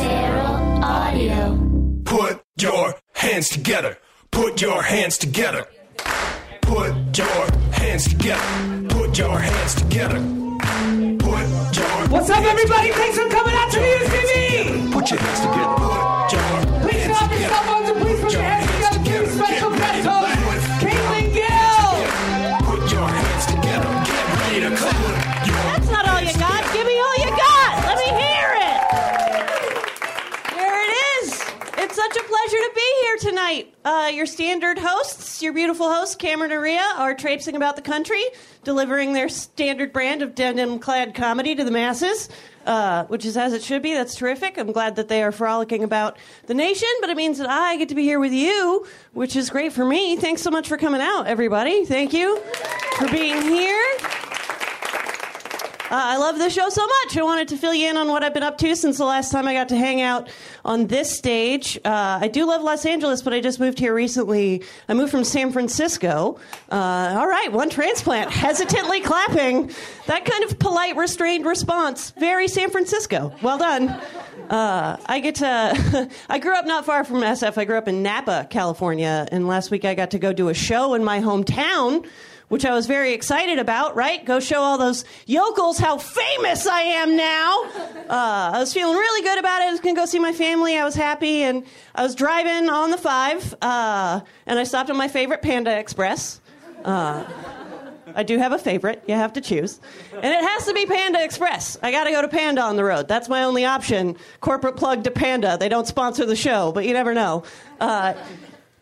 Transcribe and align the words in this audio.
Feral 0.00 0.56
Audio. 0.84 1.58
Put 2.04 2.44
your 2.58 2.94
hands 3.12 3.48
together. 3.48 3.98
Put 4.30 4.60
your 4.60 4.82
hands 4.82 5.18
together. 5.18 5.66
Put 6.62 7.16
your 7.18 7.46
hands 7.72 8.08
together. 8.08 8.86
Put 8.88 9.18
your 9.18 9.38
hands 9.38 9.74
together. 9.74 10.20
Put 11.18 11.76
your 11.76 12.08
What's 12.08 12.30
up, 12.30 12.44
everybody? 12.44 12.90
Thanks 12.92 13.18
for 13.18 13.28
coming 13.28 13.54
out 13.54 13.70
to 13.72 13.80
News 13.80 14.08
TV. 14.08 14.92
Put 14.92 15.10
your 15.10 15.20
hands 15.20 15.40
together. 15.40 15.74
Put 15.76 16.32
your 16.32 16.80
Please 16.82 17.02
hands 17.02 17.16
stop 17.16 17.30
your 17.30 17.48
cell 17.48 17.62
phones 17.64 17.88
and 17.90 17.98
please 18.00 18.20
put 18.20 18.32
your 18.32 18.42
hands 18.42 18.63
tonight. 33.24 33.74
Uh, 33.86 34.10
your 34.12 34.26
standard 34.26 34.78
hosts, 34.78 35.42
your 35.42 35.54
beautiful 35.54 35.90
hosts, 35.90 36.14
Cameron 36.14 36.52
and 36.52 36.60
Rhea, 36.60 36.86
are 36.96 37.14
traipsing 37.14 37.56
about 37.56 37.74
the 37.74 37.80
country, 37.80 38.22
delivering 38.64 39.14
their 39.14 39.30
standard 39.30 39.94
brand 39.94 40.20
of 40.20 40.34
denim-clad 40.34 41.14
comedy 41.14 41.54
to 41.54 41.64
the 41.64 41.70
masses, 41.70 42.28
uh, 42.66 43.04
which 43.04 43.24
is 43.24 43.38
as 43.38 43.54
it 43.54 43.62
should 43.62 43.80
be. 43.80 43.94
That's 43.94 44.14
terrific. 44.14 44.58
I'm 44.58 44.72
glad 44.72 44.96
that 44.96 45.08
they 45.08 45.22
are 45.22 45.32
frolicking 45.32 45.82
about 45.82 46.18
the 46.48 46.54
nation, 46.54 46.88
but 47.00 47.08
it 47.08 47.16
means 47.16 47.38
that 47.38 47.48
I 47.48 47.78
get 47.78 47.88
to 47.88 47.94
be 47.94 48.02
here 48.02 48.20
with 48.20 48.32
you, 48.32 48.86
which 49.14 49.36
is 49.36 49.48
great 49.48 49.72
for 49.72 49.86
me. 49.86 50.16
Thanks 50.16 50.42
so 50.42 50.50
much 50.50 50.68
for 50.68 50.76
coming 50.76 51.00
out, 51.00 51.26
everybody. 51.26 51.86
Thank 51.86 52.12
you 52.12 52.42
for 52.98 53.08
being 53.08 53.40
here. 53.40 53.82
Uh, 55.94 56.02
I 56.02 56.16
love 56.16 56.38
the 56.38 56.50
show 56.50 56.68
so 56.70 56.84
much. 56.84 57.16
I 57.16 57.22
wanted 57.22 57.46
to 57.46 57.56
fill 57.56 57.72
you 57.72 57.88
in 57.88 57.96
on 57.96 58.08
what 58.08 58.24
I've 58.24 58.34
been 58.34 58.42
up 58.42 58.58
to 58.58 58.74
since 58.74 58.98
the 58.98 59.04
last 59.04 59.30
time 59.30 59.46
I 59.46 59.52
got 59.52 59.68
to 59.68 59.76
hang 59.76 60.00
out 60.00 60.28
on 60.64 60.88
this 60.88 61.16
stage. 61.16 61.78
Uh, 61.84 62.18
I 62.20 62.26
do 62.26 62.46
love 62.46 62.62
Los 62.62 62.84
Angeles, 62.84 63.22
but 63.22 63.32
I 63.32 63.40
just 63.40 63.60
moved 63.60 63.78
here 63.78 63.94
recently. 63.94 64.64
I 64.88 64.94
moved 64.94 65.12
from 65.12 65.22
San 65.22 65.52
Francisco. 65.52 66.40
Uh, 66.68 67.14
all 67.16 67.28
right, 67.28 67.52
one 67.52 67.70
transplant, 67.70 68.28
hesitantly 68.32 69.02
clapping. 69.02 69.70
That 70.06 70.24
kind 70.24 70.42
of 70.42 70.58
polite, 70.58 70.96
restrained 70.96 71.46
response. 71.46 72.10
Very 72.18 72.48
San 72.48 72.70
Francisco. 72.70 73.32
Well 73.40 73.58
done. 73.58 73.90
Uh, 74.50 74.96
I 75.06 75.20
get 75.20 75.36
to. 75.36 76.10
I 76.28 76.38
grew 76.40 76.56
up 76.56 76.66
not 76.66 76.84
far 76.84 77.04
from 77.04 77.18
SF. 77.18 77.56
I 77.56 77.64
grew 77.66 77.78
up 77.78 77.86
in 77.86 78.02
Napa, 78.02 78.48
California, 78.50 79.28
and 79.30 79.46
last 79.46 79.70
week 79.70 79.84
I 79.84 79.94
got 79.94 80.10
to 80.10 80.18
go 80.18 80.32
do 80.32 80.48
a 80.48 80.54
show 80.54 80.94
in 80.94 81.04
my 81.04 81.20
hometown 81.20 82.04
which 82.54 82.64
I 82.64 82.72
was 82.72 82.86
very 82.86 83.14
excited 83.14 83.58
about, 83.58 83.96
right? 83.96 84.24
Go 84.24 84.38
show 84.38 84.60
all 84.60 84.78
those 84.78 85.04
yokels 85.26 85.76
how 85.76 85.98
famous 85.98 86.68
I 86.68 86.82
am 86.82 87.16
now. 87.16 87.64
Uh, 87.64 88.52
I 88.54 88.58
was 88.60 88.72
feeling 88.72 88.96
really 88.96 89.22
good 89.24 89.40
about 89.40 89.60
it. 89.60 89.64
I 89.64 89.70
was 89.72 89.80
going 89.80 89.96
to 89.96 90.00
go 90.00 90.06
see 90.06 90.20
my 90.20 90.32
family. 90.32 90.78
I 90.78 90.84
was 90.84 90.94
happy. 90.94 91.42
And 91.42 91.66
I 91.96 92.04
was 92.04 92.14
driving 92.14 92.70
on 92.70 92.92
the 92.92 92.96
five, 92.96 93.56
uh, 93.60 94.20
and 94.46 94.56
I 94.56 94.62
stopped 94.62 94.88
at 94.88 94.94
my 94.94 95.08
favorite 95.08 95.42
Panda 95.42 95.76
Express. 95.76 96.40
Uh, 96.84 97.24
I 98.14 98.22
do 98.22 98.38
have 98.38 98.52
a 98.52 98.58
favorite. 98.58 99.02
You 99.08 99.14
have 99.14 99.32
to 99.32 99.40
choose. 99.40 99.80
And 100.12 100.24
it 100.24 100.40
has 100.40 100.66
to 100.66 100.74
be 100.74 100.86
Panda 100.86 101.24
Express. 101.24 101.76
I 101.82 101.90
got 101.90 102.04
to 102.04 102.12
go 102.12 102.22
to 102.22 102.28
Panda 102.28 102.62
on 102.62 102.76
the 102.76 102.84
road. 102.84 103.08
That's 103.08 103.28
my 103.28 103.42
only 103.42 103.64
option. 103.64 104.16
Corporate 104.40 104.76
plug 104.76 105.02
to 105.04 105.10
Panda. 105.10 105.56
They 105.58 105.68
don't 105.68 105.88
sponsor 105.88 106.24
the 106.24 106.36
show, 106.36 106.70
but 106.70 106.84
you 106.86 106.92
never 106.92 107.14
know. 107.14 107.42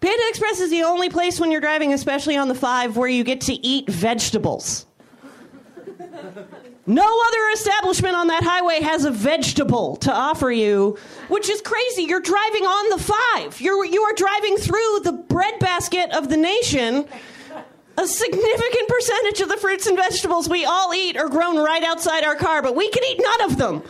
Panda 0.03 0.23
Express 0.31 0.59
is 0.59 0.71
the 0.71 0.83
only 0.83 1.09
place 1.09 1.39
when 1.39 1.53
you're 1.53 1.61
driving, 1.61 1.93
especially 1.93 2.37
on 2.37 2.49
the 2.49 2.57
five, 2.57 2.97
where 2.97 3.09
you 3.09 3.23
get 3.23 3.43
to 3.43 3.53
eat 3.65 3.89
vegetables. 3.89 4.85
No 6.85 7.21
other 7.29 7.49
establishment 7.55 8.17
on 8.17 8.27
that 8.27 8.43
highway 8.43 8.81
has 8.81 9.05
a 9.05 9.13
vegetable 9.13 9.95
to 9.99 10.13
offer 10.13 10.51
you, 10.51 10.99
which 11.29 11.49
is 11.49 11.61
crazy. 11.61 12.03
You're 12.03 12.19
driving 12.19 12.65
on 12.65 12.99
the 12.99 13.13
five. 13.15 13.61
You're, 13.61 13.85
you 13.85 14.03
are 14.03 14.13
driving 14.15 14.57
through 14.57 15.01
the 15.05 15.13
breadbasket 15.13 16.11
of 16.11 16.29
the 16.29 16.37
nation. 16.37 17.07
A 17.97 18.07
significant 18.07 18.89
percentage 18.89 19.41
of 19.41 19.51
the 19.51 19.57
fruits 19.59 19.87
and 19.87 19.97
vegetables 19.97 20.49
we 20.49 20.65
all 20.65 20.93
eat 20.93 21.17
are 21.17 21.29
grown 21.29 21.59
right 21.59 21.85
outside 21.85 22.25
our 22.25 22.35
car, 22.35 22.61
but 22.61 22.75
we 22.75 22.91
can 22.91 23.05
eat 23.05 23.21
none 23.23 23.51
of 23.53 23.57
them. 23.57 23.85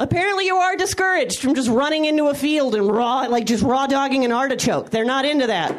Apparently, 0.00 0.46
you 0.46 0.56
are 0.56 0.76
discouraged 0.76 1.40
from 1.40 1.54
just 1.54 1.68
running 1.68 2.06
into 2.06 2.28
a 2.28 2.34
field 2.34 2.74
and 2.74 2.90
raw, 2.90 3.26
like 3.26 3.44
just 3.44 3.62
raw 3.62 3.86
dogging 3.86 4.24
an 4.24 4.32
artichoke. 4.32 4.88
They're 4.88 5.04
not 5.04 5.26
into 5.26 5.46
that. 5.48 5.76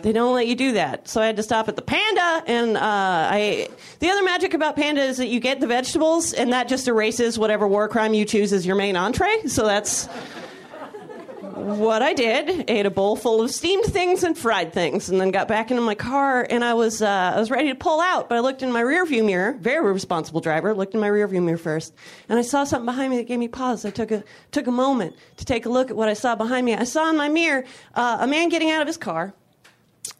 They 0.00 0.12
don't 0.12 0.32
let 0.32 0.46
you 0.46 0.54
do 0.54 0.72
that. 0.74 1.08
So 1.08 1.20
I 1.20 1.26
had 1.26 1.36
to 1.38 1.42
stop 1.42 1.68
at 1.68 1.74
the 1.74 1.82
Panda, 1.82 2.44
and 2.46 2.76
uh, 2.76 2.80
I. 2.82 3.68
The 3.98 4.10
other 4.10 4.22
magic 4.22 4.54
about 4.54 4.76
Panda 4.76 5.02
is 5.02 5.16
that 5.16 5.26
you 5.26 5.40
get 5.40 5.58
the 5.58 5.66
vegetables, 5.66 6.32
and 6.32 6.52
that 6.52 6.68
just 6.68 6.86
erases 6.86 7.36
whatever 7.36 7.66
war 7.66 7.88
crime 7.88 8.14
you 8.14 8.24
choose 8.24 8.52
as 8.52 8.64
your 8.64 8.76
main 8.76 8.94
entree. 8.94 9.48
So 9.48 9.66
that's 9.66 10.08
what 11.58 12.02
I 12.02 12.12
did. 12.12 12.64
Ate 12.68 12.86
a 12.86 12.90
bowl 12.90 13.16
full 13.16 13.42
of 13.42 13.50
steamed 13.50 13.84
things 13.84 14.22
and 14.22 14.36
fried 14.36 14.72
things, 14.72 15.08
and 15.08 15.20
then 15.20 15.30
got 15.30 15.48
back 15.48 15.70
into 15.70 15.82
my 15.82 15.94
car, 15.94 16.46
and 16.48 16.64
I 16.64 16.74
was 16.74 17.02
uh, 17.02 17.32
I 17.34 17.38
was 17.38 17.50
ready 17.50 17.68
to 17.68 17.74
pull 17.74 18.00
out, 18.00 18.28
but 18.28 18.36
I 18.36 18.40
looked 18.40 18.62
in 18.62 18.72
my 18.72 18.82
rearview 18.82 19.24
mirror. 19.24 19.56
Very 19.60 19.92
responsible 19.92 20.40
driver. 20.40 20.74
Looked 20.74 20.94
in 20.94 21.00
my 21.00 21.08
rearview 21.08 21.42
mirror 21.42 21.58
first, 21.58 21.94
and 22.28 22.38
I 22.38 22.42
saw 22.42 22.64
something 22.64 22.86
behind 22.86 23.10
me 23.10 23.18
that 23.18 23.26
gave 23.26 23.38
me 23.38 23.48
pause. 23.48 23.84
I 23.84 23.90
took 23.90 24.10
a 24.10 24.24
took 24.52 24.66
a 24.66 24.72
moment 24.72 25.16
to 25.36 25.44
take 25.44 25.66
a 25.66 25.68
look 25.68 25.90
at 25.90 25.96
what 25.96 26.08
I 26.08 26.14
saw 26.14 26.34
behind 26.34 26.64
me. 26.64 26.74
I 26.74 26.84
saw 26.84 27.10
in 27.10 27.16
my 27.16 27.28
mirror 27.28 27.64
uh, 27.94 28.18
a 28.20 28.26
man 28.26 28.48
getting 28.48 28.70
out 28.70 28.80
of 28.80 28.86
his 28.86 28.96
car, 28.96 29.34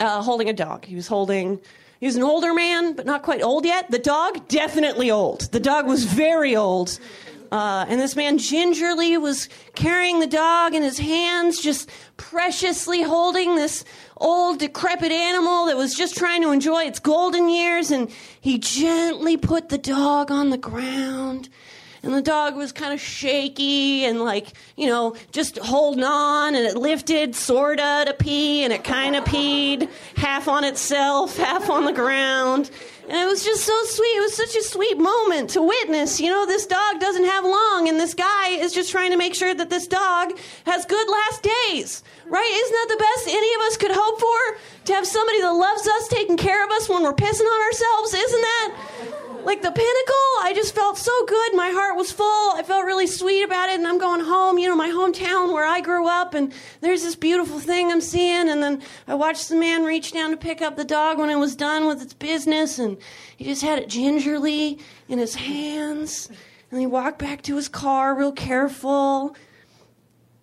uh, 0.00 0.22
holding 0.22 0.48
a 0.48 0.52
dog. 0.52 0.84
He 0.84 0.96
was 0.96 1.06
holding. 1.06 1.60
He 2.00 2.06
was 2.06 2.14
an 2.14 2.22
older 2.22 2.54
man, 2.54 2.92
but 2.92 3.06
not 3.06 3.22
quite 3.24 3.42
old 3.42 3.64
yet. 3.64 3.90
The 3.90 3.98
dog, 3.98 4.46
definitely 4.46 5.10
old. 5.10 5.50
The 5.50 5.58
dog 5.58 5.86
was 5.86 6.04
very 6.04 6.54
old. 6.54 6.96
Uh, 7.50 7.86
and 7.88 8.00
this 8.00 8.14
man 8.14 8.38
gingerly 8.38 9.16
was 9.16 9.48
carrying 9.74 10.20
the 10.20 10.26
dog 10.26 10.74
in 10.74 10.82
his 10.82 10.98
hands, 10.98 11.60
just 11.60 11.88
preciously 12.16 13.02
holding 13.02 13.56
this 13.56 13.84
old, 14.18 14.58
decrepit 14.58 15.12
animal 15.12 15.66
that 15.66 15.76
was 15.76 15.94
just 15.94 16.16
trying 16.16 16.42
to 16.42 16.50
enjoy 16.50 16.84
its 16.84 16.98
golden 16.98 17.48
years. 17.48 17.90
And 17.90 18.10
he 18.40 18.58
gently 18.58 19.36
put 19.36 19.68
the 19.70 19.78
dog 19.78 20.30
on 20.30 20.50
the 20.50 20.58
ground. 20.58 21.48
And 22.02 22.14
the 22.14 22.22
dog 22.22 22.56
was 22.56 22.72
kind 22.72 22.92
of 22.92 23.00
shaky 23.00 24.04
and, 24.04 24.20
like, 24.20 24.52
you 24.76 24.86
know, 24.86 25.16
just 25.32 25.58
holding 25.58 26.04
on. 26.04 26.54
And 26.54 26.64
it 26.64 26.76
lifted, 26.76 27.34
sorta, 27.34 28.04
to 28.06 28.14
pee. 28.14 28.64
And 28.64 28.72
it 28.72 28.84
kind 28.84 29.16
of 29.16 29.24
peed, 29.24 29.88
half 30.16 30.48
on 30.48 30.64
itself, 30.64 31.36
half 31.48 31.68
on 31.68 31.84
the 31.84 31.92
ground. 31.92 32.70
And 33.08 33.16
it 33.16 33.26
was 33.26 33.42
just 33.42 33.64
so 33.64 33.74
sweet. 33.84 34.16
It 34.16 34.20
was 34.20 34.36
such 34.36 34.54
a 34.54 34.62
sweet 34.62 34.98
moment 34.98 35.50
to 35.50 35.62
witness. 35.62 36.20
You 36.20 36.28
know, 36.28 36.44
this 36.44 36.66
dog 36.66 37.00
doesn't 37.00 37.24
have 37.24 37.42
long, 37.42 37.88
and 37.88 37.98
this 37.98 38.12
guy 38.12 38.48
is 38.50 38.74
just 38.74 38.90
trying 38.90 39.12
to 39.12 39.16
make 39.16 39.34
sure 39.34 39.54
that 39.54 39.70
this 39.70 39.86
dog 39.86 40.38
has 40.66 40.84
good 40.84 41.08
last 41.08 41.42
days. 41.42 42.02
Right? 42.26 42.50
Isn't 42.52 42.74
that 42.74 42.88
the 42.90 43.02
best 43.02 43.28
any 43.34 43.54
of 43.54 43.60
us 43.62 43.76
could 43.78 43.92
hope 43.94 44.20
for? 44.20 44.60
To 44.84 44.92
have 44.92 45.06
somebody 45.06 45.40
that 45.40 45.52
loves 45.52 45.88
us 45.88 46.08
taking 46.08 46.36
care 46.36 46.62
of 46.62 46.70
us 46.70 46.86
when 46.88 47.02
we're 47.02 47.14
pissing 47.14 47.46
on 47.46 47.62
ourselves? 47.62 48.12
Isn't 48.12 48.40
that 48.42 48.74
like 49.44 49.62
the 49.62 49.70
pinnacle? 49.70 50.28
I 50.42 50.52
just 50.54 50.74
felt 50.74 50.98
so 50.98 51.12
good. 51.26 51.54
My 51.54 51.70
heart 51.70 51.96
was 51.96 52.12
full. 52.12 52.52
I 52.54 52.62
felt 52.64 52.84
really 52.84 53.06
sweet 53.06 53.42
about 53.42 53.68
it. 53.68 53.76
And 53.76 53.86
I'm 53.86 53.98
going 53.98 54.24
home, 54.24 54.58
you 54.58 54.68
know, 54.68 54.76
my 54.76 54.88
hometown 54.88 55.52
where 55.52 55.64
I 55.64 55.80
grew 55.80 56.08
up. 56.08 56.34
And 56.34 56.52
there's 56.80 57.02
this 57.02 57.16
beautiful 57.16 57.58
thing 57.58 57.90
I'm 57.90 58.00
seeing. 58.00 58.48
And 58.48 58.62
then 58.62 58.82
I 59.06 59.14
watched 59.14 59.48
the 59.48 59.56
man 59.56 59.84
reach 59.84 60.12
down 60.12 60.30
to 60.30 60.36
pick 60.36 60.62
up 60.62 60.76
the 60.76 60.84
dog 60.84 61.18
when 61.18 61.30
it 61.30 61.36
was 61.36 61.56
done 61.56 61.86
with 61.86 62.02
its 62.02 62.14
business. 62.14 62.78
And 62.78 62.98
he 63.36 63.44
just 63.44 63.62
had 63.62 63.78
it 63.78 63.88
gingerly 63.88 64.78
in 65.08 65.18
his 65.18 65.34
hands. 65.34 66.28
And 66.70 66.80
he 66.80 66.86
walked 66.86 67.18
back 67.18 67.42
to 67.42 67.56
his 67.56 67.68
car 67.68 68.14
real 68.14 68.32
careful. 68.32 69.34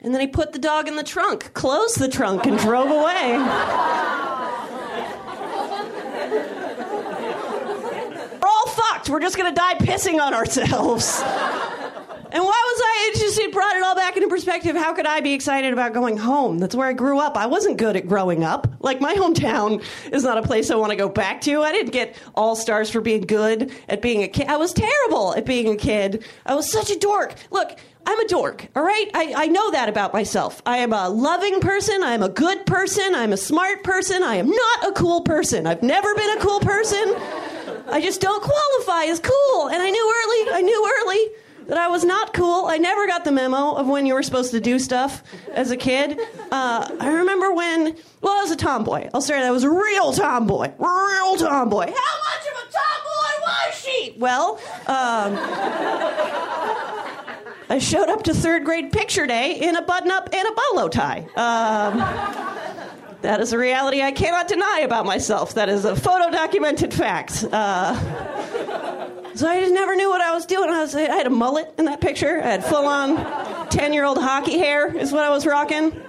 And 0.02 0.14
then 0.14 0.22
he 0.22 0.28
put 0.28 0.54
the 0.54 0.60
dog 0.60 0.88
in 0.88 0.96
the 0.96 1.04
trunk, 1.04 1.54
closed 1.54 2.00
the 2.00 2.08
trunk, 2.08 2.46
and 2.46 2.60
drove 2.60 2.92
away. 2.92 3.38
We're 8.42 8.50
all 8.50 8.68
fucked. 9.06 9.10
We're 9.10 9.22
just 9.22 9.38
gonna 9.38 9.54
die 9.54 9.76
pissing 9.76 10.20
on 10.20 10.34
ourselves. 10.34 11.22
And 12.32 12.44
why 12.44 12.74
was 12.74 12.82
I? 12.84 12.96
It 13.38 13.54
brought 13.54 13.76
it 13.76 13.84
all 13.84 13.96
back 13.96 14.16
into 14.16 14.28
perspective. 14.28 14.76
How 14.76 14.94
could 14.94 15.06
I 15.06 15.20
be 15.20 15.34
excited 15.34 15.74
about 15.74 15.94
going 15.94 16.18
home? 16.18 16.58
That's 16.58 16.74
where 16.74 16.88
I 16.88 16.94
grew 16.94 17.20
up. 17.20 17.38
I 17.38 17.48
wasn't 17.48 17.78
good 17.78 17.96
at 17.96 18.08
growing 18.08 18.44
up. 18.44 18.68
Like 18.80 19.02
my 19.02 19.14
hometown 19.14 19.84
is 20.12 20.24
not 20.24 20.38
a 20.38 20.42
place 20.42 20.72
I 20.72 20.76
want 20.76 20.92
to 20.92 20.96
go 20.96 21.10
back 21.10 21.42
to. 21.42 21.62
I 21.62 21.72
didn't 21.72 21.92
get 21.92 22.16
all 22.34 22.56
stars 22.56 22.90
for 22.90 23.02
being 23.02 23.22
good 23.22 23.72
at 23.90 24.02
being 24.02 24.24
a 24.24 24.28
kid. 24.28 24.48
I 24.48 24.58
was 24.58 24.74
terrible 24.74 25.36
at 25.36 25.46
being 25.46 25.68
a 25.74 25.76
kid. 25.76 26.26
I 26.46 26.56
was 26.56 26.72
such 26.72 26.90
a 26.92 26.98
dork. 26.98 27.36
Look, 27.52 27.78
I'm 28.06 28.20
a 28.20 28.28
dork, 28.28 28.68
all 28.76 28.84
right? 28.84 29.10
I, 29.14 29.34
I 29.36 29.48
know 29.48 29.72
that 29.72 29.90
about 29.90 30.14
myself. 30.14 30.62
I 30.66 30.78
am 30.78 30.94
a 30.94 31.10
loving 31.10 31.60
person. 31.60 32.04
I 32.04 32.14
am 32.14 32.24
a 32.24 32.30
good 32.30 32.66
person. 32.66 33.16
I'm 33.16 33.34
a 33.34 33.38
smart 33.38 33.84
person. 33.84 34.24
I 34.24 34.36
am 34.36 34.50
not 34.50 34.88
a 34.88 34.92
cool 34.94 35.22
person. 35.22 35.68
I've 35.68 35.84
never 35.84 36.14
been 36.16 36.38
a 36.38 36.42
cool 36.42 36.60
person. 36.60 37.16
I 37.88 38.02
just 38.02 38.22
don't 38.22 38.44
qualify 38.44 39.06
as 39.06 39.20
cool. 39.20 39.68
And 39.68 39.82
I 39.82 39.90
knew 39.90 40.16
early, 40.24 40.58
I 40.58 40.62
knew 40.62 40.94
early 41.02 41.30
that 41.68 41.78
I 41.78 41.88
was 41.88 42.04
not 42.04 42.34
cool. 42.34 42.66
I 42.66 42.78
never 42.78 43.08
got 43.08 43.24
the 43.26 43.32
memo 43.32 43.74
of 43.74 43.88
when 43.88 44.06
you 44.06 44.14
were 44.14 44.24
supposed 44.24 44.52
to 44.52 44.60
do 44.60 44.78
stuff 44.80 45.24
as 45.52 45.72
a 45.72 45.78
kid. 45.78 46.20
Uh, 46.52 46.88
I 47.00 47.10
remember 47.10 47.54
when, 47.54 47.96
well, 48.22 48.34
I 48.34 48.42
was 48.42 48.52
a 48.52 48.56
tomboy. 48.56 49.10
I'll 49.14 49.22
say 49.22 49.34
that 49.34 49.46
I 49.46 49.52
was 49.52 49.64
a 49.64 49.70
real 49.70 50.14
tomboy. 50.14 50.72
Real 50.78 51.36
tomboy. 51.38 51.86
How 51.86 52.16
much 52.28 52.46
of 52.52 52.58
a 52.62 52.72
tomboy 52.72 53.36
was 53.42 53.76
she? 53.80 54.16
Well, 54.18 54.60
um, 54.88 55.38
I 57.68 57.80
showed 57.80 58.10
up 58.10 58.24
to 58.24 58.34
third 58.34 58.64
grade 58.64 58.92
picture 58.92 59.26
day 59.26 59.60
in 59.60 59.76
a 59.76 59.82
button 59.82 60.12
up 60.12 60.30
and 60.34 60.48
a 60.48 60.52
bolo 60.52 60.88
tie. 60.88 61.28
Um, 61.36 62.00
that 63.26 63.42
is 63.42 63.54
a 63.54 63.58
reality 63.58 64.04
I 64.04 64.12
cannot 64.12 64.48
deny 64.48 64.82
about 64.82 65.06
myself. 65.06 65.56
That 65.56 65.68
is 65.68 65.84
a 65.84 65.96
photo 65.96 66.30
documented 66.30 66.94
fact. 66.94 67.44
Uh, 67.52 67.96
so 69.36 69.48
I 69.48 69.60
just 69.62 69.74
never 69.74 69.96
knew 69.96 70.10
what 70.10 70.22
I 70.22 70.32
was 70.32 70.46
doing. 70.46 70.70
I, 70.70 70.82
was, 70.82 70.96
I 70.96 71.02
had 71.02 71.26
a 71.26 71.32
mullet 71.32 71.74
in 71.80 71.86
that 71.86 72.02
picture. 72.02 72.40
I 72.40 72.48
had 72.48 72.64
full 72.64 72.86
on 72.86 73.68
10 73.70 73.94
year 73.94 74.06
old 74.06 74.20
hockey 74.20 74.60
hair, 74.60 74.96
is 74.96 75.12
what 75.12 75.24
I 75.24 75.32
was 75.32 75.48
rocking. 75.48 76.00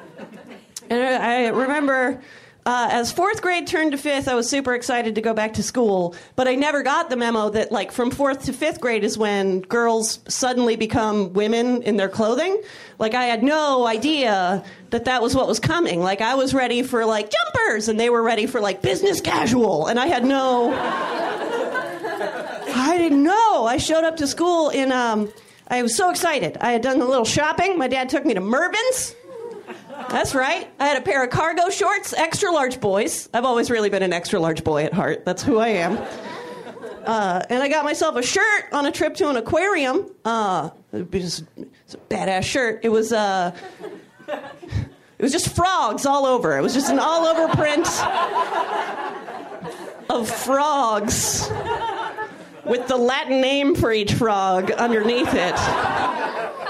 And 0.90 1.02
I 1.02 1.48
remember 1.48 2.22
uh, 2.66 2.88
as 2.90 3.12
fourth 3.12 3.40
grade 3.42 3.68
turned 3.68 3.92
to 3.92 3.98
fifth, 3.98 4.26
I 4.26 4.34
was 4.34 4.50
super 4.50 4.74
excited 4.74 5.14
to 5.14 5.20
go 5.20 5.32
back 5.32 5.54
to 5.54 5.62
school, 5.62 6.16
but 6.34 6.48
I 6.48 6.56
never 6.56 6.82
got 6.82 7.08
the 7.08 7.16
memo 7.16 7.48
that, 7.50 7.70
like, 7.70 7.92
from 7.92 8.10
fourth 8.10 8.46
to 8.46 8.52
fifth 8.52 8.80
grade 8.80 9.04
is 9.04 9.16
when 9.16 9.60
girls 9.60 10.18
suddenly 10.26 10.74
become 10.74 11.32
women 11.32 11.84
in 11.84 11.96
their 11.96 12.08
clothing. 12.08 12.60
Like, 12.98 13.14
I 13.14 13.26
had 13.26 13.44
no 13.44 13.86
idea 13.86 14.64
that 14.90 15.04
that 15.04 15.22
was 15.22 15.36
what 15.36 15.46
was 15.46 15.60
coming. 15.60 16.00
Like, 16.00 16.20
I 16.20 16.34
was 16.34 16.54
ready 16.54 16.82
for, 16.82 17.04
like, 17.04 17.30
jumpers, 17.30 17.86
and 17.88 18.00
they 18.00 18.10
were 18.10 18.22
ready 18.22 18.46
for, 18.46 18.60
like, 18.60 18.82
business 18.82 19.20
casual, 19.20 19.86
and 19.86 20.00
I 20.00 20.08
had 20.08 20.24
no. 20.24 20.72
I 22.78 22.98
didn't 22.98 23.22
know. 23.22 23.66
I 23.66 23.76
showed 23.76 24.02
up 24.02 24.16
to 24.16 24.26
school 24.26 24.70
in. 24.70 24.90
Um, 24.90 25.32
I 25.68 25.82
was 25.82 25.96
so 25.96 26.10
excited. 26.10 26.56
I 26.60 26.72
had 26.72 26.82
done 26.82 27.00
a 27.00 27.04
little 27.04 27.24
shopping. 27.24 27.78
My 27.78 27.86
dad 27.88 28.08
took 28.08 28.24
me 28.24 28.34
to 28.34 28.40
Mervyn's. 28.40 29.14
That's 30.16 30.34
right. 30.34 30.66
I 30.80 30.86
had 30.86 30.96
a 30.96 31.02
pair 31.02 31.22
of 31.22 31.28
cargo 31.28 31.68
shorts, 31.68 32.14
extra 32.14 32.50
large 32.50 32.80
boys. 32.80 33.28
I've 33.34 33.44
always 33.44 33.70
really 33.70 33.90
been 33.90 34.02
an 34.02 34.14
extra 34.14 34.40
large 34.40 34.64
boy 34.64 34.84
at 34.84 34.94
heart. 34.94 35.26
That's 35.26 35.42
who 35.42 35.58
I 35.58 35.68
am. 35.68 35.98
Uh, 37.04 37.42
and 37.50 37.62
I 37.62 37.68
got 37.68 37.84
myself 37.84 38.16
a 38.16 38.22
shirt 38.22 38.64
on 38.72 38.86
a 38.86 38.90
trip 38.90 39.16
to 39.16 39.28
an 39.28 39.36
aquarium. 39.36 40.10
Uh, 40.24 40.70
it 40.94 41.12
was 41.12 41.44
it's 41.58 41.92
a 41.92 41.98
badass 41.98 42.44
shirt. 42.44 42.80
It 42.82 42.88
was 42.88 43.12
uh, 43.12 43.54
it 44.26 45.22
was 45.22 45.32
just 45.32 45.54
frogs 45.54 46.06
all 46.06 46.24
over. 46.24 46.56
It 46.56 46.62
was 46.62 46.72
just 46.72 46.90
an 46.90 46.98
all 46.98 47.26
over 47.26 47.54
print 47.54 47.86
of 50.08 50.30
frogs 50.30 51.46
with 52.64 52.88
the 52.88 52.96
Latin 52.96 53.42
name 53.42 53.74
for 53.74 53.92
each 53.92 54.14
frog 54.14 54.70
underneath 54.72 55.34
it. 55.34 55.56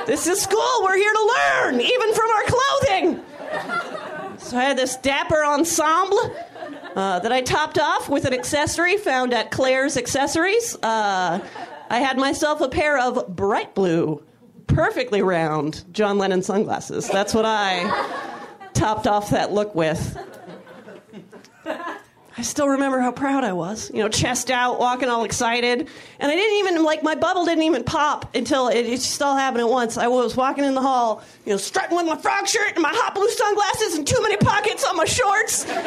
This 0.07 0.27
is 0.27 0.43
school. 0.43 0.83
We're 0.83 0.97
here 0.97 1.13
to 1.13 1.35
learn, 1.39 1.81
even 1.81 2.13
from 2.13 2.29
our 2.29 2.43
clothing. 2.43 3.23
So 4.47 4.57
I 4.57 4.63
had 4.63 4.79
this 4.79 4.97
dapper 4.99 5.45
ensemble 5.45 6.21
uh, 6.95 7.19
that 7.19 7.33
I 7.33 7.43
topped 7.43 7.81
off 7.81 8.09
with 8.09 8.27
an 8.27 8.33
accessory 8.33 8.97
found 8.97 9.35
at 9.35 9.51
Claire's 9.51 9.97
Accessories. 9.97 10.77
Uh, 10.85 11.45
I 11.91 11.99
had 11.99 12.17
myself 12.17 12.61
a 12.61 12.69
pair 12.69 12.97
of 12.97 13.35
bright 13.35 13.75
blue, 13.75 14.23
perfectly 14.69 15.21
round 15.21 15.85
John 15.93 16.19
Lennon 16.19 16.43
sunglasses. 16.43 17.09
That's 17.09 17.35
what 17.35 17.45
I 17.45 17.91
topped 18.73 19.09
off 19.09 19.31
that 19.31 19.51
look 19.51 19.75
with. 19.75 20.17
I 22.39 22.43
still 22.43 22.69
remember 22.69 23.01
how 23.01 23.13
proud 23.13 23.45
I 23.45 23.55
was. 23.55 23.91
You 23.95 24.03
know, 24.03 24.11
chest 24.11 24.51
out, 24.51 24.79
walking 24.79 25.09
all 25.09 25.25
excited. 25.25 25.89
And 26.21 26.31
I 26.31 26.35
didn't 26.35 26.59
even, 26.59 26.85
like, 26.85 27.03
my 27.03 27.15
bubble 27.15 27.47
didn't 27.47 27.65
even 27.65 27.83
pop 27.83 28.35
until 28.37 28.69
it, 28.69 28.85
it 28.85 28.97
just 28.97 29.23
all 29.23 29.35
happened 29.37 29.63
at 29.63 29.71
once. 29.71 29.97
I 29.97 30.09
was 30.09 30.37
walking 30.37 30.65
in 30.65 30.75
the 30.75 30.83
hall, 30.83 31.25
you 31.47 31.53
know, 31.53 31.57
strutting 31.57 31.97
with 31.97 32.05
my 32.05 32.17
frog 32.19 32.47
shirt 32.47 32.73
and 32.75 32.83
my 32.83 32.93
hot 32.93 33.15
blue 33.15 33.31
sunglasses 33.31 33.97
and 33.97 34.07
too 34.07 34.21
many 34.21 34.37
pockets 34.37 34.85
on 34.85 34.97
my 34.97 35.07
shorts. 35.07 35.65
and 35.65 35.81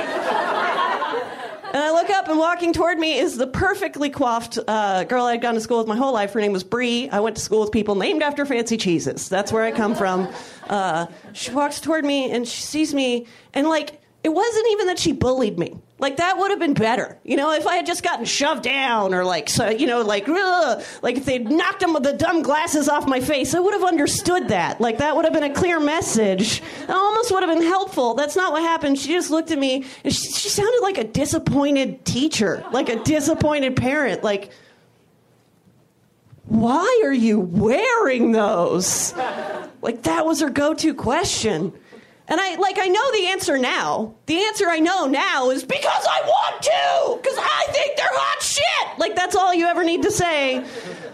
I 1.75 1.91
look 1.91 2.09
up, 2.09 2.27
and 2.29 2.39
walking 2.39 2.73
toward 2.73 2.97
me 2.97 3.19
is 3.19 3.37
the 3.37 3.45
perfectly 3.45 4.09
coiffed 4.09 4.57
uh, 4.67 5.03
girl 5.03 5.25
I'd 5.25 5.43
gone 5.43 5.53
to 5.53 5.61
school 5.61 5.77
with 5.77 5.87
my 5.87 5.97
whole 5.97 6.13
life. 6.13 6.33
Her 6.33 6.41
name 6.41 6.53
was 6.53 6.63
Bree. 6.63 7.09
I 7.09 7.19
went 7.19 7.35
to 7.35 7.43
school 7.43 7.61
with 7.61 7.71
people 7.71 7.93
named 7.93 8.23
after 8.23 8.43
fancy 8.47 8.77
cheeses. 8.77 9.29
That's 9.29 9.51
where 9.51 9.65
I 9.65 9.71
come 9.71 9.93
from. 9.93 10.27
Uh, 10.67 11.05
she 11.33 11.51
walks 11.51 11.79
toward 11.79 12.05
me, 12.05 12.31
and 12.31 12.47
she 12.47 12.63
sees 12.63 12.91
me, 12.91 13.27
and, 13.53 13.69
like, 13.69 14.01
it 14.23 14.29
wasn't 14.29 14.65
even 14.71 14.87
that 14.87 14.97
she 14.97 15.11
bullied 15.11 15.59
me. 15.59 15.77
Like 15.99 16.17
that 16.17 16.37
would 16.37 16.49
have 16.49 16.59
been 16.59 16.73
better, 16.73 17.19
you 17.25 17.35
know, 17.35 17.51
if 17.51 17.67
I 17.67 17.75
had 17.75 17.85
just 17.85 18.03
gotten 18.03 18.23
shoved 18.23 18.63
down 18.63 19.13
or 19.13 19.25
like, 19.25 19.49
so, 19.49 19.69
you 19.69 19.85
know, 19.85 20.01
like, 20.01 20.29
ugh, 20.29 20.81
like 21.01 21.17
if 21.17 21.25
they'd 21.25 21.49
knocked 21.49 21.81
them 21.81 21.93
with 21.93 22.03
the 22.03 22.13
dumb 22.13 22.41
glasses 22.41 22.87
off 22.87 23.05
my 23.05 23.19
face, 23.19 23.53
I 23.53 23.59
would 23.59 23.73
have 23.73 23.83
understood 23.83 24.47
that. 24.47 24.79
Like 24.79 24.99
that 24.99 25.17
would 25.17 25.25
have 25.25 25.33
been 25.33 25.43
a 25.43 25.53
clear 25.53 25.79
message. 25.79 26.63
Almost 26.87 27.31
would 27.31 27.43
have 27.43 27.53
been 27.53 27.67
helpful. 27.67 28.13
That's 28.13 28.37
not 28.37 28.53
what 28.53 28.61
happened. 28.61 28.97
She 28.97 29.09
just 29.09 29.29
looked 29.29 29.51
at 29.51 29.59
me 29.59 29.85
and 30.05 30.13
she, 30.13 30.31
she 30.31 30.47
sounded 30.47 30.79
like 30.81 30.97
a 30.97 31.03
disappointed 31.03 32.05
teacher, 32.05 32.63
like 32.71 32.87
a 32.87 33.03
disappointed 33.03 33.75
parent. 33.75 34.23
Like, 34.23 34.51
why 36.45 37.01
are 37.03 37.13
you 37.13 37.39
wearing 37.39 38.31
those? 38.31 39.13
Like 39.81 40.03
that 40.03 40.25
was 40.25 40.39
her 40.39 40.49
go-to 40.49 40.93
question. 40.93 41.73
And 42.29 42.39
I 42.39 42.55
like 42.57 42.77
I 42.79 42.87
know 42.87 43.11
the 43.11 43.27
answer 43.27 43.57
now. 43.57 44.13
The 44.27 44.37
answer 44.43 44.69
I 44.69 44.79
know 44.79 45.07
now 45.07 45.49
is 45.49 45.63
because 45.63 46.07
I 46.07 46.21
want 46.21 46.61
to, 46.61 47.17
because 47.21 47.37
I 47.39 47.65
think 47.71 47.97
they're 47.97 48.07
hot 48.11 48.41
shit. 48.43 48.99
Like 48.99 49.15
that's 49.15 49.35
all 49.35 49.51
you 49.51 49.65
ever 49.65 49.83
need 49.83 50.03
to 50.03 50.11
say 50.11 50.63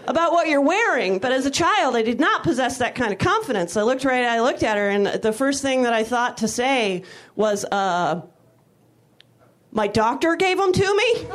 about 0.06 0.32
what 0.32 0.48
you're 0.48 0.60
wearing. 0.60 1.18
But 1.18 1.32
as 1.32 1.46
a 1.46 1.50
child, 1.50 1.96
I 1.96 2.02
did 2.02 2.20
not 2.20 2.42
possess 2.42 2.78
that 2.78 2.94
kind 2.94 3.12
of 3.12 3.18
confidence. 3.18 3.78
I 3.78 3.82
looked 3.82 4.04
right, 4.04 4.24
I 4.24 4.42
looked 4.42 4.62
at 4.62 4.76
her, 4.76 4.90
and 4.90 5.06
the 5.06 5.32
first 5.32 5.62
thing 5.62 5.84
that 5.84 5.94
I 5.94 6.04
thought 6.04 6.36
to 6.38 6.48
say 6.48 7.02
was, 7.34 7.64
uh, 7.64 8.20
"My 9.72 9.86
doctor 9.86 10.36
gave 10.36 10.58
them 10.58 10.72
to 10.72 10.96
me." 10.96 11.26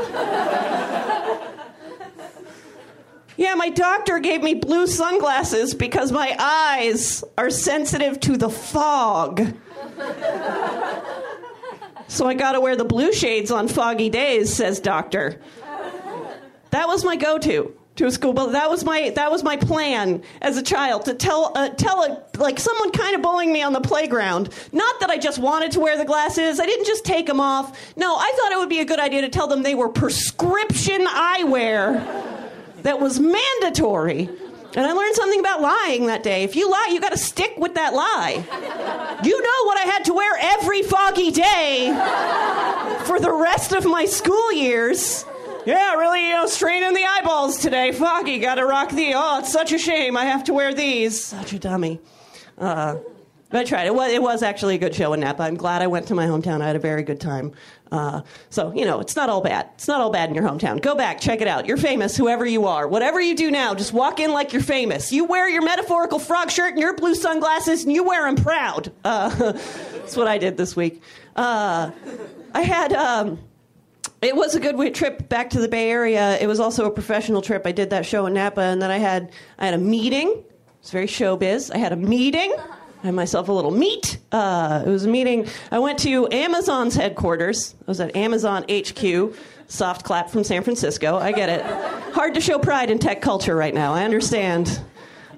Yeah, 3.37 3.55
my 3.55 3.69
doctor 3.69 4.19
gave 4.19 4.43
me 4.43 4.53
blue 4.53 4.85
sunglasses 4.85 5.73
because 5.73 6.11
my 6.11 6.35
eyes 6.37 7.23
are 7.39 7.49
sensitive 7.49 8.19
to 8.19 8.37
the 8.37 8.51
fog. 8.51 9.55
So 12.07 12.27
I 12.27 12.33
gotta 12.33 12.59
wear 12.59 12.75
the 12.75 12.83
blue 12.83 13.13
shades 13.13 13.51
on 13.51 13.69
foggy 13.69 14.09
days, 14.09 14.53
says 14.53 14.81
doctor. 14.81 15.39
That 16.71 16.87
was 16.87 17.05
my 17.05 17.15
go-to 17.15 17.73
to 17.95 18.05
a 18.05 18.11
school, 18.11 18.33
but 18.33 18.51
that 18.51 18.69
was 18.69 18.83
my 18.83 19.11
that 19.11 19.31
was 19.31 19.43
my 19.43 19.55
plan 19.55 20.21
as 20.41 20.57
a 20.57 20.61
child 20.63 21.05
to 21.05 21.13
tell 21.13 21.51
uh, 21.55 21.69
tell 21.69 22.03
a, 22.03 22.23
like 22.37 22.59
someone 22.59 22.91
kind 22.91 23.15
of 23.15 23.21
bullying 23.21 23.53
me 23.53 23.61
on 23.61 23.73
the 23.73 23.81
playground. 23.81 24.49
Not 24.73 24.99
that 24.99 25.09
I 25.09 25.17
just 25.17 25.39
wanted 25.39 25.71
to 25.71 25.79
wear 25.79 25.97
the 25.97 26.05
glasses. 26.05 26.59
I 26.59 26.65
didn't 26.65 26.85
just 26.85 27.05
take 27.05 27.27
them 27.27 27.39
off. 27.39 27.95
No, 27.95 28.15
I 28.15 28.31
thought 28.37 28.51
it 28.51 28.57
would 28.57 28.69
be 28.69 28.79
a 28.79 28.85
good 28.85 28.99
idea 28.99 29.21
to 29.21 29.29
tell 29.29 29.47
them 29.47 29.63
they 29.63 29.75
were 29.75 29.89
prescription 29.89 31.05
eyewear 31.05 32.49
that 32.83 32.99
was 32.99 33.19
mandatory. 33.19 34.29
And 34.75 34.85
I 34.85 34.93
learned 34.93 35.15
something 35.15 35.39
about 35.39 35.61
lying 35.61 36.05
that 36.07 36.23
day. 36.23 36.43
If 36.43 36.55
you 36.55 36.69
lie, 36.69 36.89
you 36.91 37.01
got 37.01 37.11
to 37.11 37.17
stick 37.17 37.53
with 37.57 37.75
that 37.75 37.93
lie. 37.93 38.43
You 39.23 39.41
know 39.41 39.65
what 39.65 39.77
I 39.77 39.81
had 39.81 40.05
to 40.05 40.13
wear 40.13 40.31
every 40.39 40.81
foggy 40.81 41.31
day 41.31 41.87
for 43.05 43.19
the 43.19 43.33
rest 43.33 43.73
of 43.73 43.85
my 43.85 44.05
school 44.05 44.53
years. 44.53 45.25
Yeah, 45.65 45.95
really, 45.95 46.27
you 46.27 46.33
know, 46.33 46.47
straining 46.47 46.93
the 46.93 47.03
eyeballs 47.03 47.59
today. 47.59 47.91
Foggy, 47.91 48.39
gotta 48.39 48.65
rock 48.65 48.89
the. 48.89 49.13
Oh, 49.15 49.39
it's 49.39 49.51
such 49.51 49.71
a 49.71 49.77
shame. 49.77 50.17
I 50.17 50.25
have 50.25 50.45
to 50.45 50.53
wear 50.53 50.73
these. 50.73 51.23
Such 51.23 51.53
a 51.53 51.59
dummy. 51.59 51.99
Uh, 52.57 52.97
but 53.49 53.59
I 53.59 53.63
tried. 53.63 53.85
It 53.85 53.93
was, 53.93 54.11
it 54.11 54.21
was 54.23 54.41
actually 54.41 54.75
a 54.75 54.77
good 54.79 54.95
show 54.95 55.13
in 55.13 55.19
Napa. 55.19 55.43
I'm 55.43 55.55
glad 55.55 55.81
I 55.81 55.87
went 55.87 56.07
to 56.07 56.15
my 56.15 56.25
hometown. 56.25 56.61
I 56.61 56.67
had 56.67 56.75
a 56.75 56.79
very 56.79 57.03
good 57.03 57.19
time. 57.19 57.51
Uh, 57.91 58.21
so, 58.49 58.71
you 58.73 58.85
know, 58.85 58.99
it's 58.99 59.15
not 59.15 59.29
all 59.29 59.41
bad. 59.41 59.69
It's 59.75 59.87
not 59.87 59.99
all 59.99 60.11
bad 60.11 60.29
in 60.29 60.35
your 60.35 60.45
hometown. 60.45 60.81
Go 60.81 60.95
back, 60.95 61.19
check 61.19 61.41
it 61.41 61.47
out. 61.47 61.65
You're 61.65 61.77
famous, 61.77 62.15
whoever 62.15 62.45
you 62.45 62.65
are. 62.65 62.87
Whatever 62.87 63.19
you 63.19 63.35
do 63.35 63.51
now, 63.51 63.75
just 63.75 63.91
walk 63.91 64.19
in 64.19 64.31
like 64.31 64.53
you're 64.53 64.61
famous. 64.61 65.11
You 65.11 65.25
wear 65.25 65.49
your 65.49 65.61
metaphorical 65.61 66.17
frog 66.17 66.49
shirt 66.51 66.71
and 66.71 66.79
your 66.79 66.95
blue 66.95 67.15
sunglasses, 67.15 67.83
and 67.83 67.91
you 67.91 68.03
wear 68.03 68.25
them 68.25 68.41
proud. 68.41 68.91
Uh, 69.03 69.29
that's 69.51 70.15
what 70.15 70.27
I 70.27 70.37
did 70.37 70.55
this 70.57 70.75
week. 70.75 71.01
Uh, 71.35 71.91
I 72.53 72.61
had. 72.61 72.93
Um, 72.93 73.39
it 74.21 74.35
was 74.35 74.53
a 74.53 74.59
good 74.59 74.93
trip 74.93 75.29
back 75.29 75.49
to 75.51 75.59
the 75.59 75.67
Bay 75.67 75.89
Area. 75.89 76.37
It 76.39 76.45
was 76.45 76.59
also 76.59 76.85
a 76.85 76.91
professional 76.91 77.41
trip. 77.41 77.65
I 77.65 77.71
did 77.71 77.89
that 77.89 78.05
show 78.05 78.27
in 78.27 78.35
Napa, 78.35 78.61
and 78.61 78.79
then 78.79 78.91
I 78.91 78.99
had 78.99 79.31
I 79.57 79.65
had 79.65 79.73
a 79.73 79.79
meeting. 79.79 80.43
It's 80.79 80.91
very 80.91 81.07
showbiz. 81.07 81.73
I 81.73 81.77
had 81.77 81.91
a 81.91 81.95
meeting. 81.95 82.55
I 83.01 83.07
had 83.07 83.15
myself 83.15 83.49
a 83.49 83.51
little 83.51 83.71
meet. 83.71 84.19
Uh, 84.31 84.83
it 84.85 84.89
was 84.89 85.05
a 85.05 85.09
meeting. 85.09 85.47
I 85.71 85.79
went 85.79 85.97
to 85.99 86.31
Amazon's 86.31 86.93
headquarters. 86.93 87.73
I 87.81 87.83
was 87.87 87.99
at 87.99 88.15
Amazon 88.15 88.63
HQ. 88.69 89.35
Soft 89.67 90.03
clap 90.05 90.29
from 90.29 90.43
San 90.43 90.63
Francisco. 90.63 91.17
I 91.17 91.31
get 91.31 91.49
it. 91.49 91.65
Hard 92.13 92.35
to 92.35 92.41
show 92.41 92.59
pride 92.59 92.91
in 92.91 92.99
tech 92.99 93.21
culture 93.21 93.55
right 93.55 93.73
now. 93.73 93.93
I 93.93 94.03
understand. 94.03 94.81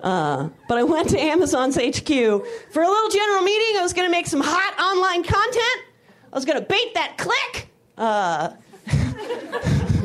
Uh, 0.02 0.50
but 0.68 0.78
I 0.78 0.84
went 0.84 1.10
to 1.10 1.20
Amazon's 1.20 1.76
HQ 1.76 2.08
for 2.08 2.82
a 2.82 2.88
little 2.88 3.10
general 3.10 3.42
meeting. 3.44 3.80
I 3.80 3.82
was 3.82 3.94
going 3.94 4.08
to 4.08 4.12
make 4.12 4.28
some 4.28 4.42
hot 4.44 4.78
online 4.78 5.24
content. 5.24 5.86
I 6.32 6.36
was 6.36 6.44
going 6.44 6.60
to 6.60 6.66
bait 6.66 6.94
that 6.96 7.18
click. 7.18 7.70
Uh, 7.98 8.56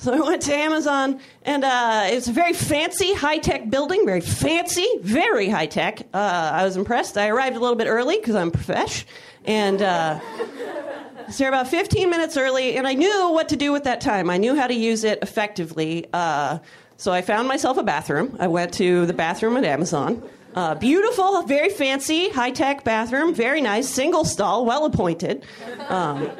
So 0.00 0.14
I 0.14 0.20
went 0.20 0.40
to 0.42 0.54
Amazon, 0.54 1.20
and 1.42 1.62
uh, 1.62 2.04
it's 2.06 2.26
a 2.26 2.32
very 2.32 2.54
fancy, 2.54 3.12
high 3.12 3.36
tech 3.36 3.68
building, 3.68 4.06
very 4.06 4.22
fancy, 4.22 4.86
very 5.02 5.50
high 5.50 5.66
tech. 5.66 6.00
Uh, 6.14 6.50
I 6.54 6.64
was 6.64 6.78
impressed. 6.78 7.18
I 7.18 7.28
arrived 7.28 7.54
a 7.54 7.60
little 7.60 7.76
bit 7.76 7.86
early 7.86 8.16
because 8.16 8.34
I'm 8.34 8.50
profesh, 8.50 9.04
and 9.44 9.82
uh, 9.82 10.18
I 10.22 11.24
was 11.26 11.38
about 11.38 11.68
15 11.68 12.08
minutes 12.08 12.38
early, 12.38 12.78
and 12.78 12.86
I 12.86 12.94
knew 12.94 13.30
what 13.32 13.50
to 13.50 13.56
do 13.56 13.72
with 13.72 13.84
that 13.84 14.00
time. 14.00 14.30
I 14.30 14.38
knew 14.38 14.56
how 14.56 14.66
to 14.66 14.74
use 14.74 15.04
it 15.04 15.18
effectively. 15.20 16.06
Uh, 16.14 16.60
So 16.96 17.12
I 17.12 17.20
found 17.22 17.46
myself 17.48 17.76
a 17.76 17.82
bathroom. 17.82 18.36
I 18.40 18.46
went 18.48 18.72
to 18.74 19.04
the 19.06 19.14
bathroom 19.14 19.56
at 19.58 19.64
Amazon. 19.64 20.22
Uh, 20.54 20.74
beautiful, 20.76 21.42
very 21.42 21.68
fancy, 21.70 22.28
high 22.30 22.50
tech 22.52 22.84
bathroom, 22.84 23.32
very 23.34 23.60
nice, 23.60 23.86
single 23.88 24.24
stall, 24.24 24.64
well 24.66 24.84
appointed. 24.86 25.44
Um, 25.88 26.30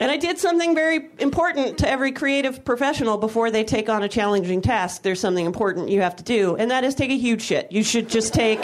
and 0.00 0.10
I 0.10 0.16
did 0.16 0.38
something 0.38 0.74
very 0.74 1.08
important 1.18 1.78
to 1.78 1.88
every 1.88 2.12
creative 2.12 2.64
professional 2.64 3.16
before 3.18 3.50
they 3.50 3.64
take 3.64 3.88
on 3.88 4.02
a 4.02 4.08
challenging 4.08 4.60
task. 4.60 5.02
There's 5.02 5.20
something 5.20 5.46
important 5.46 5.88
you 5.88 6.00
have 6.02 6.16
to 6.16 6.24
do, 6.24 6.56
and 6.56 6.70
that 6.70 6.84
is 6.84 6.94
take 6.94 7.10
a 7.10 7.16
huge 7.16 7.42
shit. 7.42 7.70
You 7.72 7.82
should 7.82 8.08
just 8.08 8.34
take 8.34 8.60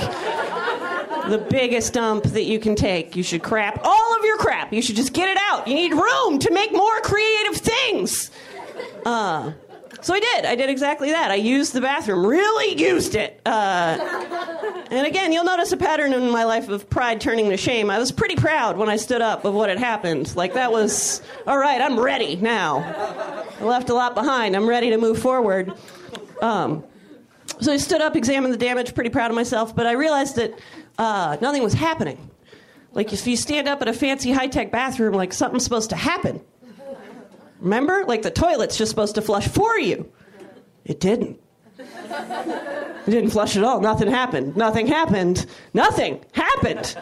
the 1.28 1.44
biggest 1.50 1.92
dump 1.92 2.24
that 2.24 2.44
you 2.44 2.58
can 2.58 2.74
take. 2.74 3.16
You 3.16 3.22
should 3.22 3.42
crap 3.42 3.80
all 3.84 4.16
of 4.18 4.24
your 4.24 4.36
crap. 4.38 4.72
You 4.72 4.82
should 4.82 4.96
just 4.96 5.12
get 5.12 5.28
it 5.28 5.38
out. 5.50 5.66
You 5.68 5.74
need 5.74 5.92
room 5.92 6.38
to 6.40 6.50
make 6.50 6.72
more 6.72 7.00
creative 7.00 7.56
things. 7.56 8.30
Uh, 9.04 9.52
so 10.02 10.12
I 10.12 10.20
did. 10.20 10.44
I 10.44 10.54
did 10.54 10.68
exactly 10.68 11.12
that. 11.12 11.30
I 11.30 11.36
used 11.36 11.72
the 11.72 11.80
bathroom, 11.80 12.26
really 12.26 12.78
used 12.78 13.14
it. 13.14 13.40
Uh, 13.46 13.96
and 14.90 15.06
again, 15.06 15.32
you'll 15.32 15.44
notice 15.44 15.72
a 15.72 15.76
pattern 15.76 16.12
in 16.12 16.30
my 16.30 16.44
life 16.44 16.68
of 16.68 16.90
pride 16.90 17.20
turning 17.20 17.48
to 17.50 17.56
shame. 17.56 17.88
I 17.88 17.98
was 17.98 18.12
pretty 18.12 18.36
proud 18.36 18.76
when 18.76 18.88
I 18.88 18.96
stood 18.96 19.22
up 19.22 19.44
of 19.44 19.54
what 19.54 19.68
had 19.68 19.78
happened. 19.78 20.36
Like, 20.36 20.54
that 20.54 20.70
was, 20.70 21.22
all 21.46 21.56
right, 21.56 21.80
I'm 21.80 21.98
ready 21.98 22.36
now. 22.36 22.78
I 23.60 23.64
left 23.64 23.88
a 23.88 23.94
lot 23.94 24.14
behind. 24.14 24.54
I'm 24.54 24.68
ready 24.68 24.90
to 24.90 24.98
move 24.98 25.18
forward. 25.18 25.72
Um, 26.42 26.84
so 27.60 27.72
I 27.72 27.76
stood 27.76 28.02
up, 28.02 28.16
examined 28.16 28.52
the 28.52 28.58
damage, 28.58 28.94
pretty 28.94 29.10
proud 29.10 29.30
of 29.30 29.36
myself, 29.36 29.74
but 29.74 29.86
I 29.86 29.92
realized 29.92 30.36
that 30.36 30.58
uh, 30.98 31.36
nothing 31.40 31.62
was 31.62 31.74
happening. 31.74 32.30
Like, 32.92 33.12
if 33.12 33.26
you 33.26 33.36
stand 33.36 33.68
up 33.68 33.80
at 33.80 33.88
a 33.88 33.92
fancy 33.92 34.32
high 34.32 34.48
tech 34.48 34.72
bathroom, 34.72 35.14
like, 35.14 35.32
something's 35.32 35.64
supposed 35.64 35.90
to 35.90 35.96
happen. 35.96 36.42
Remember? 37.62 38.04
Like 38.06 38.22
the 38.22 38.30
toilet's 38.30 38.76
just 38.76 38.90
supposed 38.90 39.14
to 39.14 39.22
flush 39.22 39.46
for 39.48 39.78
you. 39.78 40.10
It 40.84 40.98
didn't. 41.00 41.40
It 41.78 43.10
didn't 43.10 43.30
flush 43.30 43.56
at 43.56 43.64
all. 43.64 43.80
Nothing 43.80 44.10
happened. 44.10 44.56
Nothing 44.56 44.86
happened. 44.88 45.46
Nothing 45.72 46.24
happened. 46.32 46.96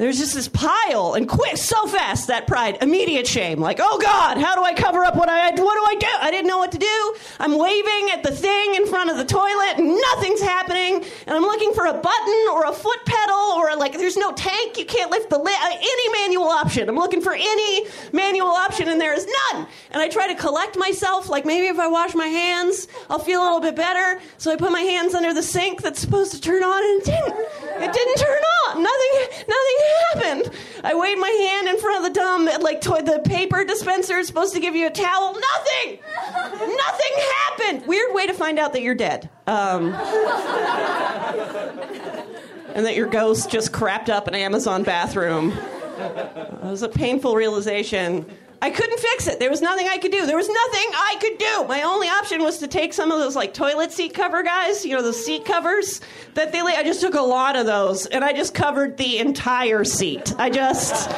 There's 0.00 0.16
just 0.16 0.32
this 0.32 0.48
pile, 0.48 1.12
and 1.12 1.28
quick, 1.28 1.58
so 1.58 1.86
fast 1.86 2.28
that 2.28 2.46
pride, 2.46 2.78
immediate 2.80 3.26
shame. 3.26 3.60
Like, 3.60 3.80
oh 3.82 3.98
God, 4.00 4.38
how 4.38 4.54
do 4.54 4.62
I 4.62 4.72
cover 4.72 5.04
up 5.04 5.14
what 5.14 5.28
I 5.28 5.50
what 5.50 5.56
do 5.56 5.60
I 5.60 5.94
do? 6.00 6.06
I 6.22 6.30
didn't 6.30 6.46
know 6.46 6.56
what 6.56 6.72
to 6.72 6.78
do. 6.78 7.14
I'm 7.38 7.58
waving 7.58 8.08
at 8.10 8.22
the 8.22 8.30
thing 8.30 8.76
in 8.76 8.86
front 8.86 9.10
of 9.10 9.18
the 9.18 9.26
toilet, 9.26 9.74
and 9.76 9.94
nothing's 10.14 10.40
happening. 10.40 11.04
And 11.26 11.36
I'm 11.36 11.42
looking 11.42 11.74
for 11.74 11.84
a 11.84 11.92
button 11.92 12.46
or 12.50 12.64
a 12.64 12.72
foot 12.72 13.04
pedal 13.04 13.60
or 13.60 13.76
like 13.76 13.92
there's 13.92 14.16
no 14.16 14.32
tank. 14.32 14.78
You 14.78 14.86
can't 14.86 15.10
lift 15.10 15.28
the 15.28 15.36
lid. 15.36 15.54
Uh, 15.60 15.68
any 15.68 16.12
manual 16.12 16.48
option. 16.48 16.88
I'm 16.88 16.96
looking 16.96 17.20
for 17.20 17.34
any 17.34 17.84
manual 18.14 18.48
option, 18.48 18.88
and 18.88 18.98
there 18.98 19.12
is 19.12 19.26
none. 19.52 19.66
And 19.90 20.00
I 20.00 20.08
try 20.08 20.28
to 20.28 20.34
collect 20.34 20.78
myself. 20.78 21.28
Like 21.28 21.44
maybe 21.44 21.66
if 21.66 21.78
I 21.78 21.88
wash 21.88 22.14
my 22.14 22.28
hands, 22.28 22.88
I'll 23.10 23.18
feel 23.18 23.42
a 23.42 23.44
little 23.44 23.60
bit 23.60 23.76
better. 23.76 24.18
So 24.38 24.50
I 24.50 24.56
put 24.56 24.72
my 24.72 24.80
hands 24.80 25.14
under 25.14 25.34
the 25.34 25.42
sink 25.42 25.82
that's 25.82 26.00
supposed 26.00 26.32
to 26.32 26.40
turn 26.40 26.64
on, 26.64 26.82
and 26.82 27.02
it 27.02 27.04
didn't. 27.04 27.82
It 27.82 27.92
didn't 27.92 28.16
turn 28.16 28.42
on. 28.64 28.82
Nothing. 28.82 29.44
Nothing 29.46 29.89
happened. 30.12 30.50
I 30.84 30.94
waved 30.94 31.20
my 31.20 31.28
hand 31.28 31.68
in 31.68 31.78
front 31.78 31.98
of 31.98 32.02
the 32.12 32.18
dumb, 32.18 32.48
like 32.62 32.80
to- 32.82 33.02
the 33.04 33.20
paper 33.24 33.64
dispenser 33.64 34.18
is 34.18 34.26
supposed 34.26 34.54
to 34.54 34.60
give 34.60 34.74
you 34.76 34.86
a 34.86 34.90
towel. 34.90 35.32
Nothing. 35.34 35.98
Nothing 36.52 37.14
happened. 37.32 37.86
Weird 37.86 38.14
way 38.14 38.26
to 38.26 38.34
find 38.34 38.58
out 38.58 38.72
that 38.72 38.82
you're 38.82 38.94
dead. 38.94 39.28
Um, 39.46 39.92
and 42.74 42.86
that 42.86 42.94
your 42.96 43.06
ghost 43.08 43.50
just 43.50 43.72
crapped 43.72 44.08
up 44.08 44.28
an 44.28 44.34
Amazon 44.34 44.82
bathroom. 44.82 45.52
It 45.98 46.62
was 46.62 46.82
a 46.82 46.88
painful 46.88 47.34
realization. 47.36 48.26
I 48.62 48.68
couldn't 48.68 49.00
fix 49.00 49.26
it. 49.26 49.38
There 49.38 49.48
was 49.48 49.62
nothing 49.62 49.88
I 49.88 49.96
could 49.96 50.12
do. 50.12 50.26
There 50.26 50.36
was 50.36 50.48
nothing 50.48 50.90
I 50.92 51.16
could 51.18 51.38
do. 51.38 51.64
My 51.66 51.82
only 51.82 52.08
option 52.08 52.42
was 52.42 52.58
to 52.58 52.68
take 52.68 52.92
some 52.92 53.10
of 53.10 53.18
those 53.18 53.34
like 53.34 53.54
toilet 53.54 53.90
seat 53.90 54.12
cover 54.12 54.42
guys, 54.42 54.84
you 54.84 54.94
know, 54.94 55.02
those 55.02 55.24
seat 55.24 55.46
covers 55.46 56.02
that 56.34 56.52
they. 56.52 56.60
I 56.60 56.82
just 56.82 57.00
took 57.00 57.14
a 57.14 57.22
lot 57.22 57.56
of 57.56 57.64
those 57.64 58.04
and 58.06 58.22
I 58.22 58.34
just 58.34 58.52
covered 58.52 58.98
the 58.98 59.18
entire 59.18 59.82
seat. 59.84 60.34
I 60.38 60.50
just, 60.50 61.10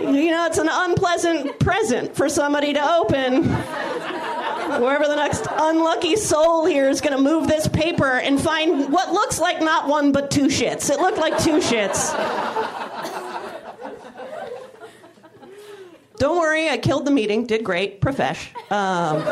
you 0.00 0.30
know, 0.30 0.46
it's 0.46 0.58
an 0.58 0.68
unpleasant 0.70 1.58
present 1.58 2.14
for 2.14 2.28
somebody 2.28 2.72
to 2.74 2.92
open. 2.94 3.42
Whoever 3.42 5.08
the 5.08 5.16
next 5.16 5.46
unlucky 5.50 6.14
soul 6.14 6.64
here 6.64 6.88
is 6.88 7.00
going 7.00 7.16
to 7.16 7.22
move 7.22 7.48
this 7.48 7.66
paper 7.66 8.18
and 8.18 8.40
find 8.40 8.92
what 8.92 9.12
looks 9.12 9.40
like 9.40 9.60
not 9.60 9.88
one 9.88 10.12
but 10.12 10.30
two 10.30 10.46
shits. 10.46 10.90
It 10.90 11.00
looked 11.00 11.18
like 11.18 11.42
two 11.42 11.58
shits. 11.58 12.87
Don't 16.18 16.38
worry, 16.38 16.68
I 16.68 16.78
killed 16.78 17.04
the 17.04 17.10
meeting, 17.10 17.46
did 17.46 17.64
great, 17.64 18.00
profesh. 18.00 18.50
Um, 18.70 19.22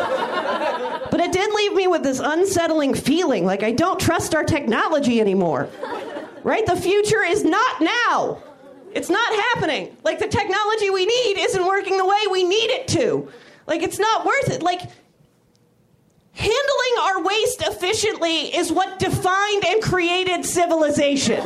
but 1.10 1.20
it 1.20 1.32
did 1.32 1.52
leave 1.52 1.74
me 1.74 1.86
with 1.88 2.02
this 2.02 2.20
unsettling 2.20 2.94
feeling 2.94 3.44
like 3.44 3.62
I 3.62 3.72
don't 3.72 3.98
trust 3.98 4.34
our 4.34 4.44
technology 4.44 5.20
anymore. 5.20 5.68
Right? 6.42 6.64
The 6.64 6.76
future 6.76 7.22
is 7.22 7.44
not 7.44 7.80
now. 7.80 8.42
It's 8.94 9.10
not 9.10 9.34
happening. 9.52 9.96
Like 10.04 10.18
the 10.20 10.28
technology 10.28 10.90
we 10.90 11.04
need 11.04 11.38
isn't 11.38 11.66
working 11.66 11.98
the 11.98 12.06
way 12.06 12.18
we 12.30 12.44
need 12.44 12.70
it 12.70 12.88
to. 12.88 13.30
Like 13.66 13.82
it's 13.82 13.98
not 13.98 14.24
worth 14.24 14.50
it. 14.50 14.62
Like 14.62 14.82
handling 16.36 16.94
our 17.00 17.22
waste 17.22 17.62
efficiently 17.62 18.54
is 18.54 18.70
what 18.70 18.98
defined 18.98 19.64
and 19.64 19.82
created 19.82 20.44
civilization. 20.44 21.42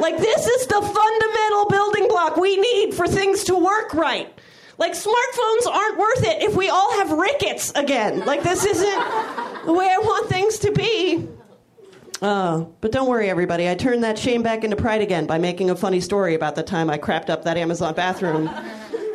like 0.00 0.18
this 0.18 0.46
is 0.46 0.66
the 0.66 0.80
fundamental 0.80 1.66
building 1.68 2.08
block 2.08 2.36
we 2.36 2.56
need 2.56 2.92
for 2.94 3.06
things 3.06 3.44
to 3.44 3.54
work 3.54 3.94
right. 3.94 4.36
Like 4.78 4.92
smartphones 4.92 5.66
aren't 5.70 5.98
worth 5.98 6.24
it 6.24 6.42
if 6.42 6.56
we 6.56 6.68
all 6.68 6.92
have 6.98 7.12
rickets 7.12 7.70
again. 7.76 8.24
Like 8.24 8.42
this 8.42 8.64
isn't 8.64 9.66
the 9.66 9.72
way 9.72 9.88
I 9.88 9.98
want 9.98 10.28
things 10.28 10.58
to 10.58 10.72
be. 10.72 11.28
Uh, 12.20 12.64
but 12.80 12.92
don't 12.92 13.08
worry, 13.08 13.28
everybody. 13.28 13.68
I 13.68 13.74
turned 13.74 14.02
that 14.04 14.18
shame 14.18 14.42
back 14.42 14.64
into 14.64 14.76
pride 14.76 15.00
again 15.00 15.26
by 15.26 15.38
making 15.38 15.70
a 15.70 15.76
funny 15.76 16.00
story 16.00 16.34
about 16.34 16.54
the 16.54 16.62
time 16.62 16.90
I 16.90 16.98
crapped 16.98 17.30
up 17.30 17.44
that 17.44 17.56
Amazon 17.56 17.94
bathroom. 17.94 18.48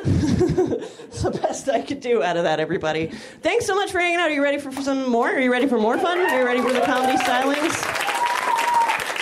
It's 0.08 1.22
the 1.24 1.32
best 1.32 1.70
I 1.70 1.82
could 1.82 2.00
do 2.00 2.24
out 2.24 2.38
of 2.38 2.44
that, 2.44 2.60
everybody. 2.60 3.08
Thanks 3.42 3.66
so 3.66 3.76
much 3.76 3.92
for 3.92 4.00
hanging 4.00 4.20
out. 4.20 4.30
Are 4.30 4.34
you 4.34 4.44
ready 4.44 4.58
for, 4.58 4.72
some 4.72 5.10
more? 5.10 5.28
Are 5.28 5.40
you 5.40 5.52
ready 5.52 5.68
for 5.68 5.78
more 5.78 5.98
fun? 5.98 6.20
Are 6.20 6.40
you 6.40 6.46
ready 6.46 6.62
for 6.62 6.74
the 6.74 6.82
comedy 6.82 7.18
stylings? 7.18 8.06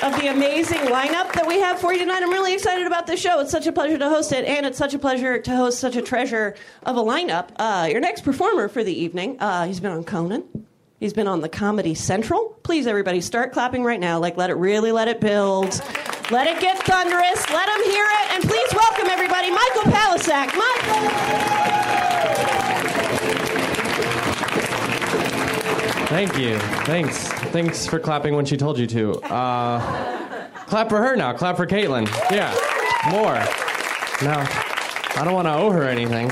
Of 0.04 0.20
the 0.22 0.28
amazing 0.28 0.80
lineup 0.80 1.34
that 1.34 1.46
we 1.48 1.60
have 1.60 1.80
for 1.80 1.92
you 1.92 2.00
tonight. 2.00 2.22
I'm 2.22 2.30
really 2.30 2.54
excited 2.54 2.86
about 2.86 3.08
this 3.08 3.20
show. 3.20 3.40
It's 3.40 3.50
such 3.50 3.66
a 3.66 3.72
pleasure 3.72 3.98
to 3.98 4.10
host 4.10 4.34
it, 4.34 4.46
and 4.46 4.66
it's 4.66 4.78
such 4.78 4.94
a 4.94 5.00
pleasure 5.00 5.40
to 5.40 5.56
host 5.56 5.80
such 5.80 5.96
a 5.96 6.02
treasure 6.02 6.56
of 6.84 6.98
a 6.98 7.02
lineup. 7.02 7.50
Uh, 7.56 7.88
your 7.90 8.02
next 8.02 8.22
performer 8.22 8.68
for 8.68 8.84
the 8.84 8.94
evening, 8.94 9.38
uh, 9.40 9.66
he's 9.66 9.80
been 9.80 9.92
on 9.92 10.04
Conan. 10.04 10.44
He's 11.00 11.14
been 11.14 11.28
on 11.28 11.42
the 11.42 11.50
Comedy 11.50 11.96
Central. 11.96 12.58
Please, 12.64 12.88
everybody, 12.88 13.20
start 13.22 13.52
clapping 13.52 13.84
right 13.84 14.00
now. 14.00 14.20
Like, 14.20 14.38
let 14.38 14.50
it 14.50 14.56
really 14.56 14.92
let 14.92 15.08
it 15.08 15.20
build. 15.20 15.82
Let 16.32 16.48
it 16.48 16.60
get 16.60 16.80
thunderous. 16.80 17.48
Let 17.52 17.68
them 17.68 17.84
hear 17.84 18.04
it. 18.04 18.32
And 18.32 18.44
please 18.44 18.74
welcome 18.74 19.10
everybody, 19.12 19.52
Michael 19.52 19.84
Palascak. 19.84 20.56
Michael. 20.58 21.36
Thank 26.08 26.36
you. 26.40 26.58
Thanks. 26.86 27.28
Thanks 27.52 27.86
for 27.86 28.00
clapping 28.00 28.36
when 28.36 28.44
she 28.44 28.58
told 28.58 28.80
you 28.80 28.88
to. 28.88 29.12
Uh, 29.32 30.48
clap 30.66 30.90
for 30.90 30.98
her 30.98 31.16
now. 31.16 31.32
Clap 31.34 31.58
for 31.58 31.68
Caitlin. 31.68 32.08
Yeah. 32.32 32.52
More. 33.12 33.36
No. 34.28 34.44
I 35.18 35.24
don't 35.24 35.34
want 35.34 35.48
to 35.48 35.54
owe 35.54 35.70
her 35.70 35.84
anything. 35.84 36.32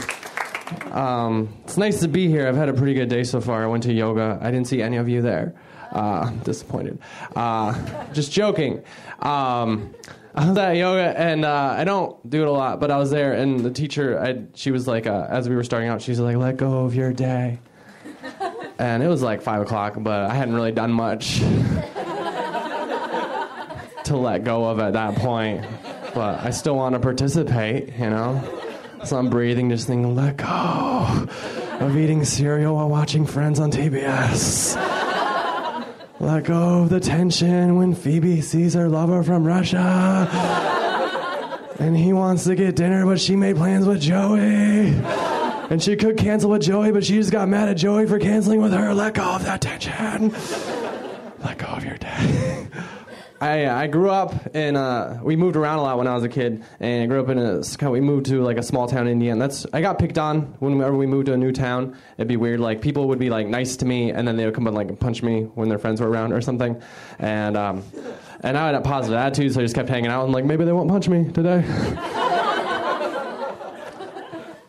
Um, 0.91 1.53
it's 1.65 1.77
nice 1.77 1.99
to 1.99 2.07
be 2.07 2.27
here. 2.27 2.47
I've 2.47 2.55
had 2.55 2.67
a 2.67 2.73
pretty 2.73 2.95
good 2.95 3.09
day 3.09 3.23
so 3.23 3.39
far. 3.39 3.63
I 3.63 3.67
went 3.67 3.83
to 3.83 3.93
yoga. 3.93 4.39
I 4.41 4.49
didn't 4.49 4.67
see 4.67 4.81
any 4.81 4.97
of 4.97 5.07
you 5.07 5.21
there. 5.21 5.53
Uh, 5.93 6.25
I'm 6.27 6.39
disappointed. 6.39 6.97
Uh, 7.35 7.73
just 8.13 8.31
joking. 8.31 8.83
Um, 9.19 9.93
I 10.35 10.49
was 10.49 10.57
at 10.57 10.75
yoga, 10.77 11.13
and 11.15 11.45
uh, 11.45 11.75
I 11.77 11.83
don't 11.83 12.27
do 12.27 12.41
it 12.41 12.47
a 12.47 12.51
lot, 12.51 12.79
but 12.79 12.89
I 12.89 12.97
was 12.97 13.11
there, 13.11 13.33
and 13.33 13.59
the 13.59 13.69
teacher, 13.69 14.19
I, 14.19 14.41
she 14.55 14.71
was 14.71 14.87
like, 14.87 15.05
uh, 15.05 15.27
as 15.29 15.47
we 15.47 15.55
were 15.55 15.63
starting 15.63 15.89
out, 15.89 16.01
she's 16.01 16.19
like, 16.19 16.35
"Let 16.37 16.57
go 16.57 16.85
of 16.85 16.95
your 16.95 17.13
day." 17.13 17.59
And 18.79 19.03
it 19.03 19.07
was 19.07 19.21
like 19.21 19.43
five 19.43 19.61
o'clock, 19.61 19.93
but 19.97 20.31
I 20.31 20.33
hadn't 20.33 20.55
really 20.55 20.71
done 20.71 20.91
much 20.91 21.37
to 24.05 24.17
let 24.17 24.43
go 24.43 24.65
of 24.65 24.79
at 24.79 24.93
that 24.93 25.15
point. 25.17 25.63
But 26.15 26.39
I 26.43 26.49
still 26.49 26.75
want 26.75 26.93
to 26.93 26.99
participate, 26.99 27.93
you 27.93 28.09
know. 28.09 28.41
So 29.05 29.17
I'm 29.17 29.29
breathing, 29.29 29.69
just 29.69 29.85
thinking, 29.85 30.15
let 30.15 30.37
go 30.37 30.47
of 30.47 31.97
eating 31.97 32.25
cereal 32.25 32.75
while 32.75 32.89
watching 32.89 33.25
Friends 33.25 33.59
on 33.59 33.69
TBS. 33.71 34.92
Let 36.23 36.45
go 36.45 36.83
of 36.83 36.89
the 36.89 37.01
tension 37.01 37.75
when 37.75 37.93
Phoebe 37.93 38.39
sees 38.39 38.75
her 38.75 38.87
lover 38.87 39.23
from 39.23 39.45
Russia. 39.45 40.29
And 41.79 41.97
he 41.97 42.13
wants 42.13 42.45
to 42.45 42.55
get 42.55 42.77
dinner, 42.77 43.05
but 43.05 43.19
she 43.19 43.35
made 43.35 43.57
plans 43.57 43.85
with 43.85 43.99
Joey. 43.99 44.93
And 45.69 45.83
she 45.83 45.97
could 45.97 46.15
cancel 46.15 46.49
with 46.49 46.61
Joey, 46.61 46.93
but 46.93 47.03
she 47.03 47.15
just 47.15 47.31
got 47.31 47.49
mad 47.49 47.67
at 47.67 47.75
Joey 47.75 48.07
for 48.07 48.19
canceling 48.19 48.61
with 48.61 48.71
her. 48.71 48.93
Let 48.93 49.15
go 49.15 49.23
of 49.23 49.43
that 49.43 49.59
tension. 49.59 50.31
Let 51.43 51.57
go 51.57 51.67
of 51.67 51.83
your 51.83 51.97
day. 51.97 52.52
I 53.43 53.83
I 53.83 53.87
grew 53.87 54.09
up 54.09 54.55
in 54.55 54.77
uh 54.77 55.19
we 55.21 55.35
moved 55.35 55.57
around 55.57 55.79
a 55.79 55.81
lot 55.81 55.97
when 55.97 56.07
I 56.07 56.13
was 56.15 56.23
a 56.23 56.29
kid 56.29 56.63
and 56.79 57.03
I 57.03 57.05
grew 57.07 57.19
up 57.19 57.27
in 57.27 57.37
a 57.37 57.89
we 57.89 57.99
moved 57.99 58.27
to 58.27 58.41
like 58.41 58.57
a 58.57 58.63
small 58.63 58.87
town 58.87 59.07
in 59.07 59.13
Indiana. 59.13 59.37
That's 59.41 59.65
I 59.73 59.81
got 59.81 59.99
picked 59.99 60.17
on 60.17 60.55
whenever 60.59 60.95
we 60.95 61.05
moved 61.07 61.25
to 61.25 61.33
a 61.33 61.37
new 61.37 61.51
town. 61.51 61.97
It'd 62.17 62.29
be 62.29 62.37
weird 62.37 62.61
like 62.61 62.81
people 62.81 63.09
would 63.09 63.19
be 63.19 63.29
like 63.29 63.47
nice 63.47 63.75
to 63.77 63.85
me 63.85 64.11
and 64.11 64.25
then 64.25 64.37
they 64.37 64.45
would 64.45 64.55
come 64.55 64.65
and 64.67 64.75
like 64.75 64.97
punch 64.97 65.21
me 65.21 65.43
when 65.55 65.67
their 65.67 65.77
friends 65.77 65.99
were 65.99 66.09
around 66.09 66.31
or 66.31 66.39
something. 66.39 66.81
And 67.19 67.57
um 67.57 67.83
and 68.39 68.57
I 68.57 68.65
had 68.67 68.75
a 68.75 68.81
positive 68.81 69.17
attitude 69.17 69.53
so 69.53 69.59
I 69.59 69.63
just 69.63 69.75
kept 69.75 69.89
hanging 69.89 70.09
out 70.09 70.23
and 70.23 70.33
like 70.33 70.45
maybe 70.45 70.63
they 70.63 70.71
won't 70.71 70.89
punch 70.89 71.09
me 71.09 71.29
today. 71.31 71.65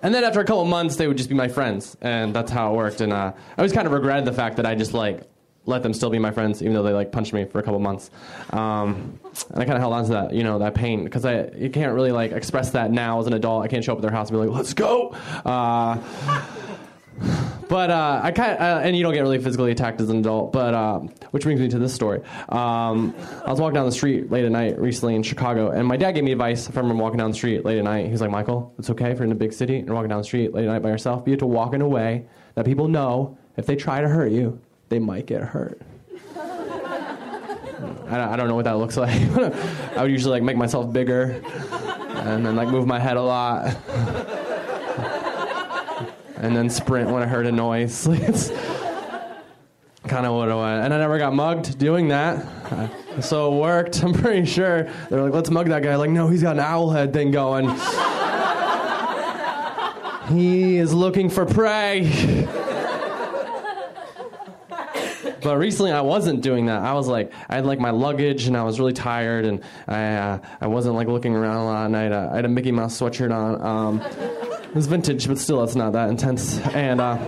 And 0.02 0.14
then 0.14 0.22
after 0.22 0.40
a 0.40 0.44
couple 0.44 0.66
months, 0.66 0.96
they 0.96 1.08
would 1.08 1.16
just 1.16 1.30
be 1.30 1.34
my 1.34 1.48
friends, 1.48 1.96
and 2.02 2.36
that's 2.36 2.52
how 2.52 2.74
it 2.74 2.76
worked. 2.76 3.00
And 3.00 3.10
uh, 3.10 3.32
I 3.34 3.56
always 3.56 3.72
kind 3.72 3.86
of 3.86 3.92
regretted 3.94 4.26
the 4.26 4.34
fact 4.34 4.56
that 4.56 4.66
I 4.66 4.74
just 4.74 4.92
like 4.92 5.22
let 5.66 5.82
them 5.82 5.94
still 5.94 6.10
be 6.10 6.18
my 6.18 6.30
friends, 6.30 6.62
even 6.62 6.74
though 6.74 6.82
they 6.82 6.92
like 6.92 7.12
punched 7.12 7.32
me 7.32 7.44
for 7.44 7.58
a 7.58 7.62
couple 7.62 7.80
months. 7.80 8.10
Um, 8.50 9.18
and 9.50 9.62
I 9.62 9.64
kind 9.64 9.72
of 9.72 9.80
held 9.80 9.94
on 9.94 10.04
to 10.04 10.10
that, 10.12 10.34
you 10.34 10.44
know, 10.44 10.58
that 10.58 10.74
pain 10.74 11.04
because 11.04 11.24
I 11.24 11.48
you 11.56 11.70
can't 11.70 11.94
really 11.94 12.12
like 12.12 12.32
express 12.32 12.70
that 12.70 12.90
now 12.90 13.20
as 13.20 13.26
an 13.26 13.32
adult. 13.32 13.64
I 13.64 13.68
can't 13.68 13.82
show 13.84 13.92
up 13.92 13.98
at 13.98 14.02
their 14.02 14.10
house 14.10 14.30
and 14.30 14.38
be 14.38 14.46
like, 14.46 14.54
"Let's 14.54 14.74
go." 14.74 15.08
Uh, 15.44 15.98
but 17.68 17.90
uh, 17.90 18.20
I 18.22 18.30
kind 18.32 18.58
uh, 18.58 18.80
and 18.82 18.96
you 18.96 19.02
don't 19.02 19.14
get 19.14 19.22
really 19.22 19.38
physically 19.38 19.70
attacked 19.70 20.00
as 20.00 20.10
an 20.10 20.18
adult. 20.18 20.52
But 20.52 20.74
um, 20.74 21.08
which 21.30 21.44
brings 21.44 21.60
me 21.60 21.68
to 21.68 21.78
this 21.78 21.94
story. 21.94 22.20
Um, 22.48 23.14
I 23.44 23.50
was 23.50 23.60
walking 23.60 23.74
down 23.74 23.86
the 23.86 23.92
street 23.92 24.30
late 24.30 24.44
at 24.44 24.52
night 24.52 24.78
recently 24.78 25.14
in 25.14 25.22
Chicago, 25.22 25.70
and 25.70 25.86
my 25.86 25.96
dad 25.96 26.12
gave 26.12 26.24
me 26.24 26.32
advice 26.32 26.68
if 26.68 26.76
I'm 26.76 26.96
walking 26.98 27.18
down 27.18 27.30
the 27.30 27.36
street 27.36 27.64
late 27.64 27.78
at 27.78 27.84
night. 27.84 28.10
He's 28.10 28.20
like, 28.20 28.30
"Michael, 28.30 28.74
it's 28.78 28.90
okay 28.90 29.10
if 29.10 29.18
you're 29.18 29.24
in 29.24 29.32
a 29.32 29.36
big 29.36 29.52
city 29.52 29.78
and 29.78 29.86
you're 29.86 29.94
walking 29.94 30.10
down 30.10 30.18
the 30.18 30.24
street 30.24 30.52
late 30.52 30.64
at 30.64 30.70
night 30.70 30.82
by 30.82 30.90
yourself. 30.90 31.20
But 31.20 31.28
you 31.28 31.32
have 31.32 31.40
to 31.40 31.46
walk 31.46 31.72
in 31.72 31.80
a 31.80 31.88
way 31.88 32.26
that 32.54 32.66
people 32.66 32.88
know 32.88 33.38
if 33.56 33.66
they 33.66 33.76
try 33.76 34.00
to 34.00 34.08
hurt 34.08 34.32
you, 34.32 34.60
they 34.88 34.98
might 34.98 35.26
get 35.26 35.42
hurt." 35.42 35.80
I 38.06 38.16
don't, 38.18 38.40
I 38.40 38.46
know 38.46 38.54
what 38.54 38.64
that 38.64 38.78
looks 38.78 38.96
like. 38.96 39.10
I 39.96 40.02
would 40.02 40.10
usually 40.10 40.32
like 40.32 40.42
make 40.42 40.56
myself 40.56 40.92
bigger, 40.92 41.42
and 42.14 42.44
then 42.46 42.56
like 42.56 42.68
move 42.68 42.86
my 42.86 42.98
head 42.98 43.16
a 43.16 43.22
lot 43.22 43.76
and 46.44 46.54
then 46.54 46.68
sprint 46.68 47.08
when 47.10 47.22
I 47.22 47.26
heard 47.26 47.46
a 47.46 47.52
noise. 47.52 48.06
It's 50.06 50.10
kind 50.10 50.26
of 50.26 50.34
what 50.34 50.50
it 50.50 50.54
was. 50.54 50.84
And 50.84 50.92
I 50.92 50.98
never 50.98 51.16
got 51.16 51.32
mugged 51.32 51.78
doing 51.78 52.08
that. 52.08 52.44
Uh, 52.70 52.88
So 53.22 53.54
it 53.54 53.58
worked, 53.58 54.02
I'm 54.04 54.12
pretty 54.12 54.44
sure. 54.44 54.82
They're 55.08 55.22
like, 55.22 55.32
let's 55.32 55.48
mug 55.48 55.68
that 55.70 55.82
guy. 55.82 55.96
Like, 55.96 56.10
no, 56.10 56.28
he's 56.28 56.42
got 56.42 56.56
an 56.56 56.60
owl 56.60 56.90
head 56.90 57.14
thing 57.14 57.30
going. 57.30 57.70
he 60.28 60.76
is 60.76 60.92
looking 60.92 61.30
for 61.30 61.46
prey. 61.46 62.43
But 65.44 65.58
recently, 65.58 65.92
I 65.92 66.00
wasn't 66.00 66.40
doing 66.40 66.66
that. 66.66 66.80
I 66.80 66.94
was 66.94 67.06
like, 67.06 67.30
I 67.50 67.56
had 67.56 67.66
like 67.66 67.78
my 67.78 67.90
luggage, 67.90 68.46
and 68.46 68.56
I 68.56 68.62
was 68.62 68.80
really 68.80 68.94
tired, 68.94 69.44
and 69.44 69.62
I 69.86 70.14
uh, 70.14 70.38
I 70.62 70.66
wasn't 70.66 70.94
like 70.94 71.06
looking 71.06 71.36
around 71.36 71.56
a 71.56 71.64
lot. 71.66 71.86
And 71.86 71.96
I 71.96 72.02
had 72.04 72.12
a, 72.12 72.30
I 72.32 72.36
had 72.36 72.44
a 72.46 72.48
Mickey 72.48 72.72
Mouse 72.72 72.98
sweatshirt 72.98 73.30
on. 73.30 73.62
Um, 73.62 74.00
it 74.00 74.74
was 74.74 74.86
vintage, 74.86 75.28
but 75.28 75.38
still, 75.38 75.62
it's 75.62 75.76
not 75.76 75.92
that 75.92 76.08
intense. 76.08 76.58
And 76.68 76.98
uh, 76.98 77.18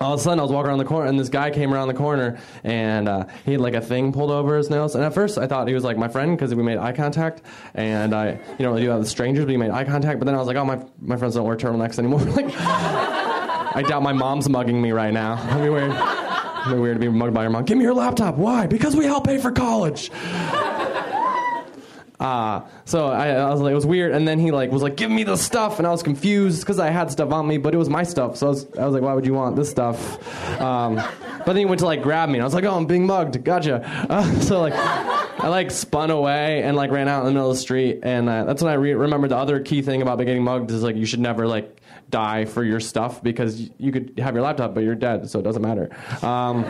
all 0.00 0.14
of 0.14 0.20
a 0.20 0.22
sudden, 0.22 0.40
I 0.40 0.42
was 0.42 0.50
walking 0.50 0.70
around 0.70 0.78
the 0.78 0.86
corner, 0.86 1.08
and 1.08 1.20
this 1.20 1.28
guy 1.28 1.50
came 1.50 1.72
around 1.72 1.86
the 1.86 1.94
corner, 1.94 2.40
and 2.64 3.08
uh, 3.08 3.26
he 3.44 3.52
had 3.52 3.60
like 3.60 3.74
a 3.74 3.80
thing 3.80 4.12
pulled 4.12 4.32
over 4.32 4.56
his 4.56 4.68
nose. 4.68 4.96
And 4.96 5.04
at 5.04 5.14
first, 5.14 5.38
I 5.38 5.46
thought 5.46 5.68
he 5.68 5.74
was 5.74 5.84
like 5.84 5.96
my 5.96 6.08
friend 6.08 6.36
because 6.36 6.52
we 6.52 6.64
made 6.64 6.78
eye 6.78 6.92
contact, 6.92 7.42
and 7.74 8.12
I 8.12 8.30
you 8.32 8.58
don't 8.58 8.70
really 8.70 8.82
do 8.82 8.88
that 8.88 8.98
with 8.98 9.08
strangers, 9.08 9.44
but 9.44 9.52
he 9.52 9.56
made 9.56 9.70
eye 9.70 9.84
contact. 9.84 10.18
But 10.18 10.24
then 10.26 10.34
I 10.34 10.38
was 10.38 10.48
like, 10.48 10.56
oh 10.56 10.64
my 10.64 10.84
my 11.00 11.16
friends 11.16 11.36
don't 11.36 11.46
wear 11.46 11.56
turtlenecks 11.56 12.00
anymore. 12.00 12.20
like, 12.36 12.52
I 12.56 13.84
doubt 13.86 14.02
my 14.02 14.12
mom's 14.12 14.48
mugging 14.48 14.82
me 14.82 14.90
right 14.90 15.12
now. 15.12 15.36
That'd 15.44 15.72
be. 15.72 16.29
It'd 16.70 16.80
weird 16.80 16.96
to 16.96 17.00
be 17.00 17.08
mugged 17.08 17.34
by 17.34 17.42
your 17.42 17.50
mom. 17.50 17.64
Give 17.64 17.76
me 17.76 17.84
your 17.84 17.94
laptop. 17.94 18.36
Why? 18.36 18.66
Because 18.66 18.94
we 18.96 19.04
help 19.04 19.26
pay 19.26 19.38
for 19.38 19.50
college. 19.52 20.10
Uh, 22.20 22.60
so 22.84 23.06
I, 23.06 23.28
I 23.28 23.50
was 23.50 23.62
like, 23.62 23.72
it 23.72 23.74
was 23.74 23.86
weird. 23.86 24.12
And 24.12 24.28
then 24.28 24.38
he 24.38 24.50
like 24.50 24.70
was 24.70 24.82
like, 24.82 24.94
give 24.94 25.10
me 25.10 25.24
the 25.24 25.36
stuff, 25.36 25.78
and 25.78 25.86
I 25.86 25.90
was 25.90 26.02
confused 26.02 26.60
because 26.60 26.78
I 26.78 26.90
had 26.90 27.10
stuff 27.10 27.32
on 27.32 27.48
me, 27.48 27.56
but 27.56 27.74
it 27.74 27.78
was 27.78 27.88
my 27.88 28.02
stuff. 28.02 28.36
So 28.36 28.46
I 28.46 28.50
was, 28.50 28.66
I 28.76 28.84
was 28.84 28.92
like, 28.92 29.02
why 29.02 29.14
would 29.14 29.24
you 29.24 29.32
want 29.32 29.56
this 29.56 29.70
stuff? 29.70 30.60
Um, 30.60 30.96
but 30.96 31.46
then 31.46 31.56
he 31.56 31.64
went 31.64 31.78
to 31.78 31.86
like 31.86 32.02
grab 32.02 32.28
me, 32.28 32.34
and 32.34 32.42
I 32.42 32.44
was 32.44 32.52
like, 32.52 32.64
oh, 32.64 32.76
I'm 32.76 32.84
being 32.84 33.06
mugged. 33.06 33.42
Gotcha. 33.42 33.80
Uh, 34.10 34.40
so 34.40 34.60
like, 34.60 34.74
I 34.74 35.48
like 35.48 35.70
spun 35.70 36.10
away 36.10 36.62
and 36.62 36.76
like 36.76 36.90
ran 36.90 37.08
out 37.08 37.20
in 37.20 37.26
the 37.26 37.32
middle 37.32 37.50
of 37.50 37.56
the 37.56 37.60
street, 37.62 38.00
and 38.02 38.28
uh, 38.28 38.44
that's 38.44 38.62
when 38.62 38.70
I 38.70 38.74
re- 38.74 38.92
remembered 38.92 39.30
the 39.30 39.36
other 39.36 39.60
key 39.60 39.80
thing 39.80 40.02
about 40.02 40.18
getting 40.18 40.42
mugged 40.42 40.70
is 40.70 40.82
like 40.82 40.96
you 40.96 41.06
should 41.06 41.20
never 41.20 41.46
like 41.46 41.79
die 42.10 42.44
for 42.44 42.64
your 42.64 42.80
stuff 42.80 43.22
because 43.22 43.70
you 43.78 43.92
could 43.92 44.18
have 44.18 44.34
your 44.34 44.42
laptop, 44.42 44.74
but 44.74 44.82
you're 44.84 44.94
dead, 44.94 45.30
so 45.30 45.38
it 45.38 45.42
doesn't 45.42 45.62
matter. 45.62 45.90
Um, 46.24 46.64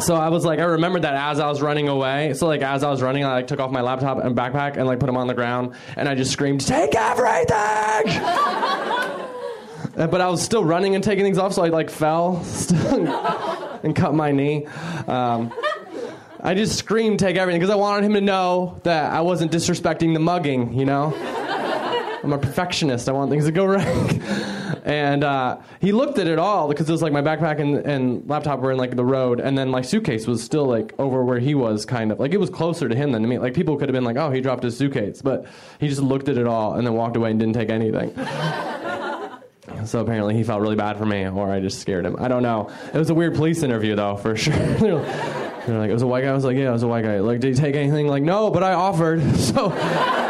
so 0.00 0.14
I 0.14 0.28
was 0.28 0.44
like, 0.44 0.58
I 0.58 0.64
remembered 0.64 1.02
that 1.02 1.14
as 1.14 1.40
I 1.40 1.48
was 1.48 1.62
running 1.62 1.88
away. 1.88 2.34
So 2.34 2.46
like 2.46 2.62
as 2.62 2.82
I 2.84 2.90
was 2.90 3.02
running, 3.02 3.24
I 3.24 3.32
like 3.34 3.46
took 3.46 3.60
off 3.60 3.70
my 3.70 3.80
laptop 3.80 4.22
and 4.22 4.36
backpack 4.36 4.76
and 4.76 4.86
like 4.86 5.00
put 5.00 5.06
them 5.06 5.16
on 5.16 5.26
the 5.26 5.34
ground, 5.34 5.74
and 5.96 6.08
I 6.08 6.14
just 6.14 6.32
screamed, 6.32 6.60
"Take 6.66 6.94
everything!" 6.94 8.20
But 9.96 10.20
I 10.20 10.28
was 10.28 10.42
still 10.42 10.62
running 10.62 10.94
and 10.94 11.02
taking 11.02 11.24
things 11.24 11.38
off, 11.38 11.54
so 11.54 11.64
I 11.64 11.68
like 11.68 11.88
fell 11.88 12.44
and 13.82 13.96
cut 13.96 14.14
my 14.14 14.30
knee. 14.30 14.66
Um, 15.08 15.54
I 16.38 16.52
just 16.52 16.76
screamed, 16.76 17.18
"Take 17.18 17.36
everything!" 17.36 17.60
because 17.60 17.72
I 17.72 17.76
wanted 17.76 18.04
him 18.04 18.12
to 18.12 18.20
know 18.20 18.78
that 18.82 19.10
I 19.10 19.22
wasn't 19.22 19.52
disrespecting 19.52 20.12
the 20.12 20.20
mugging. 20.20 20.74
You 20.74 20.84
know, 20.84 21.14
I'm 22.26 22.32
a 22.32 22.38
perfectionist. 22.38 23.08
I 23.08 23.12
want 23.12 23.30
things 23.30 23.44
to 23.44 23.52
go 23.52 23.64
right. 23.66 24.20
And 24.84 25.22
uh, 25.22 25.58
he 25.80 25.92
looked 25.92 26.18
at 26.18 26.26
it 26.26 26.40
all 26.40 26.66
because 26.68 26.88
it 26.88 26.92
was 26.92 27.00
like 27.00 27.12
my 27.12 27.22
backpack 27.22 27.60
and, 27.60 27.76
and 27.78 28.28
laptop 28.28 28.58
were 28.58 28.72
in 28.72 28.78
like 28.78 28.96
the 28.96 29.04
road, 29.04 29.38
and 29.38 29.56
then 29.56 29.68
my 29.68 29.80
suitcase 29.80 30.26
was 30.26 30.42
still 30.42 30.64
like 30.64 30.92
over 30.98 31.24
where 31.24 31.38
he 31.38 31.54
was, 31.54 31.86
kind 31.86 32.10
of 32.10 32.18
like 32.18 32.32
it 32.32 32.38
was 32.38 32.50
closer 32.50 32.88
to 32.88 32.96
him 32.96 33.12
than 33.12 33.22
to 33.22 33.28
me. 33.28 33.38
Like 33.38 33.54
people 33.54 33.76
could 33.76 33.88
have 33.88 33.94
been 33.94 34.02
like, 34.04 34.16
"Oh, 34.16 34.30
he 34.32 34.40
dropped 34.40 34.64
his 34.64 34.76
suitcase," 34.76 35.22
but 35.22 35.46
he 35.78 35.86
just 35.88 36.02
looked 36.02 36.28
at 36.28 36.36
it 36.36 36.48
all 36.48 36.74
and 36.74 36.84
then 36.84 36.94
walked 36.94 37.16
away 37.16 37.30
and 37.30 37.38
didn't 37.38 37.54
take 37.54 37.70
anything. 37.70 38.12
So 39.84 40.00
apparently 40.00 40.34
he 40.34 40.42
felt 40.42 40.62
really 40.62 40.76
bad 40.76 40.96
for 40.96 41.06
me, 41.06 41.26
or 41.28 41.50
I 41.50 41.60
just 41.60 41.80
scared 41.80 42.06
him. 42.06 42.16
I 42.18 42.28
don't 42.28 42.42
know. 42.42 42.70
It 42.94 42.98
was 42.98 43.10
a 43.10 43.14
weird 43.14 43.34
police 43.34 43.62
interview 43.62 43.94
though, 43.94 44.16
for 44.16 44.36
sure. 44.36 44.54
They're 44.54 45.78
like, 45.78 45.90
"It 45.90 45.92
was 45.92 46.02
a 46.02 46.06
white 46.06 46.22
guy." 46.22 46.30
I 46.30 46.32
was 46.32 46.44
like, 46.44 46.56
"Yeah, 46.56 46.70
it 46.70 46.72
was 46.72 46.82
a 46.82 46.88
white 46.88 47.04
guy." 47.04 47.18
Like, 47.20 47.40
did 47.40 47.54
he 47.54 47.60
take 47.60 47.74
anything? 47.74 48.08
Like, 48.08 48.22
no, 48.22 48.50
but 48.50 48.62
I 48.62 48.72
offered. 48.72 49.22
So. 49.36 50.25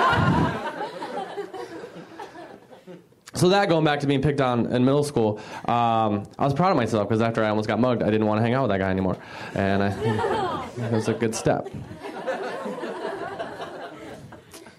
So 3.37 3.51
that 3.51 3.69
going 3.69 3.85
back 3.85 4.01
to 4.01 4.07
being 4.07 4.23
picked 4.23 4.41
on 4.41 4.73
in 4.73 4.85
middle 4.85 5.05
school, 5.05 5.39
um, 5.67 6.27
I 6.39 6.45
was 6.45 6.55
proud 6.55 6.71
of 6.71 6.77
myself 6.79 7.07
because 7.07 7.21
after 7.21 7.45
I 7.45 7.51
almost 7.51 7.69
got 7.69 7.79
mugged, 7.79 8.03
I 8.03 8.07
didn't 8.07 8.27
want 8.27 8.39
to 8.39 8.43
hang 8.43 8.55
out 8.55 8.63
with 8.63 8.71
that 8.71 8.79
guy 8.79 8.91
anymore, 8.91 9.19
and 9.55 9.83
I, 9.83 10.69
it 10.79 10.93
was 10.93 11.09
a 11.09 11.13
good 11.13 11.35
step. 11.35 11.69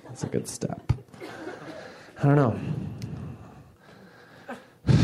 It's 0.09 0.23
a 0.23 0.27
good 0.27 0.47
step. 0.47 0.91
I 2.19 2.23
don't 2.23 2.35
know. 2.35 2.59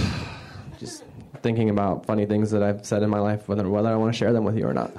Just 0.80 1.04
thinking 1.44 1.70
about 1.70 2.08
funny 2.08 2.26
things 2.26 2.50
that 2.50 2.64
I've 2.64 2.84
said 2.84 3.04
in 3.04 3.12
my 3.12 3.20
life, 3.20 3.48
whether 3.48 3.70
whether 3.70 3.90
I 3.90 3.96
want 3.96 4.12
to 4.12 4.18
share 4.18 4.34
them 4.34 4.46
with 4.46 4.58
you 4.58 4.66
or 4.66 4.74
not. 4.74 4.92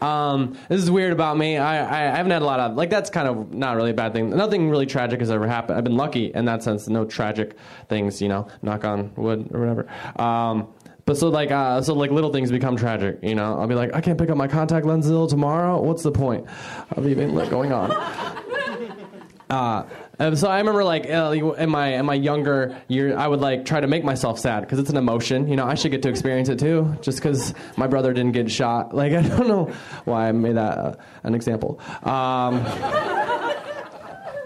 Um, 0.00 0.56
this 0.68 0.82
is 0.82 0.90
weird 0.90 1.12
about 1.12 1.36
me. 1.36 1.56
I, 1.56 1.78
I, 1.78 2.12
I 2.12 2.16
haven't 2.16 2.32
had 2.32 2.42
a 2.42 2.44
lot 2.44 2.60
of 2.60 2.76
like 2.76 2.90
that's 2.90 3.10
kind 3.10 3.28
of 3.28 3.52
not 3.52 3.76
really 3.76 3.90
a 3.90 3.94
bad 3.94 4.12
thing. 4.12 4.30
Nothing 4.30 4.70
really 4.70 4.86
tragic 4.86 5.20
has 5.20 5.30
ever 5.30 5.46
happened. 5.46 5.78
I've 5.78 5.84
been 5.84 5.96
lucky 5.96 6.26
in 6.34 6.44
that 6.46 6.62
sense. 6.62 6.88
No 6.88 7.04
tragic 7.04 7.56
things, 7.88 8.22
you 8.22 8.28
know. 8.28 8.48
Knock 8.62 8.84
on 8.84 9.12
wood 9.16 9.50
or 9.52 9.60
whatever. 9.60 9.86
Um, 10.16 10.68
but 11.04 11.16
so 11.16 11.28
like 11.28 11.50
uh, 11.50 11.82
so 11.82 11.94
like 11.94 12.10
little 12.10 12.32
things 12.32 12.50
become 12.50 12.76
tragic. 12.76 13.18
You 13.22 13.34
know, 13.34 13.58
I'll 13.58 13.66
be 13.66 13.74
like, 13.74 13.94
I 13.94 14.00
can't 14.00 14.18
pick 14.18 14.30
up 14.30 14.36
my 14.36 14.48
contact 14.48 14.86
lens 14.86 15.06
until 15.06 15.26
tomorrow. 15.26 15.80
What's 15.80 16.02
the 16.02 16.12
point 16.12 16.46
of 16.92 17.06
even 17.06 17.34
like, 17.34 17.50
going 17.50 17.72
on? 17.72 17.90
Uh, 19.50 19.84
and 20.20 20.38
so 20.38 20.48
I 20.48 20.58
remember 20.58 20.84
like 20.84 21.08
uh, 21.08 21.54
in 21.56 21.70
my 21.70 21.94
in 21.94 22.04
my 22.04 22.14
younger 22.14 22.76
year, 22.88 23.16
I 23.16 23.26
would 23.26 23.40
like 23.40 23.64
try 23.64 23.80
to 23.80 23.86
make 23.86 24.04
myself 24.04 24.38
sad 24.38 24.60
because 24.60 24.78
it's 24.78 24.90
an 24.90 24.98
emotion. 24.98 25.48
You 25.48 25.56
know, 25.56 25.64
I 25.64 25.74
should 25.74 25.92
get 25.92 26.02
to 26.02 26.10
experience 26.10 26.50
it 26.50 26.58
too. 26.58 26.94
Just 27.00 27.18
because 27.18 27.54
my 27.78 27.86
brother 27.86 28.12
didn't 28.12 28.32
get 28.32 28.50
shot, 28.50 28.94
like 29.00 29.14
I 29.14 29.22
don't 29.22 29.48
know 29.48 29.72
why 30.04 30.28
I 30.28 30.32
made 30.32 30.56
that 30.56 30.76
uh, 30.76 30.96
an 31.22 31.34
example. 31.34 31.80
Um, 32.02 32.56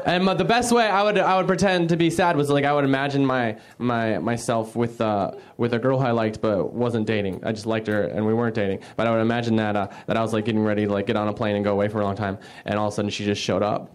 and 0.07 0.29
the 0.39 0.45
best 0.45 0.71
way 0.71 0.87
I 0.87 1.03
would 1.03 1.19
I 1.19 1.37
would 1.39 1.49
pretend 1.49 1.89
to 1.89 1.97
be 1.97 2.09
sad 2.09 2.37
was 2.37 2.51
like 2.51 2.65
I 2.65 2.73
would 2.73 2.85
imagine 2.85 3.27
my 3.27 3.59
my 3.79 4.19
myself 4.19 4.77
with 4.77 5.01
uh, 5.01 5.33
with 5.57 5.75
a 5.75 5.81
girl 5.81 5.99
I 5.99 6.13
liked 6.13 6.41
but 6.41 6.73
wasn't 6.73 7.09
dating. 7.09 7.45
I 7.45 7.51
just 7.51 7.67
liked 7.67 7.89
her 7.89 8.05
and 8.05 8.25
we 8.25 8.33
weren't 8.33 8.55
dating. 8.55 8.79
But 8.95 9.09
I 9.09 9.11
would 9.11 9.23
imagine 9.23 9.57
that 9.57 9.75
uh, 9.75 9.89
that 10.07 10.17
I 10.17 10.23
was 10.23 10.33
like 10.33 10.45
getting 10.45 10.63
ready 10.63 10.87
to 10.87 10.93
like 10.93 11.09
get 11.09 11.17
on 11.17 11.27
a 11.27 11.35
plane 11.35 11.57
and 11.57 11.65
go 11.65 11.73
away 11.73 11.89
for 11.89 12.01
a 12.01 12.05
long 12.05 12.15
time, 12.15 12.39
and 12.65 12.79
all 12.79 12.87
of 12.87 12.93
a 12.93 12.95
sudden 12.95 13.11
she 13.11 13.25
just 13.25 13.43
showed 13.43 13.65
up 13.65 13.91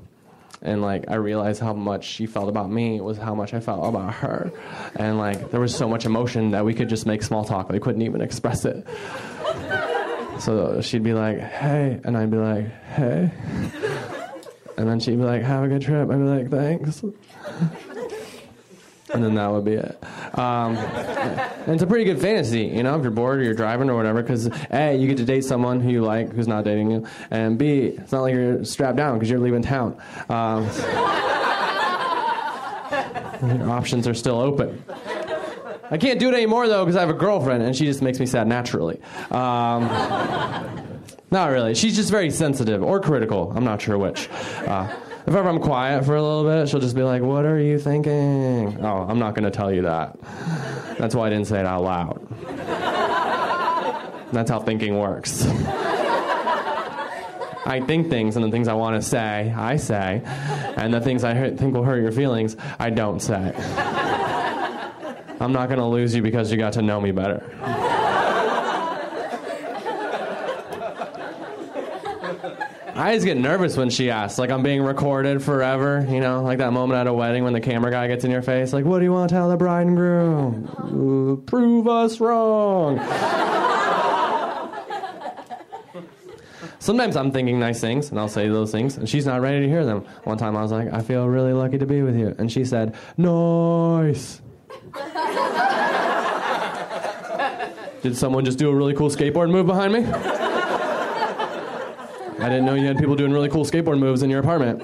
and 0.61 0.81
like 0.81 1.05
I 1.09 1.15
realized 1.15 1.61
how 1.61 1.73
much 1.73 2.05
she 2.05 2.25
felt 2.25 2.49
about 2.49 2.69
me 2.69 2.99
was 3.01 3.17
how 3.17 3.33
much 3.33 3.53
I 3.53 3.59
felt 3.59 3.87
about 3.87 4.13
her, 4.15 4.51
and 4.95 5.17
like 5.17 5.51
there 5.51 5.59
was 5.59 5.73
so 5.75 5.87
much 5.87 6.05
emotion 6.05 6.51
that 6.51 6.65
we 6.65 6.73
could 6.73 6.89
just 6.89 7.05
make 7.05 7.23
small 7.23 7.45
talk. 7.45 7.69
We 7.69 7.79
couldn't 7.79 8.01
even 8.01 8.21
express 8.21 8.65
it. 8.65 8.85
So 10.39 10.81
she'd 10.81 11.03
be 11.03 11.13
like, 11.13 11.39
"Hey," 11.39 11.99
and 12.03 12.17
I'd 12.17 12.31
be 12.31 12.37
like, 12.37 12.71
"Hey," 12.85 13.31
and 14.77 14.87
then 14.89 14.99
she'd 14.99 15.17
be 15.17 15.23
like, 15.23 15.43
"Have 15.43 15.63
a 15.63 15.67
good 15.67 15.81
trip." 15.81 16.09
I'd 16.09 16.17
be 16.17 16.23
like, 16.23 16.49
"Thanks," 16.49 17.03
and 19.13 19.23
then 19.23 19.35
that 19.35 19.51
would 19.51 19.65
be 19.65 19.73
it. 19.73 19.97
Um, 20.37 20.77
And 21.65 21.75
it's 21.75 21.83
a 21.83 21.87
pretty 21.87 22.05
good 22.05 22.19
fantasy, 22.19 22.63
you 22.63 22.83
know, 22.83 22.95
if 22.95 23.03
you're 23.03 23.11
bored 23.11 23.39
or 23.39 23.43
you're 23.43 23.53
driving 23.53 23.89
or 23.89 23.95
whatever, 23.95 24.21
because 24.21 24.49
A, 24.71 24.95
you 24.95 25.07
get 25.07 25.17
to 25.17 25.25
date 25.25 25.43
someone 25.43 25.81
who 25.81 25.91
you 25.91 26.01
like 26.01 26.33
who's 26.33 26.47
not 26.47 26.63
dating 26.63 26.91
you, 26.91 27.05
and 27.29 27.57
B, 27.57 27.95
it's 27.97 28.11
not 28.11 28.21
like 28.21 28.33
you're 28.33 28.63
strapped 28.63 28.97
down 28.97 29.15
because 29.15 29.29
you're 29.29 29.39
leaving 29.39 29.61
town. 29.61 30.01
Um, 30.29 30.63
your 33.59 33.69
options 33.69 34.07
are 34.07 34.13
still 34.13 34.39
open. 34.39 34.83
I 35.91 35.97
can't 35.97 36.19
do 36.19 36.29
it 36.29 36.35
anymore 36.35 36.67
though 36.67 36.85
because 36.85 36.95
I 36.95 37.01
have 37.01 37.09
a 37.09 37.13
girlfriend 37.13 37.63
and 37.63 37.75
she 37.75 37.85
just 37.85 38.01
makes 38.01 38.19
me 38.19 38.25
sad 38.25 38.47
naturally. 38.47 38.99
Um, 39.31 39.87
not 41.31 41.51
really. 41.51 41.75
She's 41.75 41.95
just 41.95 42.11
very 42.11 42.31
sensitive 42.31 42.83
or 42.83 42.99
critical. 42.99 43.51
I'm 43.55 43.63
not 43.63 43.81
sure 43.81 43.97
which. 43.97 44.29
Uh, 44.65 44.91
if 45.29 45.35
ever 45.35 45.47
I'm 45.47 45.59
quiet 45.59 46.05
for 46.05 46.15
a 46.15 46.23
little 46.23 46.43
bit, 46.43 46.67
she'll 46.67 46.79
just 46.79 46.95
be 46.95 47.03
like, 47.03 47.21
What 47.21 47.45
are 47.45 47.59
you 47.59 47.77
thinking? 47.77 48.83
Oh, 48.83 49.05
I'm 49.07 49.19
not 49.19 49.35
going 49.35 49.43
to 49.43 49.51
tell 49.51 49.71
you 49.71 49.83
that. 49.83 50.17
That's 50.97 51.13
why 51.13 51.27
I 51.27 51.29
didn't 51.29 51.45
say 51.45 51.59
it 51.59 51.67
out 51.67 51.83
loud. 51.83 52.27
That's 54.31 54.49
how 54.49 54.59
thinking 54.59 54.97
works. 54.97 55.45
I 57.65 57.83
think 57.85 58.09
things, 58.09 58.35
and 58.37 58.43
the 58.43 58.49
things 58.49 58.67
I 58.67 58.73
want 58.73 58.99
to 58.99 59.07
say, 59.07 59.53
I 59.55 59.75
say, 59.75 60.23
and 60.25 60.91
the 60.91 60.99
things 60.99 61.23
I 61.23 61.51
think 61.51 61.75
will 61.75 61.83
hurt 61.83 62.01
your 62.01 62.11
feelings, 62.11 62.55
I 62.79 62.89
don't 62.89 63.19
say. 63.19 63.53
I'm 65.39 65.53
not 65.53 65.69
going 65.69 65.79
to 65.79 65.85
lose 65.85 66.15
you 66.15 66.23
because 66.23 66.51
you 66.51 66.57
got 66.57 66.73
to 66.73 66.81
know 66.81 66.99
me 66.99 67.11
better. 67.11 67.43
I 72.99 73.07
always 73.07 73.23
get 73.23 73.38
nervous 73.38 73.77
when 73.77 73.89
she 73.89 74.12
asks, 74.12 74.38
like 74.38 74.49
I'm 74.49 74.62
being 74.62 74.81
recorded 74.81 75.41
forever, 75.41 76.05
you 76.09 76.19
know, 76.19 76.43
like 76.43 76.57
that 76.57 76.73
moment 76.73 76.99
at 76.99 77.07
a 77.07 77.13
wedding 77.13 77.45
when 77.45 77.53
the 77.53 77.62
camera 77.62 77.91
guy 77.91 78.09
gets 78.09 78.25
in 78.25 78.31
your 78.31 78.41
face, 78.41 78.73
like, 78.73 78.83
what 78.83 78.99
do 78.99 79.05
you 79.05 79.13
want 79.13 79.29
to 79.29 79.35
tell 79.35 79.47
the 79.47 79.55
bride 79.55 79.88
and 79.88 79.95
groom? 79.95 80.69
Ooh, 80.93 81.41
prove 81.45 81.88
us 81.88 82.19
wrong. 82.19 82.99
Sometimes 86.79 87.15
I'm 87.15 87.31
thinking 87.31 87.57
nice 87.57 87.79
things, 87.79 88.09
and 88.09 88.19
I'll 88.19 88.27
say 88.27 88.49
those 88.49 88.69
things, 88.69 88.97
and 88.97 89.07
she's 89.07 89.25
not 89.25 89.39
ready 89.39 89.62
to 89.62 89.67
hear 89.69 89.85
them. 89.85 90.01
One 90.25 90.38
time 90.38 90.57
I 90.57 90.62
was 90.62 90.73
like, 90.73 90.91
I 90.91 91.01
feel 91.01 91.25
really 91.25 91.53
lucky 91.53 91.77
to 91.77 91.85
be 91.85 92.01
with 92.01 92.17
you. 92.17 92.35
And 92.38 92.51
she 92.51 92.65
said, 92.65 92.95
Nice. 93.15 94.41
Did 98.01 98.17
someone 98.17 98.43
just 98.43 98.59
do 98.59 98.69
a 98.69 98.75
really 98.75 98.93
cool 98.93 99.09
skateboard 99.09 99.51
move 99.51 99.67
behind 99.67 99.93
me? 99.93 100.05
I 102.41 102.47
didn't 102.47 102.65
know 102.65 102.73
you 102.75 102.88
had 102.88 102.97
people 102.97 103.15
doing 103.15 103.34
really 103.34 103.49
cool 103.49 103.65
skateboard 103.65 103.99
moves 103.99 104.23
in 104.23 104.30
your 104.30 104.39
apartment. 104.39 104.82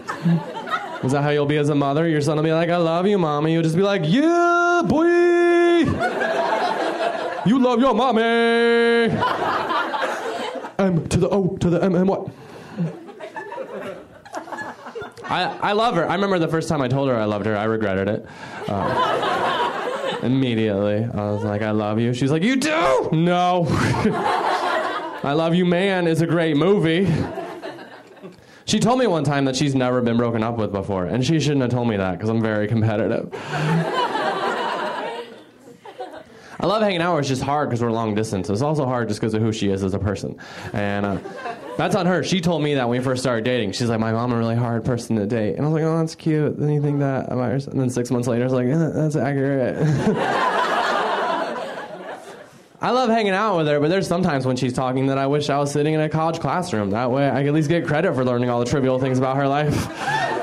Is 1.04 1.12
that 1.14 1.22
how 1.24 1.30
you'll 1.30 1.46
be 1.46 1.58
as 1.58 1.70
a 1.70 1.76
mother? 1.76 2.08
Your 2.08 2.20
son 2.20 2.36
will 2.36 2.44
be 2.44 2.52
like, 2.52 2.70
I 2.70 2.78
love 2.78 3.08
you, 3.08 3.18
mommy. 3.18 3.54
You'll 3.54 3.64
just 3.64 3.76
be 3.76 3.82
like, 3.82 4.02
Yeah, 4.06 4.82
boy. 4.86 5.06
You 7.46 7.60
love 7.60 7.80
your 7.80 7.94
mommy. 7.94 8.22
M 10.80 11.08
to 11.08 11.18
the 11.18 11.30
O 11.30 11.56
to 11.58 11.70
the 11.70 11.82
M 11.84 11.96
and 11.96 12.10
what? 12.10 12.28
I, 15.24 15.46
I 15.62 15.72
love 15.72 15.96
her. 15.96 16.08
I 16.08 16.14
remember 16.16 16.40
the 16.40 16.48
first 16.48 16.68
time 16.68 16.82
I 16.82 16.88
told 16.88 17.08
her 17.10 17.16
I 17.16 17.26
loved 17.26 17.46
her, 17.46 17.56
I 17.56 17.64
regretted 17.64 18.08
it. 18.08 18.26
Uh, 18.68 20.20
immediately. 20.24 21.04
I 21.04 21.32
was 21.32 21.44
like, 21.44 21.62
I 21.62 21.72
love 21.72 22.00
you. 22.00 22.14
She's 22.14 22.32
like, 22.32 22.44
You 22.44 22.58
do? 22.58 23.10
No. 23.14 23.68
I 25.24 25.34
Love 25.34 25.56
You 25.56 25.66
Man 25.66 26.06
is 26.06 26.22
a 26.22 26.28
great 26.28 26.56
movie. 26.56 27.12
She 28.66 28.80
told 28.80 28.98
me 28.98 29.06
one 29.06 29.24
time 29.24 29.46
that 29.46 29.56
she's 29.56 29.76
never 29.76 30.02
been 30.02 30.18
broken 30.18 30.42
up 30.44 30.58
with 30.58 30.72
before, 30.72 31.06
and 31.06 31.24
she 31.26 31.40
shouldn't 31.40 31.62
have 31.62 31.72
told 31.72 31.88
me 31.88 31.98
that 31.98 32.14
because 32.14 32.30
I'm 32.30 32.42
very 32.42 32.68
competitive. 32.68 33.30
I 36.58 36.68
love 36.68 36.82
hanging 36.82 37.02
out. 37.02 37.18
It's 37.18 37.28
just 37.28 37.44
hard 37.44 37.70
because 37.70 37.84
we're 37.84 37.92
long 37.92 38.16
distance. 38.16 38.50
It's 38.50 38.62
also 38.64 38.86
hard 38.86 39.08
just 39.08 39.20
because 39.20 39.36
of 39.36 39.42
who 39.42 39.52
she 39.52 39.70
is 39.70 39.84
as 39.84 39.94
a 39.94 40.00
person, 40.00 40.38
and 40.74 41.06
uh, 41.06 41.20
that's 41.78 41.96
on 41.96 42.08
her. 42.08 42.24
She 42.24 42.42
told 42.42 42.64
me 42.64 42.74
that 42.76 42.90
when 42.90 42.98
we 42.98 43.04
first 43.04 43.22
started 43.22 43.44
dating. 43.44 43.74
She's 43.74 43.90
like, 43.90 44.00
"My 44.00 44.12
mom 44.12 44.32
a 44.32 44.38
really 44.38 44.56
hard 44.56 44.84
person 44.84 45.16
to 45.18 45.28
date," 45.28 45.58
and 45.58 45.66
I 45.66 45.70
was 45.70 45.74
like, 45.74 45.84
"Oh, 45.84 46.00
that's 46.00 46.16
cute." 46.16 46.58
Then 46.58 46.70
you 46.70 46.82
think 46.82 47.00
that 47.00 47.32
about 47.32 47.52
yourself, 47.52 47.74
and 47.74 47.82
then 47.82 47.90
six 47.92 48.10
months 48.10 48.28
later, 48.28 48.46
it's 48.46 48.54
like, 48.54 48.68
"That's 48.68 49.16
accurate." 49.16 49.76
I 52.82 52.92
love 52.92 53.10
hanging 53.10 53.34
out 53.34 53.58
with 53.58 53.68
her, 53.68 53.80
but 53.80 53.90
there's 53.90 54.08
sometimes 54.08 54.46
when 54.46 54.56
she's 54.58 54.74
talking 54.74 55.08
that 55.08 55.18
I 55.18 55.28
wish 55.28 55.50
I 55.50 55.58
was 55.58 55.72
sitting 55.72 55.94
in 55.94 56.02
a 56.02 56.10
college 56.10 56.40
classroom. 56.40 56.90
That 56.92 57.10
way, 57.10 57.30
I 57.30 57.40
can 57.40 57.48
at 57.48 57.54
least 57.54 57.70
get 57.70 57.86
credit 57.86 58.14
for 58.14 58.24
learning 58.26 58.50
all 58.50 58.60
the 58.60 58.66
trivial 58.66 59.00
things 59.00 59.18
about 59.18 59.38
her 59.38 59.48
life. 59.48 59.74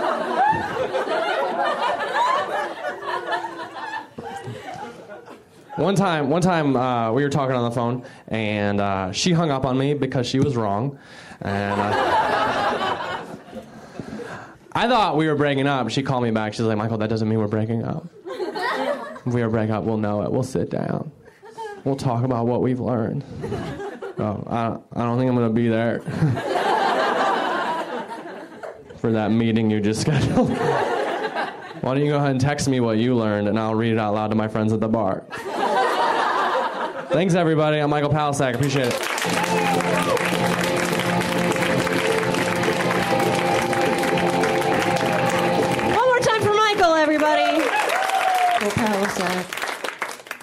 One 5.77 5.95
time, 5.97 6.29
one 6.29 6.43
time 6.43 6.77
uh, 6.77 7.13
we 7.13 7.23
were 7.23 7.31
talking 7.31 7.57
on 7.57 7.65
the 7.65 7.75
phone, 7.75 8.05
and 8.29 8.79
uh, 8.79 9.11
she 9.11 9.33
hung 9.33 9.51
up 9.51 9.65
on 9.65 9.77
me 9.79 9.95
because 9.95 10.27
she 10.27 10.39
was 10.39 10.55
wrong, 10.55 10.99
and 11.41 11.81
uh, 11.81 13.25
I 14.73 14.87
thought 14.87 15.17
we 15.17 15.27
were 15.27 15.35
breaking 15.35 15.67
up. 15.67 15.89
She 15.89 16.03
called 16.03 16.25
me 16.25 16.31
back. 16.31 16.53
She's 16.53 16.67
like, 16.67 16.77
"Michael, 16.77 16.99
that 16.99 17.09
doesn't 17.09 17.27
mean 17.27 17.39
we're 17.39 17.49
breaking 17.49 17.85
up. 17.85 18.07
If 19.27 19.33
we 19.33 19.41
are 19.41 19.49
breaking 19.49 19.75
up, 19.75 19.85
we'll 19.85 19.97
know 19.97 20.23
it. 20.23 20.31
We'll 20.31 20.43
sit 20.43 20.69
down. 20.71 21.11
We'll 21.85 21.97
talk 21.97 22.25
about 22.25 22.47
what 22.47 22.63
we've 22.63 22.81
learned." 22.81 23.25
Oh, 24.19 24.45
I, 24.47 25.01
I 25.01 25.05
don't 25.05 25.19
think 25.19 25.29
I'm 25.31 25.35
gonna 25.35 25.51
be 25.51 25.69
there 25.69 26.01
for 28.97 29.11
that 29.11 29.31
meeting 29.33 29.71
you 29.71 29.81
just 29.81 30.03
scheduled. 30.03 30.51
Why 31.81 31.95
don't 31.95 32.05
you 32.05 32.11
go 32.11 32.19
ahead 32.19 32.33
and 32.33 32.41
text 32.41 32.69
me 32.69 32.81
what 32.81 32.99
you 32.99 33.17
learned, 33.17 33.49
and 33.49 33.59
I'll 33.59 33.75
read 33.75 33.93
it 33.93 33.99
out 33.99 34.15
loud 34.15 34.29
to 34.29 34.37
my 34.37 34.49
friends 34.49 34.73
at 34.73 34.81
the 34.81 34.89
bar. 34.89 35.25
Thanks, 37.09 37.35
everybody. 37.35 37.79
I'm 37.79 37.91
Michael 37.91 38.11
Palascak. 38.11 38.55
Appreciate 38.55 38.89
it. 38.89 39.82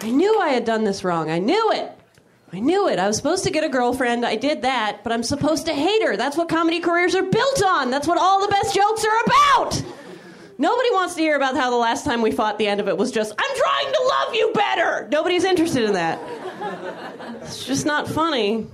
I 0.09 0.11
knew 0.11 0.39
I 0.39 0.49
had 0.49 0.65
done 0.65 0.85
this 0.85 1.03
wrong. 1.03 1.29
I 1.29 1.37
knew 1.37 1.71
it. 1.71 1.91
I 2.51 2.59
knew 2.59 2.89
it. 2.89 2.97
I 2.97 3.05
was 3.05 3.15
supposed 3.15 3.43
to 3.43 3.51
get 3.51 3.63
a 3.63 3.69
girlfriend. 3.69 4.25
I 4.25 4.37
did 4.37 4.63
that, 4.63 5.01
but 5.03 5.13
I'm 5.13 5.21
supposed 5.21 5.67
to 5.67 5.73
hate 5.73 6.01
her. 6.01 6.17
That's 6.17 6.35
what 6.35 6.49
comedy 6.49 6.79
careers 6.79 7.13
are 7.13 7.21
built 7.21 7.63
on. 7.63 7.91
That's 7.91 8.07
what 8.07 8.17
all 8.17 8.41
the 8.41 8.47
best 8.47 8.73
jokes 8.73 9.05
are 9.05 9.21
about. 9.23 9.83
Nobody 10.57 10.89
wants 10.93 11.13
to 11.13 11.21
hear 11.21 11.35
about 11.35 11.55
how 11.55 11.69
the 11.69 11.75
last 11.77 12.05
time 12.05 12.23
we 12.23 12.31
fought, 12.31 12.57
the 12.57 12.65
end 12.65 12.81
of 12.81 12.87
it 12.87 12.97
was 12.97 13.11
just, 13.11 13.35
I'm 13.37 13.55
trying 13.55 13.93
to 13.93 14.03
love 14.09 14.33
you 14.33 14.51
better. 14.55 15.07
Nobody's 15.11 15.43
interested 15.43 15.83
in 15.83 15.93
that. 15.93 16.19
It's 17.43 17.63
just 17.67 17.85
not 17.85 18.07
funny. 18.07 18.65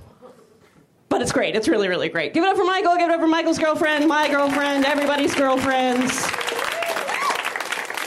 But 1.10 1.20
it's 1.20 1.32
great. 1.32 1.54
It's 1.54 1.68
really, 1.68 1.88
really 1.88 2.08
great. 2.08 2.32
Give 2.32 2.44
it 2.44 2.48
up 2.48 2.56
for 2.56 2.64
Michael. 2.64 2.96
Give 2.96 3.10
it 3.10 3.12
up 3.12 3.20
for 3.20 3.28
Michael's 3.28 3.58
girlfriend, 3.58 4.08
my 4.08 4.26
girlfriend, 4.30 4.86
everybody's 4.86 5.34
girlfriends. 5.34 6.26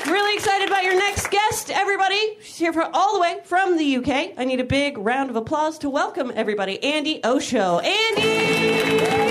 Really 0.05 0.35
excited 0.35 0.67
about 0.69 0.83
your 0.83 0.95
next 0.95 1.29
guest, 1.29 1.69
everybody. 1.69 2.37
She's 2.41 2.57
here 2.57 2.73
for, 2.73 2.83
all 2.93 3.15
the 3.15 3.19
way 3.19 3.39
from 3.43 3.77
the 3.77 3.97
UK. 3.97 4.33
I 4.37 4.45
need 4.45 4.59
a 4.59 4.63
big 4.63 4.97
round 4.97 5.29
of 5.29 5.35
applause 5.35 5.77
to 5.79 5.89
welcome 5.89 6.31
everybody. 6.35 6.77
Andi 6.77 7.19
Osho. 7.23 7.79
Andi! 7.81 9.28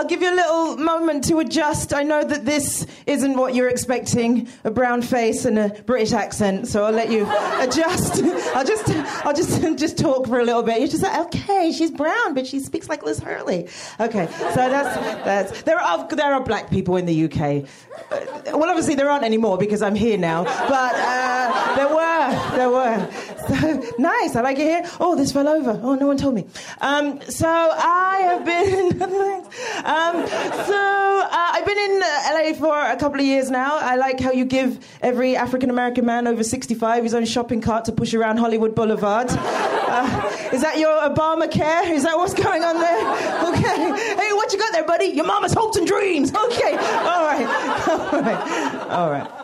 I'll 0.00 0.06
give 0.06 0.22
you 0.22 0.32
a 0.32 0.34
little 0.34 0.78
moment 0.78 1.24
to 1.24 1.40
adjust. 1.40 1.92
I 1.92 2.04
know 2.04 2.24
that 2.24 2.46
this 2.46 2.86
isn't 3.06 3.36
what 3.36 3.54
you're 3.54 3.68
expecting, 3.68 4.48
a 4.64 4.70
brown 4.70 5.02
face 5.02 5.44
and 5.44 5.58
a 5.58 5.68
British 5.84 6.14
accent, 6.14 6.68
so 6.68 6.86
I'll 6.86 6.92
let 6.92 7.10
you 7.10 7.24
adjust. 7.58 8.22
I'll 8.54 8.64
just 8.64 8.88
I'll 9.26 9.34
just 9.34 9.60
just 9.78 9.98
talk 9.98 10.26
for 10.26 10.40
a 10.40 10.44
little 10.44 10.62
bit. 10.62 10.78
You're 10.78 10.88
just 10.88 11.02
like, 11.02 11.20
okay, 11.26 11.70
she's 11.70 11.90
brown, 11.90 12.32
but 12.32 12.46
she 12.46 12.60
speaks 12.60 12.88
like 12.88 13.02
Liz 13.02 13.18
Hurley. 13.18 13.68
Okay, 14.00 14.26
so 14.38 14.54
that's 14.54 14.96
that's 15.22 15.62
there 15.64 15.78
are 15.78 16.08
there 16.08 16.32
are 16.32 16.42
black 16.42 16.70
people 16.70 16.96
in 16.96 17.04
the 17.04 17.24
UK. 17.24 17.68
Uh, 18.10 18.56
well, 18.56 18.70
obviously 18.70 18.94
there 18.94 19.10
aren't 19.10 19.24
anymore 19.24 19.58
because 19.58 19.82
I'm 19.82 19.94
here 19.94 20.16
now, 20.16 20.44
but 20.44 20.94
uh, 20.94 21.76
there 21.76 21.88
were 21.88 22.56
there 22.56 22.70
were. 22.70 23.10
So 23.48 23.94
nice. 23.98 24.34
I 24.34 24.40
like 24.40 24.58
it 24.58 24.62
here. 24.62 24.90
Oh, 24.98 25.14
this 25.14 25.30
fell 25.30 25.46
over. 25.46 25.78
Oh, 25.82 25.94
no 25.94 26.06
one 26.06 26.16
told 26.16 26.36
me. 26.36 26.46
Um, 26.80 27.20
so 27.28 27.46
I 27.46 28.16
have 28.22 28.44
been. 28.46 29.00
Um, 29.90 30.24
so 30.24 31.20
uh, 31.24 31.50
I've 31.52 31.66
been 31.66 31.78
in 31.78 32.00
uh, 32.00 32.30
LA 32.32 32.52
for 32.54 32.78
a 32.78 32.96
couple 32.96 33.18
of 33.18 33.26
years 33.26 33.50
now. 33.50 33.76
I 33.76 33.96
like 33.96 34.20
how 34.20 34.30
you 34.30 34.44
give 34.44 34.78
every 35.02 35.34
African 35.34 35.68
American 35.68 36.06
man 36.06 36.28
over 36.28 36.44
65 36.44 37.02
his 37.02 37.12
own 37.12 37.24
shopping 37.24 37.60
cart 37.60 37.86
to 37.86 37.92
push 37.92 38.14
around 38.14 38.36
Hollywood 38.38 38.74
Boulevard. 38.74 39.30
Uh, 39.90 40.30
is 40.52 40.62
that 40.62 40.78
your 40.78 40.96
Obamacare? 41.00 41.90
Is 41.90 42.04
that 42.04 42.16
what's 42.16 42.32
going 42.32 42.62
on 42.62 42.78
there? 42.78 43.00
Okay. 43.50 44.14
Hey, 44.14 44.32
what 44.34 44.52
you 44.52 44.58
got 44.60 44.70
there, 44.72 44.84
buddy? 44.84 45.06
Your 45.06 45.26
mama's 45.26 45.52
hopes 45.52 45.76
and 45.76 45.84
dreams. 45.84 46.32
Okay. 46.32 46.76
All 46.76 47.24
right. 47.26 47.46
All 48.12 48.22
right. 48.22 48.90
All 48.90 49.10
right. 49.10 49.39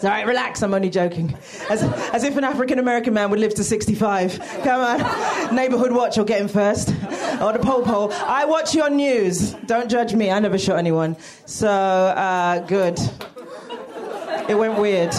It's 0.00 0.06
all 0.06 0.12
right, 0.12 0.26
relax, 0.26 0.62
I'm 0.62 0.72
only 0.72 0.88
joking. 0.88 1.36
As, 1.68 1.82
as 2.14 2.24
if 2.24 2.34
an 2.38 2.42
African 2.44 2.78
American 2.78 3.12
man 3.12 3.28
would 3.28 3.38
live 3.38 3.54
to 3.56 3.62
65. 3.62 4.38
Come 4.64 4.80
on. 4.80 5.54
Neighborhood 5.54 5.92
watch, 5.92 6.16
I'll 6.16 6.24
get 6.24 6.40
him 6.40 6.48
first. 6.48 6.88
or 6.88 7.52
the 7.52 7.60
pole 7.62 7.82
pole. 7.82 8.10
I 8.10 8.46
watch 8.46 8.74
your 8.74 8.88
news. 8.88 9.52
Don't 9.66 9.90
judge 9.90 10.14
me. 10.14 10.30
I 10.30 10.38
never 10.38 10.56
shot 10.56 10.78
anyone. 10.78 11.18
So 11.44 11.68
uh, 11.68 12.60
good. 12.60 12.98
It 14.48 14.54
went 14.56 14.78
weird. 14.78 15.12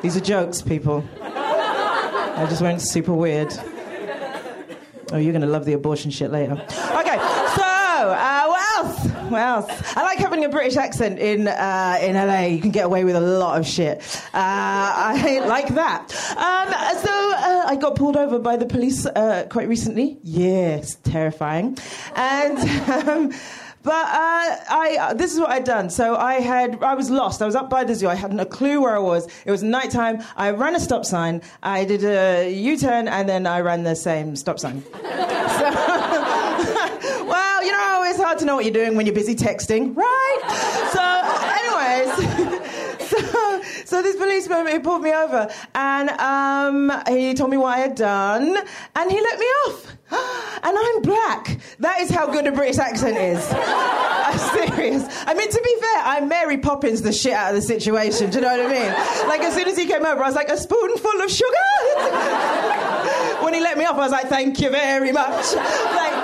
These 0.00 0.16
are 0.16 0.20
jokes, 0.20 0.62
people. 0.62 1.04
I 1.20 2.46
just 2.48 2.62
went 2.62 2.80
super 2.80 3.12
weird. 3.12 3.52
Oh, 5.12 5.18
you're 5.18 5.34
gonna 5.34 5.46
love 5.46 5.66
the 5.66 5.74
abortion 5.74 6.10
shit 6.10 6.30
later. 6.30 6.52
Okay, 6.52 7.18
so 7.18 7.62
uh, 7.62 8.29
else? 9.38 9.66
I 9.96 10.02
like 10.02 10.18
having 10.18 10.44
a 10.44 10.48
British 10.48 10.76
accent 10.76 11.18
in 11.18 11.48
uh, 11.48 11.98
in 12.00 12.14
LA. 12.14 12.46
You 12.46 12.60
can 12.60 12.70
get 12.70 12.86
away 12.86 13.04
with 13.04 13.16
a 13.16 13.20
lot 13.20 13.58
of 13.58 13.66
shit. 13.66 13.98
Uh, 14.32 14.38
I 15.14 15.42
like 15.46 15.68
that. 15.74 16.12
Um, 16.36 16.68
so 17.02 17.10
uh, 17.10 17.64
I 17.66 17.76
got 17.76 17.96
pulled 17.96 18.16
over 18.16 18.38
by 18.38 18.56
the 18.56 18.66
police 18.66 19.06
uh, 19.06 19.46
quite 19.50 19.68
recently. 19.68 20.18
Yes, 20.22 20.96
terrifying. 21.02 21.78
And. 22.14 22.58
Um, 22.90 23.32
but 23.82 23.92
uh, 23.92 24.56
I, 24.68 24.98
uh, 25.00 25.14
this 25.14 25.32
is 25.32 25.40
what 25.40 25.48
I'd 25.50 25.64
done. 25.64 25.88
So 25.88 26.14
I 26.14 26.34
had, 26.34 26.82
I 26.82 26.92
was 26.94 27.08
lost. 27.08 27.40
I 27.40 27.46
was 27.46 27.54
up 27.54 27.70
by 27.70 27.84
the 27.84 27.94
zoo. 27.94 28.08
I 28.08 28.14
hadn't 28.14 28.38
a 28.38 28.44
clue 28.44 28.82
where 28.82 28.94
I 28.94 28.98
was. 28.98 29.26
It 29.46 29.50
was 29.50 29.62
nighttime. 29.62 30.22
I 30.36 30.50
ran 30.50 30.74
a 30.74 30.80
stop 30.80 31.06
sign. 31.06 31.40
I 31.62 31.86
did 31.86 32.04
a 32.04 32.52
U-turn, 32.52 33.08
and 33.08 33.26
then 33.26 33.46
I 33.46 33.60
ran 33.60 33.84
the 33.84 33.96
same 33.96 34.36
stop 34.36 34.58
sign. 34.58 34.82
so, 34.92 35.00
well, 37.24 37.64
you 37.64 37.72
know, 37.72 38.04
it's 38.06 38.18
hard 38.18 38.29
to 38.40 38.46
know 38.46 38.56
what 38.56 38.64
you're 38.64 38.74
doing 38.74 38.96
when 38.96 39.06
you're 39.06 39.14
busy 39.14 39.34
texting, 39.34 39.96
right? 39.96 40.40
So, 40.92 41.00
anyways. 41.60 42.10
so, 43.88 44.02
this 44.02 44.16
policeman 44.16 44.66
he 44.66 44.78
pulled 44.78 45.02
me 45.02 45.12
over 45.12 45.48
and 45.74 46.10
um, 46.10 46.92
he 47.06 47.34
told 47.34 47.50
me 47.50 47.56
what 47.56 47.76
I 47.76 47.80
had 47.80 47.94
done 47.94 48.56
and 48.96 49.10
he 49.10 49.20
let 49.20 49.38
me 49.38 49.46
off. 49.46 49.96
And 50.62 50.76
I'm 50.78 51.00
black. 51.00 51.58
That 51.78 52.00
is 52.00 52.10
how 52.10 52.26
good 52.26 52.46
a 52.46 52.52
British 52.52 52.76
accent 52.76 53.16
is. 53.16 53.48
I'm 53.52 54.38
serious. 54.38 55.04
I 55.26 55.32
mean, 55.32 55.50
to 55.50 55.60
be 55.64 55.76
fair, 55.80 56.02
I'm 56.04 56.28
Mary 56.28 56.58
Poppins 56.58 57.00
the 57.00 57.12
shit 57.12 57.32
out 57.32 57.54
of 57.54 57.56
the 57.56 57.62
situation. 57.62 58.28
Do 58.28 58.38
you 58.38 58.42
know 58.42 58.54
what 58.54 58.66
I 58.66 58.68
mean? 58.68 59.28
Like, 59.28 59.40
as 59.40 59.54
soon 59.54 59.68
as 59.68 59.78
he 59.78 59.86
came 59.86 60.04
over, 60.04 60.22
I 60.22 60.26
was 60.26 60.34
like, 60.34 60.50
a 60.50 60.58
spoonful 60.58 61.22
of 61.22 61.30
sugar? 61.30 61.48
when 63.42 63.54
he 63.54 63.60
let 63.60 63.78
me 63.78 63.86
off, 63.86 63.96
I 63.96 64.00
was 64.00 64.12
like, 64.12 64.28
thank 64.28 64.60
you 64.60 64.68
very 64.68 65.12
much. 65.12 65.54
Like, 65.54 66.19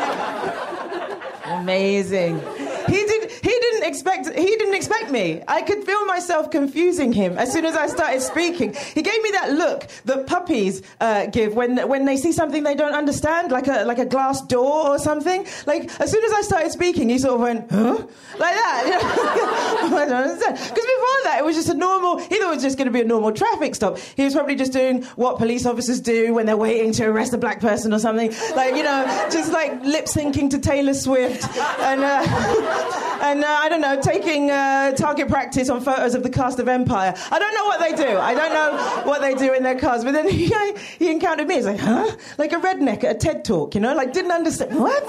amazing. 1.66 2.55
He 2.88 3.04
did. 3.04 3.30
He 3.30 3.50
didn't 3.50 3.84
expect. 3.84 4.26
He 4.34 4.56
didn't 4.56 4.74
expect 4.74 5.10
me. 5.10 5.42
I 5.48 5.62
could 5.62 5.84
feel 5.84 6.04
myself 6.06 6.50
confusing 6.50 7.12
him 7.12 7.38
as 7.38 7.52
soon 7.52 7.64
as 7.64 7.76
I 7.76 7.86
started 7.86 8.20
speaking. 8.20 8.74
He 8.74 9.02
gave 9.02 9.22
me 9.22 9.30
that 9.32 9.52
look 9.52 9.86
that 10.04 10.26
puppies 10.26 10.82
uh, 11.00 11.26
give 11.26 11.54
when 11.54 11.88
when 11.88 12.04
they 12.04 12.16
see 12.16 12.32
something 12.32 12.62
they 12.62 12.74
don't 12.74 12.94
understand, 12.94 13.52
like 13.52 13.68
a 13.68 13.84
like 13.84 13.98
a 13.98 14.04
glass 14.06 14.42
door 14.42 14.88
or 14.88 14.98
something. 14.98 15.46
Like 15.66 15.90
as 16.00 16.10
soon 16.10 16.24
as 16.24 16.32
I 16.32 16.42
started 16.42 16.70
speaking, 16.72 17.08
he 17.08 17.18
sort 17.18 17.34
of 17.34 17.40
went, 17.40 17.70
"Huh," 17.70 18.06
like 18.38 18.54
that. 18.54 19.80
I 19.92 20.06
don't 20.06 20.12
understand. 20.12 20.54
Because 20.54 20.72
before 20.74 21.18
that, 21.24 21.36
it 21.38 21.44
was 21.44 21.56
just 21.56 21.68
a 21.68 21.74
normal. 21.74 22.18
He 22.18 22.38
thought 22.38 22.52
it 22.52 22.54
was 22.56 22.62
just 22.62 22.78
going 22.78 22.86
to 22.86 22.92
be 22.92 23.00
a 23.00 23.04
normal 23.04 23.32
traffic 23.32 23.74
stop. 23.74 23.98
He 23.98 24.24
was 24.24 24.34
probably 24.34 24.56
just 24.56 24.72
doing 24.72 25.02
what 25.16 25.38
police 25.38 25.66
officers 25.66 26.00
do 26.00 26.34
when 26.34 26.46
they're 26.46 26.56
waiting 26.56 26.92
to 26.92 27.04
arrest 27.04 27.32
a 27.34 27.38
black 27.38 27.60
person 27.60 27.92
or 27.92 27.98
something. 27.98 28.32
Like 28.54 28.76
you 28.76 28.82
know, 28.82 29.04
just 29.30 29.52
like 29.52 29.82
lip 29.84 30.06
syncing 30.06 30.50
to 30.50 30.58
Taylor 30.58 30.94
Swift 30.94 31.44
and. 31.80 32.02
Uh, 32.02 32.72
and 33.22 33.44
uh, 33.44 33.48
I 33.48 33.68
don't 33.68 33.80
know, 33.80 34.00
taking 34.00 34.50
uh, 34.50 34.92
target 34.92 35.28
practice 35.28 35.68
on 35.68 35.80
photos 35.80 36.14
of 36.14 36.22
the 36.22 36.30
cast 36.30 36.58
of 36.58 36.68
Empire. 36.68 37.14
I 37.30 37.38
don't 37.38 37.54
know 37.54 37.64
what 37.64 37.80
they 37.80 37.92
do. 37.92 38.18
I 38.18 38.34
don't 38.34 38.52
know 38.52 39.02
what 39.04 39.20
they 39.20 39.34
do 39.34 39.52
in 39.52 39.62
their 39.62 39.78
cars. 39.78 40.04
But 40.04 40.12
then 40.12 40.28
he, 40.30 40.52
he 40.98 41.10
encountered 41.10 41.48
me. 41.48 41.54
He's 41.56 41.66
like, 41.66 41.80
huh? 41.80 42.16
Like 42.38 42.52
a 42.52 42.56
redneck 42.56 43.04
at 43.04 43.16
a 43.16 43.18
TED 43.18 43.44
talk, 43.44 43.74
you 43.74 43.80
know? 43.80 43.94
Like, 43.94 44.12
didn't 44.12 44.32
understand. 44.32 44.78
What? 44.78 45.02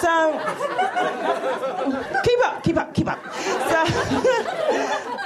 So, 0.00 0.32
keep 2.24 2.38
up, 2.46 2.62
keep 2.62 2.76
up, 2.76 2.94
keep 2.94 3.08
up. 3.08 3.18
So, 3.34 5.14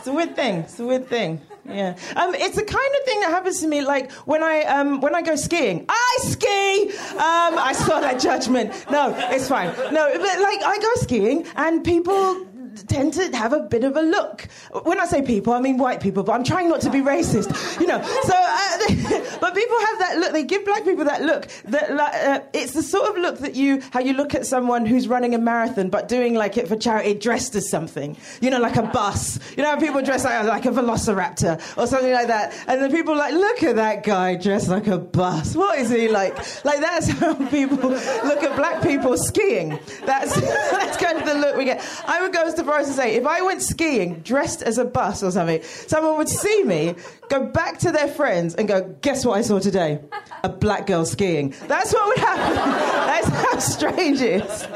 it's 0.00 0.08
a 0.08 0.12
weird 0.14 0.34
thing. 0.34 0.60
It's 0.60 0.80
a 0.80 0.86
weird 0.86 1.08
thing. 1.08 1.42
Yeah. 1.68 1.94
Um, 2.16 2.34
it's 2.34 2.56
the 2.56 2.64
kind 2.64 2.94
of 2.98 3.04
thing 3.04 3.20
that 3.20 3.28
happens 3.30 3.60
to 3.60 3.68
me, 3.68 3.82
like 3.82 4.10
when 4.24 4.42
I 4.42 4.62
um, 4.62 5.02
when 5.02 5.14
I 5.14 5.20
go 5.20 5.36
skiing. 5.36 5.84
I 5.88 6.16
ski. 6.22 6.88
Um, 7.12 7.58
I 7.58 7.74
saw 7.74 8.00
that 8.00 8.18
judgment. 8.18 8.72
No, 8.90 9.14
it's 9.30 9.46
fine. 9.46 9.68
No, 9.92 10.10
but 10.10 10.40
like 10.40 10.62
I 10.64 10.78
go 10.80 10.94
skiing 11.02 11.46
and 11.56 11.84
people 11.84 12.46
tend 12.86 13.14
to 13.14 13.36
have 13.36 13.52
a 13.52 13.60
bit 13.60 13.84
of 13.84 13.96
a 13.96 14.02
look. 14.02 14.46
When 14.82 15.00
I 15.00 15.06
say 15.06 15.22
people, 15.22 15.52
I 15.52 15.60
mean 15.60 15.78
white 15.78 16.00
people, 16.00 16.22
but 16.22 16.32
I'm 16.32 16.44
trying 16.44 16.68
not 16.68 16.80
to 16.82 16.90
be 16.90 16.98
racist, 16.98 17.80
you 17.80 17.86
know. 17.86 18.00
So, 18.02 18.34
uh, 18.34 19.38
but 19.40 19.54
people 19.54 19.80
have 19.80 19.98
that 19.98 20.16
look. 20.18 20.32
They 20.32 20.44
give 20.44 20.64
black 20.64 20.84
people 20.84 21.04
that 21.04 21.22
look. 21.22 21.48
That 21.64 21.90
uh, 21.90 22.40
it's 22.52 22.72
the 22.72 22.82
sort 22.82 23.08
of 23.10 23.16
look 23.16 23.38
that 23.38 23.54
you 23.54 23.82
how 23.92 24.00
you 24.00 24.12
look 24.14 24.34
at 24.34 24.46
someone 24.46 24.86
who's 24.86 25.08
running 25.08 25.34
a 25.34 25.38
marathon 25.38 25.90
but 25.90 26.08
doing 26.08 26.34
like 26.34 26.56
it 26.56 26.68
for 26.68 26.76
charity, 26.76 27.14
dressed 27.14 27.54
as 27.54 27.68
something. 27.70 28.16
You 28.40 28.50
know, 28.50 28.60
like 28.60 28.76
a 28.76 28.82
bus. 28.82 29.38
You 29.56 29.62
know, 29.62 29.70
how 29.70 29.80
people 29.80 30.02
dress 30.02 30.24
like, 30.24 30.44
like 30.44 30.66
a 30.66 30.70
velociraptor 30.70 31.56
or 31.76 31.86
something 31.86 32.12
like 32.12 32.28
that, 32.28 32.54
and 32.66 32.80
then 32.80 32.90
people 32.90 33.16
like, 33.16 33.32
look 33.34 33.62
at 33.62 33.76
that 33.76 34.04
guy 34.04 34.36
dressed 34.36 34.68
like 34.68 34.86
a 34.86 34.98
bus. 34.98 35.54
What 35.54 35.78
is 35.78 35.90
he 35.90 36.08
like? 36.08 36.36
Like 36.64 36.80
that's 36.80 37.08
how 37.20 37.34
people 37.48 37.90
look 37.90 38.42
at 38.42 38.56
black 38.56 38.82
people 38.82 39.16
skiing. 39.16 39.78
That's 40.04 40.38
that's 40.40 40.96
kind 40.96 41.18
of 41.18 41.26
the 41.26 41.34
look 41.34 41.56
we 41.56 41.64
get. 41.64 41.84
I 42.06 42.20
would 42.22 42.32
go 42.32 42.44
as 42.44 42.54
say, 42.84 43.16
if 43.16 43.26
I 43.26 43.42
went 43.42 43.62
skiing 43.62 44.20
dressed 44.20 44.62
as 44.62 44.78
a 44.78 44.84
bus 44.84 45.22
or 45.22 45.30
something, 45.30 45.62
someone 45.62 46.16
would 46.16 46.28
see 46.28 46.64
me, 46.64 46.94
go 47.28 47.46
back 47.46 47.78
to 47.80 47.92
their 47.92 48.08
friends, 48.08 48.54
and 48.54 48.66
go, 48.66 48.82
"Guess 49.02 49.24
what 49.24 49.38
I 49.38 49.42
saw 49.42 49.58
today? 49.58 50.00
A 50.42 50.48
black 50.48 50.86
girl 50.86 51.04
skiing." 51.04 51.54
That's 51.66 51.92
what 51.92 52.06
would 52.08 52.18
happen. 52.18 52.54
That's 53.10 53.28
how 53.28 53.58
strange 53.58 54.20
it 54.20 54.44
is. 54.44 54.62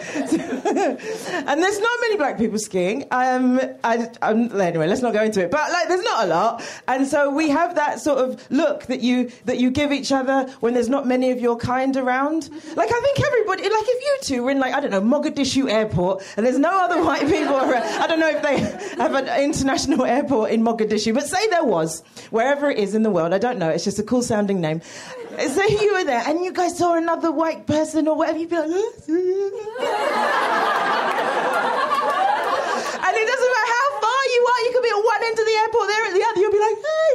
and 1.46 1.62
there's 1.62 1.80
not 1.80 2.00
many 2.00 2.16
black 2.16 2.38
people 2.38 2.58
skiing. 2.58 3.06
Um, 3.10 3.60
I, 3.82 4.08
I'm, 4.22 4.60
anyway, 4.60 4.86
let's 4.86 5.02
not 5.02 5.12
go 5.12 5.22
into 5.22 5.42
it. 5.42 5.50
But 5.50 5.70
like, 5.70 5.88
there's 5.88 6.04
not 6.04 6.24
a 6.24 6.26
lot, 6.26 6.82
and 6.88 7.06
so 7.06 7.30
we 7.30 7.48
have 7.50 7.74
that 7.76 8.00
sort 8.00 8.18
of 8.18 8.50
look 8.50 8.86
that 8.86 9.00
you 9.00 9.30
that 9.44 9.58
you 9.58 9.70
give 9.70 9.92
each 9.92 10.12
other 10.12 10.50
when 10.60 10.74
there's 10.74 10.88
not 10.88 11.06
many 11.06 11.30
of 11.30 11.40
your 11.40 11.56
kind 11.56 11.96
around. 11.96 12.50
Like, 12.76 12.90
I 12.92 13.00
think 13.00 13.20
everybody, 13.20 13.62
like, 13.62 13.84
if 13.86 14.04
you 14.04 14.18
two 14.22 14.42
were 14.42 14.50
in 14.50 14.58
like 14.58 14.74
I 14.74 14.80
don't 14.80 14.90
know 14.90 15.00
Mogadishu 15.00 15.70
airport, 15.70 16.24
and 16.36 16.46
there's 16.46 16.58
no 16.58 16.70
other 16.70 17.02
white 17.04 17.28
people 17.28 17.56
around. 17.56 17.73
I 17.76 18.06
don't 18.06 18.20
know 18.20 18.28
if 18.28 18.42
they 18.42 18.58
have 19.02 19.14
an 19.14 19.28
international 19.42 20.04
airport 20.14 20.50
in 20.50 20.62
Mogadishu, 20.62 21.14
but 21.14 21.26
say 21.26 21.48
there 21.48 21.64
was, 21.64 22.02
wherever 22.30 22.70
it 22.70 22.78
is 22.78 22.94
in 22.94 23.02
the 23.02 23.10
world. 23.10 23.32
I 23.34 23.38
don't 23.38 23.58
know. 23.58 23.68
It's 23.70 23.84
just 23.84 23.98
a 23.98 24.02
cool 24.02 24.22
sounding 24.22 24.60
name. 24.60 24.80
Say 25.38 25.68
you 25.80 25.94
were 25.94 26.04
there 26.04 26.22
and 26.26 26.44
you 26.44 26.52
guys 26.52 26.76
saw 26.78 26.96
another 26.96 27.30
white 27.32 27.66
person 27.66 28.08
or 28.08 28.16
whatever, 28.16 28.38
you'd 28.38 28.50
be 28.50 28.56
like, 28.56 28.66
and 28.68 28.76
it 33.16 33.26
doesn't 33.26 33.52
matter 33.54 33.70
how 33.74 34.00
far 34.00 34.22
you 34.34 34.48
are, 34.52 34.60
you 34.64 34.70
could 34.72 34.82
be 34.82 34.88
at 34.88 35.04
one 35.04 35.24
end 35.24 35.38
of 35.38 35.46
the 35.46 35.56
airport, 35.62 35.88
there 35.88 36.04
at 36.06 36.12
the 36.14 36.24
other, 36.28 36.40
you'll 36.40 36.52
be 36.52 36.58
like, 36.60 36.76
hey, 36.76 37.12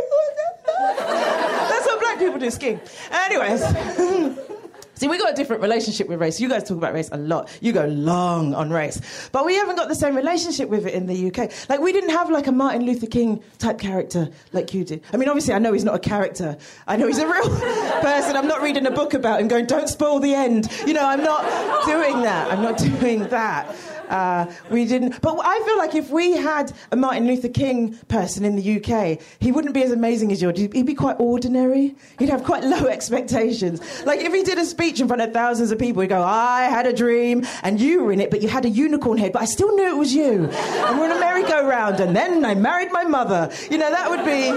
that's 1.69 1.85
what 1.85 1.99
black 1.99 2.19
people 2.19 2.39
do 2.39 2.49
skiing. 2.51 2.79
Anyways. 3.11 4.55
See, 4.99 5.07
we 5.07 5.17
got 5.17 5.31
a 5.31 5.33
different 5.33 5.61
relationship 5.61 6.09
with 6.09 6.19
race. 6.19 6.41
You 6.41 6.49
guys 6.49 6.65
talk 6.65 6.77
about 6.77 6.93
race 6.93 7.07
a 7.13 7.17
lot. 7.17 7.49
You 7.61 7.71
go 7.71 7.85
long 7.85 8.53
on 8.53 8.69
race. 8.69 9.29
But 9.31 9.45
we 9.45 9.55
haven't 9.55 9.77
got 9.77 9.87
the 9.87 9.95
same 9.95 10.13
relationship 10.13 10.67
with 10.67 10.85
it 10.85 10.93
in 10.93 11.05
the 11.05 11.27
UK. 11.27 11.53
Like, 11.69 11.79
we 11.79 11.93
didn't 11.93 12.09
have 12.09 12.29
like 12.29 12.47
a 12.47 12.51
Martin 12.51 12.85
Luther 12.85 13.07
King 13.07 13.41
type 13.59 13.79
character 13.79 14.29
like 14.51 14.73
you 14.73 14.83
did. 14.83 15.01
I 15.13 15.17
mean, 15.17 15.29
obviously, 15.29 15.53
I 15.53 15.59
know 15.59 15.71
he's 15.71 15.85
not 15.85 15.95
a 15.95 15.99
character. 15.99 16.57
I 16.85 16.97
know 16.97 17.07
he's 17.07 17.19
a 17.19 17.27
real 17.27 17.47
person. 18.01 18.35
I'm 18.35 18.47
not 18.47 18.61
reading 18.61 18.85
a 18.87 18.91
book 18.91 19.13
about 19.13 19.39
him 19.39 19.47
going, 19.47 19.67
don't 19.67 19.87
spoil 19.87 20.19
the 20.19 20.33
end. 20.33 20.67
You 20.85 20.93
know, 20.93 21.07
I'm 21.07 21.23
not 21.23 21.45
doing 21.85 22.21
that. 22.23 22.51
I'm 22.51 22.61
not 22.61 22.77
doing 22.99 23.25
that. 23.29 23.73
Uh, 24.09 24.51
we 24.69 24.85
didn't. 24.85 25.21
But 25.21 25.37
I 25.43 25.61
feel 25.65 25.77
like 25.77 25.95
if 25.95 26.09
we 26.09 26.33
had 26.33 26.73
a 26.91 26.95
Martin 26.95 27.27
Luther 27.27 27.47
King 27.49 27.93
person 28.07 28.43
in 28.43 28.55
the 28.55 28.77
UK, 28.81 29.19
he 29.39 29.51
wouldn't 29.51 29.73
be 29.73 29.83
as 29.83 29.91
amazing 29.91 30.31
as 30.31 30.41
yours. 30.41 30.57
He'd 30.57 30.85
be 30.85 30.95
quite 30.95 31.15
ordinary. 31.19 31.95
He'd 32.17 32.29
have 32.29 32.43
quite 32.43 32.63
low 32.73 32.85
expectations. 32.87 33.81
Like 34.05 34.19
if 34.21 34.33
he 34.33 34.43
did 34.43 34.57
a 34.57 34.65
speech 34.65 34.99
in 34.99 35.07
front 35.07 35.21
of 35.21 35.31
thousands 35.33 35.71
of 35.71 35.79
people, 35.79 36.01
he'd 36.01 36.07
go, 36.09 36.21
"I 36.21 36.63
had 36.63 36.85
a 36.87 36.93
dream, 36.93 37.45
and 37.63 37.79
you 37.79 38.03
were 38.03 38.11
in 38.11 38.19
it, 38.19 38.31
but 38.31 38.41
you 38.41 38.49
had 38.49 38.65
a 38.65 38.69
unicorn 38.69 39.17
head, 39.17 39.31
but 39.31 39.41
I 39.41 39.45
still 39.45 39.75
knew 39.75 39.87
it 39.89 39.97
was 39.97 40.13
you. 40.13 40.45
And 40.49 40.99
we're 40.99 41.05
in 41.05 41.11
a 41.11 41.19
merry-go-round, 41.19 41.99
and 41.99 42.15
then 42.15 42.45
I 42.45 42.55
married 42.55 42.91
my 42.91 43.03
mother. 43.03 43.51
You 43.69 43.77
know, 43.77 43.89
that 43.89 44.09
would 44.09 44.25
be 44.25 44.51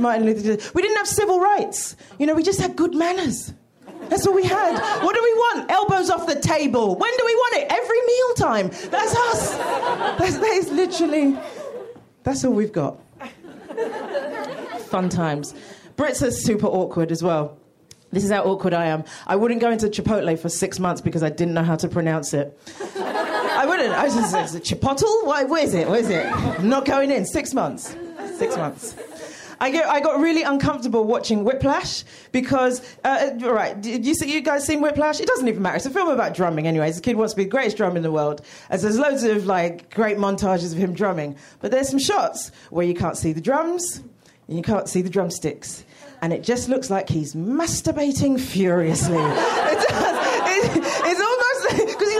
Martin 0.00 0.24
Luther. 0.26 0.56
We 0.74 0.82
didn't 0.82 0.96
have 0.96 1.08
civil 1.08 1.40
rights. 1.40 1.96
You 2.18 2.26
know, 2.26 2.34
we 2.34 2.42
just 2.42 2.60
had 2.60 2.76
good 2.76 2.94
manners. 2.94 3.52
That's 4.08 4.26
what 4.26 4.34
we 4.34 4.44
had. 4.44 5.02
What 5.02 5.14
do 5.14 5.22
we 5.22 5.34
want? 5.34 5.70
Elbows 5.70 6.10
off 6.10 6.26
the 6.26 6.38
table. 6.38 6.96
When 6.96 7.10
do 7.16 7.24
we 7.24 7.34
want 7.34 7.54
it? 7.56 7.66
Every 7.70 8.00
meal 8.06 8.34
time. 8.34 8.68
That's 8.90 9.16
us. 9.16 9.56
That's, 10.18 10.38
that 10.38 10.52
is 10.52 10.70
literally. 10.70 11.38
That's 12.22 12.44
all 12.44 12.52
we've 12.52 12.72
got. 12.72 12.98
Fun 14.86 15.08
times. 15.08 15.54
Brits 15.96 16.26
are 16.26 16.30
super 16.30 16.66
awkward 16.66 17.10
as 17.12 17.22
well. 17.22 17.58
This 18.12 18.24
is 18.24 18.30
how 18.30 18.44
awkward 18.44 18.74
I 18.74 18.86
am. 18.86 19.04
I 19.26 19.34
wouldn't 19.34 19.60
go 19.60 19.70
into 19.70 19.88
Chipotle 19.88 20.38
for 20.38 20.48
six 20.48 20.78
months 20.78 21.00
because 21.00 21.24
I 21.24 21.30
didn't 21.30 21.54
know 21.54 21.64
how 21.64 21.76
to 21.76 21.88
pronounce 21.88 22.32
it. 22.32 22.56
I 22.96 23.66
wouldn't. 23.66 23.92
I 23.92 24.04
was 24.04 24.14
just 24.14 24.32
like, 24.32 24.62
Chipotle? 24.62 25.26
Why, 25.26 25.44
where 25.44 25.64
is 25.64 25.74
it? 25.74 25.88
Where 25.88 25.98
is 25.98 26.10
it? 26.10 26.24
I'm 26.26 26.68
not 26.68 26.84
going 26.84 27.10
in. 27.10 27.24
Six 27.26 27.54
months. 27.54 27.96
Six 28.36 28.56
months. 28.56 28.94
I 29.60 29.70
get 29.70 29.86
I 29.86 30.00
got 30.00 30.20
really 30.20 30.42
uncomfortable 30.42 31.04
watching 31.04 31.44
Whiplash 31.44 32.04
because 32.32 32.82
uh, 33.04 33.30
right, 33.42 33.80
did 33.80 34.04
you 34.06 34.14
see 34.14 34.32
you 34.32 34.40
guys 34.40 34.66
seen 34.66 34.80
Whiplash? 34.80 35.20
It 35.20 35.26
doesn't 35.26 35.46
even 35.48 35.62
matter. 35.62 35.76
It's 35.76 35.86
a 35.86 35.90
film 35.90 36.08
about 36.08 36.34
drumming, 36.34 36.66
anyways. 36.66 36.96
The 36.96 37.02
kid 37.02 37.16
wants 37.16 37.32
to 37.34 37.36
be 37.36 37.44
the 37.44 37.50
greatest 37.50 37.76
drummer 37.76 37.96
in 37.96 38.02
the 38.02 38.12
world, 38.12 38.42
and 38.70 38.80
so 38.80 38.86
there's 38.86 38.98
loads 38.98 39.22
of 39.24 39.46
like 39.46 39.92
great 39.94 40.16
montages 40.16 40.72
of 40.72 40.78
him 40.78 40.94
drumming. 40.94 41.36
But 41.60 41.70
there's 41.70 41.88
some 41.88 41.98
shots 41.98 42.50
where 42.70 42.86
you 42.86 42.94
can't 42.94 43.16
see 43.16 43.32
the 43.32 43.40
drums 43.40 44.02
and 44.48 44.56
you 44.56 44.62
can't 44.62 44.88
see 44.88 45.02
the 45.02 45.10
drumsticks, 45.10 45.84
and 46.20 46.32
it 46.32 46.42
just 46.42 46.68
looks 46.68 46.90
like 46.90 47.08
he's 47.08 47.34
masturbating 47.34 48.40
furiously. 48.40 49.16
it 49.18 49.88
does. 49.88 50.24
It, 50.46 50.84
it's 51.06 51.20
because 51.20 51.43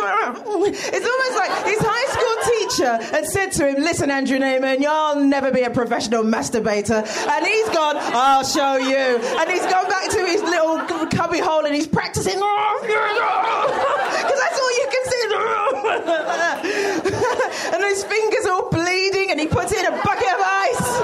it's 0.07 1.07
almost 1.07 1.37
like 1.37 1.51
his 1.67 1.81
high 1.81 2.07
school 2.15 2.37
teacher 2.53 2.93
had 3.15 3.27
said 3.27 3.53
to 3.53 3.67
him, 3.69 3.83
"Listen, 3.83 4.11
Andrew 4.11 4.39
Neiman, 4.39 4.81
you'll 4.81 5.17
never 5.25 5.51
be 5.51 5.63
a 5.63 5.71
professional 5.71 6.23
masturbator," 6.23 7.03
and 7.29 7.47
he's 7.47 7.69
gone, 7.71 7.97
"I'll 7.99 8.45
show 8.45 8.77
you," 8.77 9.19
and 9.41 9.51
he's 9.51 9.65
gone 9.67 9.89
back 9.89 10.11
to 10.11 10.27
his 10.27 10.43
little 10.43 10.79
cubby 11.09 11.39
hole 11.39 11.65
and 11.65 11.75
he's 11.75 11.87
practicing 11.87 12.35
because 12.39 12.83
that's 14.43 14.59
all 14.61 14.73
you 14.81 14.87
can 14.91 15.05
see. 15.05 15.15
and 17.73 17.83
his 17.85 18.05
fingers 18.05 18.47
all 18.47 18.69
bleeding, 18.71 19.31
and 19.31 19.41
he 19.41 19.47
puts 19.47 19.73
it 19.73 19.79
in 19.81 19.87
a 19.87 19.93
bucket 20.03 20.29
of 20.29 20.41
ice, 20.41 21.01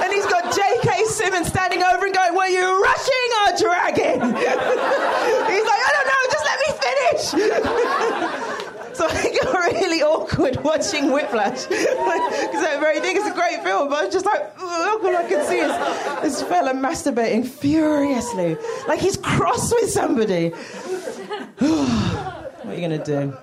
and 0.02 0.12
he's 0.12 0.26
got 0.26 0.54
J.K. 0.54 1.04
Simmons 1.04 1.48
standing 1.48 1.82
over 1.82 2.06
and 2.06 2.14
going, 2.14 2.34
"Were 2.34 2.46
you 2.46 2.82
rushing 2.82 3.30
or 3.40 3.56
dragging?" 3.58 4.20
he's 4.20 5.66
like, 5.70 5.82
"I 5.88 5.90
don't 5.96 6.08
know, 6.12 6.22
just 6.34 6.44
let 6.50 6.58
me 6.58 6.68
finish." 6.86 7.19
So 9.00 9.06
I 9.08 9.38
got 9.42 9.72
really 9.72 10.02
awkward 10.02 10.62
watching 10.62 11.10
Whiplash 11.10 11.64
because 11.68 12.62
that 12.62 12.80
very 12.80 13.00
thing 13.00 13.16
is 13.16 13.26
a 13.26 13.32
great 13.32 13.62
film, 13.62 13.88
but 13.88 13.98
I 13.98 14.04
was 14.04 14.12
just 14.12 14.26
like, 14.26 14.60
all 14.60 15.16
I 15.16 15.24
could 15.26 15.46
see 15.46 15.58
is 15.58 15.72
this 16.20 16.42
fella 16.42 16.74
masturbating 16.74 17.46
furiously, 17.46 18.58
like 18.88 19.00
he's 19.00 19.16
cross 19.16 19.72
with 19.72 19.90
somebody. 19.90 20.50
what 21.58 22.66
are 22.66 22.74
you 22.74 22.80
gonna 22.82 23.02
do? 23.02 23.34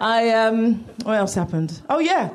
I 0.00 0.30
um, 0.30 0.84
what 1.04 1.14
else 1.16 1.34
happened? 1.34 1.80
Oh 1.88 2.00
yeah. 2.00 2.30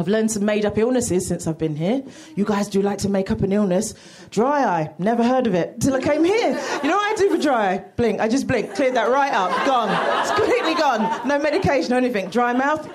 I've 0.00 0.08
learned 0.08 0.30
some 0.30 0.46
made 0.46 0.64
up 0.64 0.78
illnesses 0.78 1.28
since 1.28 1.46
I've 1.46 1.58
been 1.58 1.76
here. 1.76 2.02
You 2.34 2.46
guys 2.46 2.68
do 2.68 2.80
like 2.80 2.96
to 3.00 3.10
make 3.10 3.30
up 3.30 3.42
an 3.42 3.52
illness. 3.52 3.94
Dry 4.30 4.64
eye, 4.64 4.94
never 4.98 5.22
heard 5.22 5.46
of 5.46 5.54
it 5.54 5.78
till 5.78 5.94
I 5.94 6.00
came 6.00 6.24
here. 6.24 6.58
You 6.82 6.88
know 6.88 6.96
what 6.96 7.12
I 7.12 7.14
do 7.16 7.36
for 7.36 7.42
dry 7.42 7.74
eye? 7.74 7.84
Blink, 7.96 8.18
I 8.18 8.26
just 8.26 8.46
blink, 8.46 8.74
cleared 8.74 8.94
that 8.94 9.10
right 9.10 9.32
up, 9.32 9.50
gone. 9.66 9.90
It's 10.22 10.30
completely 10.30 10.74
gone. 10.74 11.28
No 11.28 11.38
medication 11.38 11.92
or 11.92 11.96
anything. 11.96 12.30
Dry 12.30 12.54
mouth, 12.54 12.88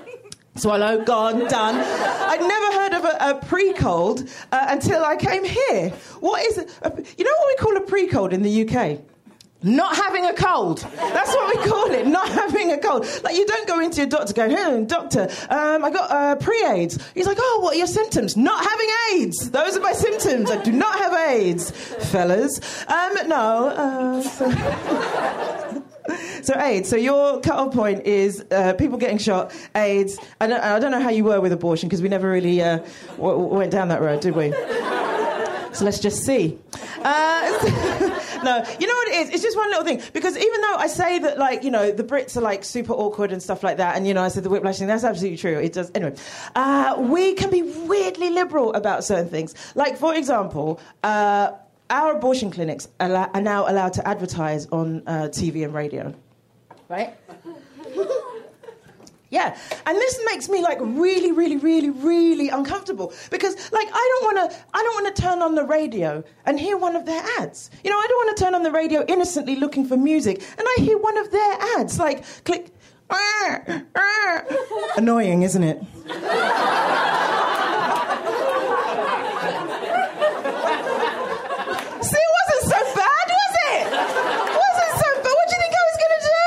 swallow, 0.55 1.03
gone, 1.03 1.47
done. 1.47 1.75
I'd 1.75 2.41
never 2.41 2.79
heard 2.79 2.93
of 2.93 3.05
a, 3.05 3.37
a 3.37 3.45
pre 3.45 3.73
cold 3.73 4.27
uh, 4.51 4.65
until 4.69 5.05
I 5.05 5.15
came 5.15 5.43
here. 5.43 5.91
What 6.21 6.43
is 6.43 6.57
it? 6.57 6.71
You 7.19 7.23
know 7.23 7.31
what 7.37 7.47
we 7.47 7.55
call 7.57 7.77
a 7.77 7.81
pre 7.81 8.07
cold 8.07 8.33
in 8.33 8.41
the 8.41 8.67
UK? 8.67 8.99
Not 9.65 9.95
having 9.95 10.25
a 10.27 10.33
cold. 10.33 10.77
That's 10.95 11.33
what 11.33 11.55
we 11.57 11.63
call 11.67 11.89
it. 11.91 12.05
Not 12.05 12.29
having 12.29 12.71
a 12.71 12.77
cold. 12.77 13.07
Like 13.23 13.35
you 13.35 13.47
don't 13.47 13.67
go 13.67 13.79
into 13.79 13.97
your 13.97 14.05
doctor 14.05 14.31
going, 14.31 14.51
"Hey, 14.51 14.83
doctor, 14.85 15.27
um, 15.49 15.83
I 15.83 15.89
got 15.89 16.11
uh, 16.11 16.35
pre-AIDS." 16.35 16.99
He's 17.15 17.25
like, 17.25 17.37
"Oh, 17.39 17.61
what 17.63 17.73
are 17.73 17.77
your 17.77 17.87
symptoms?" 17.87 18.37
Not 18.37 18.63
having 18.63 18.87
AIDS. 19.13 19.49
Those 19.49 19.75
are 19.75 19.79
my 19.79 19.93
symptoms. 19.93 20.51
I 20.51 20.61
do 20.61 20.71
not 20.71 20.99
have 20.99 21.13
AIDS, 21.31 21.71
fellas. 22.11 22.59
Um, 22.87 23.27
no. 23.27 23.69
Uh, 23.69 24.21
so, 24.21 25.81
so 26.43 26.59
AIDS. 26.59 26.87
So 26.87 26.95
your 26.95 27.41
cut-off 27.41 27.73
point 27.73 28.05
is 28.05 28.45
uh, 28.51 28.73
people 28.73 28.99
getting 28.99 29.17
shot, 29.17 29.51
AIDS. 29.73 30.19
I 30.39 30.45
don't, 30.45 30.61
I 30.61 30.77
don't 30.77 30.91
know 30.91 31.01
how 31.01 31.09
you 31.09 31.23
were 31.23 31.41
with 31.41 31.51
abortion 31.51 31.89
because 31.89 32.03
we 32.03 32.09
never 32.09 32.29
really 32.29 32.61
uh, 32.61 32.85
w- 33.17 33.39
went 33.39 33.71
down 33.71 33.87
that 33.87 34.01
road, 34.01 34.19
did 34.21 34.35
we? 34.35 34.51
So 35.73 35.83
let's 35.83 35.99
just 35.99 36.23
see. 36.23 36.57
Uh, 37.03 38.19
no, 38.45 38.63
you 38.79 38.87
know 38.87 38.93
what 38.93 39.07
it 39.09 39.15
is? 39.15 39.29
It's 39.31 39.43
just 39.43 39.57
one 39.57 39.69
little 39.69 39.83
thing. 39.83 40.01
Because 40.13 40.37
even 40.37 40.61
though 40.61 40.75
I 40.75 40.87
say 40.87 41.19
that, 41.19 41.37
like, 41.37 41.63
you 41.63 41.71
know, 41.71 41.91
the 41.91 42.03
Brits 42.03 42.37
are 42.37 42.41
like 42.41 42.63
super 42.63 42.93
awkward 42.93 43.31
and 43.31 43.41
stuff 43.41 43.63
like 43.63 43.77
that, 43.77 43.95
and, 43.95 44.07
you 44.07 44.13
know, 44.13 44.21
I 44.21 44.29
said 44.29 44.43
the 44.43 44.49
whiplash 44.49 44.77
thing, 44.79 44.87
that's 44.87 45.03
absolutely 45.03 45.37
true. 45.37 45.59
It 45.59 45.73
does. 45.73 45.91
Anyway, 45.95 46.15
uh, 46.55 46.95
we 46.99 47.33
can 47.33 47.49
be 47.49 47.63
weirdly 47.63 48.29
liberal 48.29 48.73
about 48.73 49.03
certain 49.03 49.29
things. 49.29 49.55
Like, 49.75 49.97
for 49.97 50.15
example, 50.15 50.79
uh, 51.03 51.51
our 51.89 52.15
abortion 52.15 52.51
clinics 52.51 52.87
are, 52.99 53.29
now 53.41 53.69
allowed 53.69 53.93
to 53.93 54.07
advertise 54.07 54.67
on 54.67 55.03
uh, 55.07 55.27
TV 55.29 55.63
and 55.63 55.73
radio. 55.73 56.13
Right? 56.87 57.15
Yeah, 59.29 59.57
and 59.85 59.97
this 59.97 60.19
makes 60.25 60.47
me 60.49 60.61
like 60.61 60.77
really, 60.81 61.31
really, 61.31 61.57
really, 61.57 61.89
really 61.89 62.49
uncomfortable 62.49 63.11
because 63.31 63.55
like 63.71 63.87
I 63.91 64.19
don't 64.21 64.35
want 64.35 64.51
to, 64.51 64.57
I 64.73 64.83
don't 64.83 65.03
want 65.03 65.15
to 65.15 65.21
turn 65.21 65.41
on 65.41 65.55
the 65.55 65.63
radio 65.65 66.23
and 66.45 66.59
hear 66.59 66.77
one 66.77 66.95
of 66.95 67.05
their 67.05 67.23
ads. 67.39 67.69
You 67.83 67.89
know, 67.89 67.97
I 67.97 68.05
don't 68.07 68.25
want 68.25 68.37
to 68.37 68.43
turn 68.43 68.55
on 68.55 68.63
the 68.63 68.71
radio 68.71 69.03
innocently 69.07 69.55
looking 69.55 69.85
for 69.87 69.97
music 69.97 70.41
and 70.57 70.67
I 70.67 70.75
hear 70.81 70.97
one 70.97 71.17
of 71.17 71.31
their 71.31 71.57
ads 71.77 71.99
like 71.99 72.23
click. 72.43 72.71
Annoying, 74.97 75.43
isn't 75.43 75.63
it? 75.63 75.79
See, 82.01 82.21
it 82.21 82.31
wasn't 82.37 82.63
so 82.65 82.79
bad, 82.95 83.27
was 83.29 83.55
it? 83.69 83.85
It 83.85 84.57
wasn't 84.65 84.93
so 85.01 85.09
bad. 85.23 85.33
What 85.37 85.45
do 85.49 85.53
you 85.53 85.61
think 85.61 85.73
I 85.73 85.83
was 85.89 85.97
going 86.01 86.15
to 86.17 86.23
do? 86.29 86.39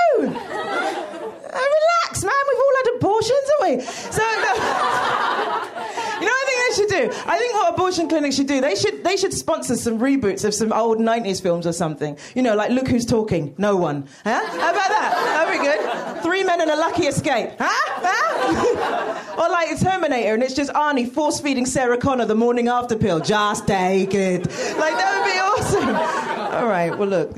Uh, 1.47 1.67
relax, 1.79 2.13
man. 2.25 2.43
We've 2.49 2.63
all 2.65 2.77
had 2.79 2.89
abortions, 3.19 3.51
haven't 3.59 3.79
we? 3.79 3.85
So, 3.85 4.23
you 6.21 6.27
know 6.27 6.33
what 6.33 6.43
I 6.43 6.45
think 6.47 6.59
they 6.59 6.75
should 6.75 6.89
do? 6.89 7.21
I 7.27 7.39
think 7.39 7.55
what 7.55 7.75
abortion 7.75 8.09
clinics 8.09 8.37
should 8.37 8.47
do, 8.47 8.61
they 8.61 8.75
should 8.75 9.05
they 9.05 9.17
should 9.17 9.33
sponsor 9.33 9.77
some 9.77 9.99
reboots 9.99 10.45
of 10.45 10.55
some 10.55 10.73
old 10.73 10.99
'90s 10.99 11.43
films 11.43 11.67
or 11.67 11.73
something. 11.73 12.19
You 12.35 12.43
know, 12.43 12.55
like 12.55 12.71
Look 12.71 12.89
Who's 12.89 13.05
Talking, 13.05 13.55
No 13.59 13.77
One. 13.77 14.09
Huh? 14.25 14.45
How 14.47 14.71
about 14.71 14.89
that? 14.89 15.47
That'd 15.47 15.61
be 15.61 15.67
good. 15.67 16.18
Three 16.39 16.47
Men 16.47 16.61
and 16.61 16.71
a 16.71 16.77
Lucky 16.77 17.07
Escape. 17.07 17.51
Huh? 17.59 17.67
Huh? 18.01 19.35
or 19.43 19.51
like 19.51 19.77
Terminator, 19.81 20.35
and 20.35 20.43
it's 20.45 20.55
just 20.55 20.73
Arnie 20.73 21.11
force 21.11 21.41
feeding 21.41 21.67
Sarah 21.67 21.99
Connor 21.99 22.27
the 22.27 22.37
morning 22.37 22.69
after 22.69 22.95
pill. 22.97 23.19
Just 23.19 23.67
take 23.67 24.15
it. 24.15 24.47
Like 24.47 24.95
that 24.95 25.19
would 25.19 25.27
be 25.27 25.39
awesome. 25.41 26.55
All 26.55 26.69
right. 26.69 26.97
Well, 26.97 27.09
look. 27.09 27.37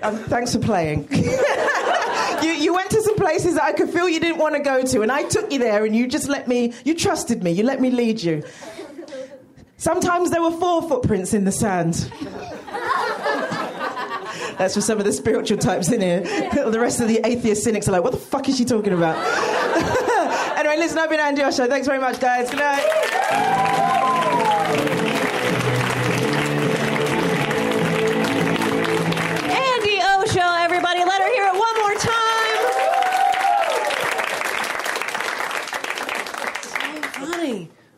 Um, 0.00 0.16
thanks 0.28 0.54
for 0.54 0.60
playing. 0.60 1.08
you, 1.10 2.52
you 2.52 2.72
went 2.72 2.88
to 2.90 3.02
some 3.02 3.16
places 3.16 3.54
that 3.54 3.64
I 3.64 3.72
could 3.72 3.90
feel 3.90 4.08
you 4.08 4.20
didn't 4.20 4.38
want 4.38 4.54
to 4.54 4.62
go 4.62 4.84
to, 4.84 5.02
and 5.02 5.10
I 5.10 5.24
took 5.24 5.52
you 5.52 5.58
there, 5.58 5.84
and 5.84 5.96
you 5.96 6.06
just 6.06 6.28
let 6.28 6.46
me, 6.46 6.72
you 6.84 6.94
trusted 6.94 7.42
me, 7.42 7.50
you 7.50 7.64
let 7.64 7.80
me 7.80 7.90
lead 7.90 8.22
you. 8.22 8.44
Sometimes 9.76 10.30
there 10.30 10.40
were 10.40 10.52
four 10.52 10.88
footprints 10.88 11.34
in 11.34 11.42
the 11.42 11.52
sand. 11.52 12.12
That's 14.58 14.74
for 14.74 14.80
some 14.80 14.98
of 14.98 15.04
the 15.04 15.12
spiritual 15.12 15.58
types 15.58 15.90
in 15.90 16.00
here. 16.00 16.20
the 16.70 16.80
rest 16.80 17.00
of 17.00 17.08
the 17.08 17.20
atheist 17.24 17.62
cynics 17.62 17.88
are 17.88 17.92
like, 17.92 18.02
what 18.02 18.12
the 18.12 18.18
fuck 18.18 18.48
is 18.48 18.56
she 18.56 18.64
talking 18.64 18.92
about? 18.92 19.16
anyway, 20.58 20.76
listen, 20.78 20.98
I've 20.98 21.10
been 21.10 21.20
Andi 21.20 21.46
Osho. 21.46 21.68
Thanks 21.68 21.86
very 21.86 21.98
much, 21.98 22.20
guys. 22.20 22.50
Good 22.50 22.60
night. 22.60 23.86
Everybody. 30.66 30.98
Let 31.04 31.22
her 31.22 31.32
hear 31.32 31.46
it 31.46 31.58
one 31.58 31.78
more 31.78 31.94
time. 31.94 32.36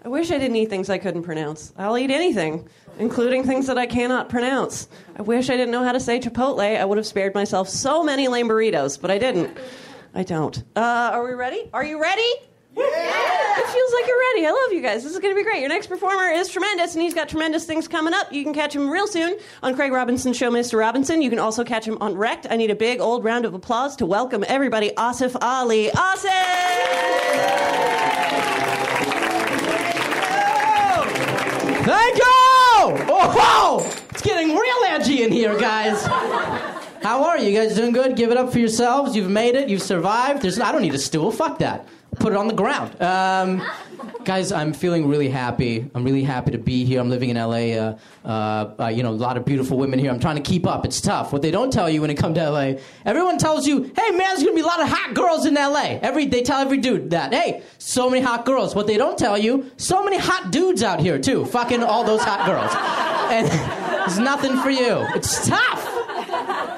I 0.04 0.08
wish 0.08 0.30
I 0.30 0.38
didn't 0.38 0.56
eat 0.56 0.70
things 0.70 0.88
I 0.88 0.98
couldn't 0.98 1.22
pronounce. 1.22 1.72
I'll 1.76 1.98
eat 1.98 2.10
anything, 2.10 2.68
including 2.98 3.44
things 3.44 3.66
that 3.66 3.78
I 3.78 3.86
cannot 3.86 4.28
pronounce. 4.28 4.88
I 5.16 5.22
wish 5.22 5.48
I 5.50 5.56
didn't 5.56 5.70
know 5.70 5.84
how 5.84 5.92
to 5.92 6.00
say 6.00 6.20
Chipotle. 6.20 6.76
I 6.78 6.84
would 6.84 6.98
have 6.98 7.06
spared 7.06 7.34
myself 7.34 7.68
so 7.68 8.02
many 8.02 8.28
lame 8.28 8.48
burritos, 8.48 9.00
but 9.00 9.10
I 9.10 9.18
didn't. 9.18 9.56
I 10.14 10.22
don't. 10.22 10.62
Uh, 10.76 11.10
are 11.12 11.24
we 11.24 11.32
ready? 11.32 11.68
Are 11.72 11.84
you 11.84 12.00
ready? 12.00 12.30
It 12.80 13.66
feels 13.66 13.92
like 13.92 14.06
you're 14.06 14.18
ready. 14.18 14.46
I 14.46 14.50
love 14.50 14.72
you 14.72 14.80
guys. 14.80 15.02
This 15.02 15.12
is 15.12 15.18
going 15.18 15.34
to 15.34 15.38
be 15.38 15.42
great. 15.42 15.60
Your 15.60 15.68
next 15.68 15.88
performer 15.88 16.30
is 16.30 16.48
tremendous, 16.48 16.94
and 16.94 17.02
he's 17.02 17.14
got 17.14 17.28
tremendous 17.28 17.64
things 17.64 17.88
coming 17.88 18.14
up. 18.14 18.32
You 18.32 18.44
can 18.44 18.54
catch 18.54 18.74
him 18.74 18.88
real 18.88 19.06
soon 19.06 19.36
on 19.62 19.74
Craig 19.74 19.92
Robinson's 19.92 20.36
show, 20.36 20.50
Mr. 20.50 20.78
Robinson. 20.78 21.20
You 21.20 21.30
can 21.30 21.40
also 21.40 21.64
catch 21.64 21.86
him 21.86 21.98
on 22.00 22.16
Wrecked. 22.16 22.46
I 22.50 22.56
need 22.56 22.70
a 22.70 22.76
big 22.76 23.00
old 23.00 23.24
round 23.24 23.44
of 23.44 23.54
applause 23.54 23.96
to 23.96 24.06
welcome 24.06 24.44
everybody, 24.46 24.90
Asif 24.96 25.36
Ali. 25.40 25.88
Asif! 25.88 26.28
Thank 31.84 32.18
you! 32.18 32.37
Oh, 33.08 33.84
it's 34.10 34.22
getting 34.22 34.56
real 34.56 34.76
edgy 34.86 35.22
in 35.22 35.32
here, 35.32 35.58
guys. 35.58 36.04
How 37.02 37.24
are 37.24 37.38
you? 37.38 37.50
You 37.50 37.58
guys 37.58 37.76
doing 37.76 37.92
good? 37.92 38.16
Give 38.16 38.30
it 38.30 38.36
up 38.36 38.52
for 38.52 38.58
yourselves. 38.58 39.14
You've 39.14 39.30
made 39.30 39.54
it. 39.54 39.68
You've 39.68 39.82
survived. 39.82 40.42
There's, 40.42 40.58
I 40.58 40.72
don't 40.72 40.82
need 40.82 40.94
a 40.94 40.98
stool. 40.98 41.30
Fuck 41.30 41.58
that. 41.58 41.86
Put 42.20 42.32
it 42.32 42.36
on 42.36 42.48
the 42.48 42.54
ground. 42.54 43.00
Um, 43.00 43.62
guys, 44.24 44.52
I'm 44.52 44.72
feeling 44.72 45.08
really 45.08 45.28
happy. 45.28 45.88
I'm 45.94 46.04
really 46.04 46.22
happy 46.24 46.50
to 46.50 46.58
be 46.58 46.84
here. 46.84 47.00
I'm 47.00 47.08
living 47.08 47.30
in 47.30 47.36
LA. 47.36 47.72
Uh, 47.78 47.98
uh, 48.24 48.74
uh, 48.78 48.86
you 48.88 49.02
know, 49.02 49.10
a 49.10 49.12
lot 49.12 49.36
of 49.36 49.44
beautiful 49.44 49.78
women 49.78 49.98
here. 49.98 50.10
I'm 50.10 50.20
trying 50.20 50.36
to 50.36 50.42
keep 50.42 50.66
up. 50.66 50.84
It's 50.84 51.00
tough. 51.00 51.32
What 51.32 51.42
they 51.42 51.50
don't 51.50 51.72
tell 51.72 51.88
you 51.88 52.00
when 52.00 52.10
you 52.10 52.16
come 52.16 52.34
to 52.34 52.50
LA, 52.50 52.74
everyone 53.04 53.38
tells 53.38 53.66
you, 53.66 53.84
"Hey, 53.96 54.10
man, 54.10 54.18
there's 54.18 54.42
gonna 54.42 54.54
be 54.54 54.60
a 54.60 54.66
lot 54.66 54.80
of 54.80 54.88
hot 54.88 55.14
girls 55.14 55.46
in 55.46 55.54
LA." 55.54 55.98
Every 56.02 56.26
they 56.26 56.42
tell 56.42 56.60
every 56.60 56.78
dude 56.78 57.10
that. 57.10 57.32
Hey, 57.32 57.62
so 57.78 58.10
many 58.10 58.20
hot 58.22 58.44
girls. 58.44 58.74
What 58.74 58.86
they 58.86 58.96
don't 58.96 59.16
tell 59.16 59.38
you, 59.38 59.70
so 59.76 60.04
many 60.04 60.18
hot 60.18 60.50
dudes 60.50 60.82
out 60.82 61.00
here 61.00 61.18
too. 61.18 61.44
Fucking 61.46 61.82
all 61.82 62.04
those 62.04 62.22
hot 62.22 62.44
girls, 62.46 62.72
and 63.30 63.48
there's 64.00 64.18
nothing 64.18 64.56
for 64.58 64.70
you. 64.70 65.06
It's 65.14 65.48
tough. 65.48 66.77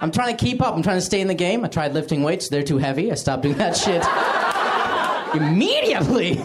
I'm 0.00 0.10
trying 0.12 0.36
to 0.36 0.44
keep 0.44 0.62
up. 0.62 0.74
I'm 0.74 0.82
trying 0.82 0.98
to 0.98 1.02
stay 1.02 1.20
in 1.20 1.28
the 1.28 1.34
game. 1.34 1.64
I 1.64 1.68
tried 1.68 1.92
lifting 1.94 2.22
weights. 2.22 2.48
They're 2.48 2.62
too 2.62 2.78
heavy. 2.78 3.10
I 3.10 3.14
stopped 3.14 3.42
doing 3.42 3.56
that 3.58 3.76
shit 3.76 4.04
immediately. 5.42 6.36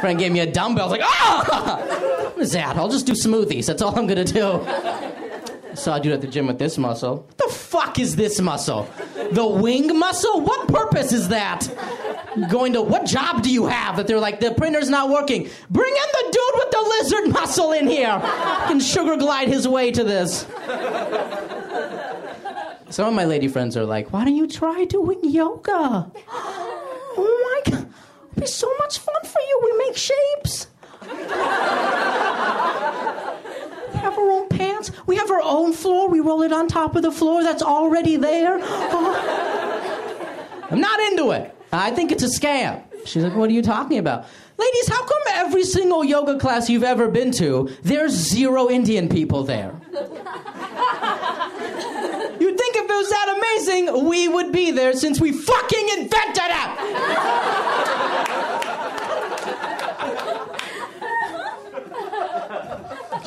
Friend 0.00 0.18
gave 0.18 0.32
me 0.32 0.40
a 0.40 0.50
dumbbell. 0.50 0.88
I 0.88 0.90
was 0.90 0.98
like, 0.98 1.08
ah! 1.08 2.30
What 2.34 2.42
is 2.42 2.52
that? 2.52 2.76
I'll 2.76 2.88
just 2.88 3.06
do 3.06 3.12
smoothies. 3.12 3.66
That's 3.66 3.82
all 3.82 3.98
I'm 3.98 4.06
gonna 4.06 4.24
do. 4.24 4.66
Saw 5.74 5.96
a 5.96 6.00
dude 6.00 6.12
at 6.12 6.20
the 6.22 6.26
gym 6.26 6.46
with 6.46 6.58
this 6.58 6.78
muscle. 6.78 7.16
What 7.16 7.38
the 7.38 7.48
fuck 7.54 7.98
is 7.98 8.16
this 8.16 8.40
muscle? 8.40 8.88
The 9.32 9.46
wing 9.46 9.98
muscle? 9.98 10.40
What 10.40 10.68
purpose 10.68 11.12
is 11.12 11.28
that? 11.28 11.68
Going 12.50 12.72
to 12.74 12.82
what 12.82 13.04
job 13.06 13.42
do 13.42 13.50
you 13.50 13.66
have 13.66 13.96
that 13.96 14.06
they're 14.06 14.20
like 14.20 14.40
the 14.40 14.52
printer's 14.52 14.88
not 14.90 15.10
working? 15.10 15.48
Bring 15.70 15.94
in 15.94 16.08
the 16.12 16.30
dude 16.32 16.54
with 16.54 16.70
the 16.70 16.80
lizard 16.88 17.32
muscle 17.32 17.72
in 17.72 17.88
here. 17.88 18.18
Can 18.68 18.80
sugar 18.80 19.16
glide 19.16 19.48
his 19.48 19.66
way 19.68 19.90
to 19.92 20.04
this. 20.04 20.46
Some 22.90 23.08
of 23.08 23.14
my 23.14 23.24
lady 23.24 23.48
friends 23.48 23.76
are 23.76 23.84
like, 23.84 24.12
why 24.12 24.24
don't 24.24 24.36
you 24.36 24.46
try 24.46 24.84
doing 24.84 25.18
yoga? 25.22 26.10
Oh 27.18 27.62
my 27.64 27.72
god, 27.72 27.88
it'd 28.32 28.42
be 28.42 28.46
so 28.46 28.70
much 28.78 28.98
fun 28.98 29.14
for 29.24 29.40
you. 29.40 29.60
We 29.64 29.72
make 29.86 29.96
shapes. 29.96 30.66
We 31.02 31.08
have 34.00 34.18
our 34.18 34.30
own 34.30 34.50
pants. 34.50 34.90
We 35.06 35.16
have 35.16 35.30
our 35.30 35.40
own 35.40 35.72
floor. 35.72 36.10
We 36.10 36.20
roll 36.20 36.42
it 36.42 36.52
on 36.52 36.68
top 36.68 36.94
of 36.94 37.00
the 37.00 37.10
floor 37.10 37.42
that's 37.42 37.62
already 37.62 38.16
there. 38.16 38.58
Oh. 38.60 40.66
I'm 40.70 40.78
not 40.78 41.00
into 41.00 41.30
it. 41.30 41.56
I 41.72 41.90
think 41.90 42.12
it's 42.12 42.22
a 42.22 42.28
scam. 42.28 42.82
She's 43.06 43.24
like, 43.24 43.34
what 43.34 43.48
are 43.48 43.54
you 43.54 43.62
talking 43.62 43.96
about? 43.96 44.26
Ladies, 44.58 44.88
how 44.88 45.00
come 45.00 45.22
every 45.30 45.64
single 45.64 46.04
yoga 46.04 46.38
class 46.38 46.68
you've 46.68 46.84
ever 46.84 47.08
been 47.08 47.30
to, 47.32 47.70
there's 47.82 48.12
zero 48.12 48.68
Indian 48.68 49.08
people 49.08 49.42
there? 49.44 49.74
You'd 52.38 52.58
think 52.58 52.76
if 52.76 52.90
it 52.90 52.95
was 53.06 53.12
that 53.12 53.28
amazing, 53.36 54.08
we 54.08 54.28
would 54.28 54.52
be 54.52 54.70
there 54.70 54.92
since 54.92 55.20
we 55.20 55.32
fucking 55.32 55.88
invented 55.98 56.42
it! 56.44 56.70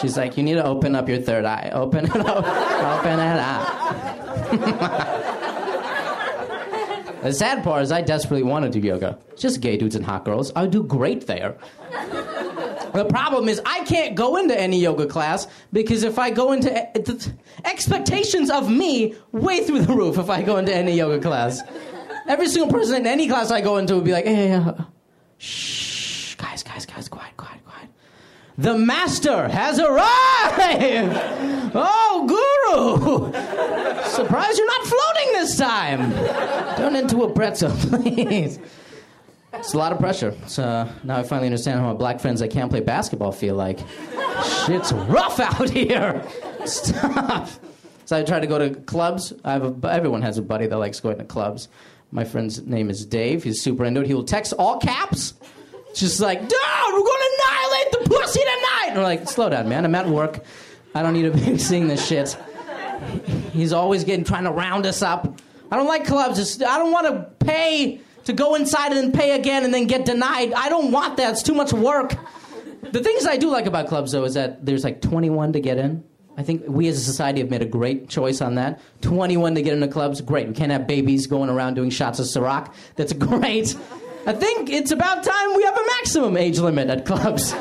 She's 0.01 0.17
like, 0.17 0.38
you 0.38 0.43
need 0.43 0.55
to 0.55 0.63
open 0.65 0.95
up 0.95 1.09
your 1.09 1.19
third 1.19 1.43
eye. 1.45 1.71
Open 1.73 2.05
it 2.05 2.15
up. 2.15 2.45
open 2.99 3.19
it 3.19 3.39
up. 3.39 3.67
the 7.21 7.34
sad 7.34 7.63
part 7.65 7.84
is 7.84 7.91
I 7.91 8.01
desperately 8.01 8.43
want 8.43 8.63
to 8.63 8.71
do 8.71 8.80
yoga. 8.80 9.19
It's 9.32 9.41
just 9.41 9.59
gay 9.59 9.75
dudes 9.75 9.95
and 9.95 10.05
hot 10.05 10.23
girls. 10.23 10.53
I 10.55 10.61
would 10.61 10.71
do 10.71 10.84
great 10.84 11.27
there. 11.27 11.57
The 12.93 13.05
problem 13.05 13.47
is 13.49 13.61
I 13.65 13.83
can't 13.85 14.15
go 14.15 14.37
into 14.37 14.59
any 14.59 14.79
yoga 14.79 15.05
class 15.05 15.47
because 15.71 16.03
if 16.03 16.17
I 16.19 16.29
go 16.29 16.51
into 16.51 16.69
the 16.69 17.33
expectations 17.65 18.49
of 18.49 18.69
me 18.69 19.15
way 19.31 19.63
through 19.63 19.81
the 19.81 19.93
roof 19.93 20.17
if 20.17 20.29
I 20.29 20.41
go 20.41 20.57
into 20.57 20.73
any 20.73 20.95
yoga 20.95 21.19
class. 21.21 21.61
Every 22.27 22.47
single 22.47 22.71
person 22.71 22.95
in 22.97 23.07
any 23.07 23.27
class 23.27 23.51
I 23.51 23.61
go 23.61 23.77
into 23.77 23.95
would 23.95 24.03
be 24.03 24.11
like, 24.11 24.25
hey, 24.25 24.53
uh, 24.53 24.73
shh, 25.37 26.35
guys, 26.35 26.61
guys, 26.63 26.85
guys, 26.85 27.09
quiet, 27.09 27.35
quiet, 27.37 27.63
quiet. 27.65 27.89
The 28.57 28.77
master 28.77 29.47
has 29.47 29.79
arrived! 29.79 30.01
Oh, 31.73 32.25
Guru! 32.27 33.31
Surprised 34.09 34.57
you're 34.57 34.67
not 34.67 34.85
floating 34.85 35.33
this 35.33 35.57
time! 35.57 36.11
Turn 36.75 36.95
into 36.95 37.23
a 37.23 37.33
pretzel, 37.33 37.71
please. 37.77 38.59
It's 39.54 39.74
a 39.74 39.78
lot 39.78 39.91
of 39.91 40.00
pressure. 40.00 40.36
So 40.47 40.88
now 41.04 41.18
I 41.18 41.24
finally 41.24 41.47
understand 41.47 41.80
how 41.80 41.88
my 41.88 41.93
black 41.93 42.20
friends 42.20 42.39
that 42.39 42.50
can't 42.50 42.70
play 42.70 42.82
basketball 42.82 43.32
feel 43.32 43.56
like. 43.56 43.80
Shit's 44.66 44.93
rough 44.93 45.39
out 45.39 45.70
here. 45.70 46.24
Stop. 46.66 47.50
So 48.06 48.18
I 48.18 48.24
try 48.24 48.39
to 48.39 48.47
go 48.47 48.58
to 48.58 48.76
clubs. 48.82 49.34
I 49.43 49.54
have 49.54 49.84
a, 49.84 49.88
everyone 49.88 50.22
has 50.22 50.38
a 50.38 50.41
buddy 50.41 50.68
that 50.68 50.78
likes 50.78 51.00
going 51.00 51.18
to 51.18 51.24
clubs. 51.24 51.68
My 52.12 52.24
friend's 52.24 52.66
name 52.66 52.89
is 52.89 53.06
Dave. 53.06 53.43
He's 53.43 53.62
super 53.62 53.86
into 53.86 54.02
it. 54.02 54.08
He 54.08 54.14
will 54.14 54.24
text 54.24 54.54
all 54.58 54.80
caps. 54.80 55.34
Just 55.93 56.20
like, 56.20 56.39
dude, 56.39 56.52
we're 56.52 57.00
gonna 57.00 57.26
annihilate 57.34 57.91
the 57.91 58.10
pussy 58.10 58.39
tonight. 58.39 58.86
And 58.89 58.97
we're 58.97 59.04
like, 59.04 59.28
slow 59.28 59.50
down, 59.50 59.68
man. 59.70 59.86
I'm 59.86 59.95
at 59.95 60.08
work. 60.08 60.43
I 60.93 61.02
don't 61.02 61.14
need 61.14 61.24
to 61.24 61.32
be 61.32 61.58
seeing 61.60 61.88
this 61.88 62.06
shit. 62.06 62.38
He's 63.52 63.74
always 63.74 64.04
getting 64.04 64.24
trying 64.26 64.43
to 64.43 64.52
round 64.52 64.86
us 64.86 65.02
up. 65.02 65.39
I 65.72 65.76
don't 65.76 65.88
like 65.88 66.06
clubs. 66.06 66.39
It's, 66.39 66.62
I 66.62 66.78
don't 66.78 66.91
want 66.91 67.08
to 67.08 67.45
pay 67.45 68.02
to 68.30 68.34
go 68.34 68.55
inside 68.55 68.93
and 68.93 68.97
then 68.97 69.11
pay 69.11 69.32
again 69.32 69.63
and 69.63 69.73
then 69.73 69.88
get 69.88 70.05
denied. 70.05 70.53
I 70.53 70.69
don't 70.69 70.91
want 70.91 71.17
that. 71.17 71.32
It's 71.32 71.43
too 71.43 71.55
much 71.55 71.73
work. 71.73 72.15
The 72.91 73.03
things 73.03 73.25
I 73.25 73.38
do 73.38 73.49
like 73.49 73.65
about 73.65 73.88
clubs, 73.88 74.11
though, 74.11 74.23
is 74.23 74.36
that 74.36 74.65
there's 74.65 74.84
like 74.84 75.01
21 75.01 75.53
to 75.53 75.59
get 75.59 75.77
in. 75.77 76.03
I 76.38 76.43
think 76.43 76.63
we 76.67 76.88
as 76.88 76.97
a 76.97 77.01
society 77.03 77.41
have 77.41 77.49
made 77.49 77.61
a 77.61 77.65
great 77.65 78.07
choice 78.07 78.39
on 78.39 78.55
that. 78.55 78.80
21 79.01 79.55
to 79.55 79.61
get 79.61 79.73
into 79.73 79.88
clubs, 79.89 80.21
great. 80.21 80.47
We 80.47 80.53
can't 80.53 80.71
have 80.71 80.88
babies 80.88 81.27
going 81.27 81.49
around 81.49 81.73
doing 81.73 81.89
shots 81.89 82.19
of 82.19 82.27
Ciroc. 82.27 82.73
That's 82.95 83.13
great. 83.27 83.75
I 84.25 84.34
think 84.34 84.69
it's 84.69 84.91
about 84.91 85.23
time 85.23 85.55
we 85.55 85.63
have 85.63 85.75
a 85.75 85.86
maximum 85.97 86.38
age 86.38 86.59
limit 86.59 86.89
at 86.89 87.05
clubs. 87.05 87.51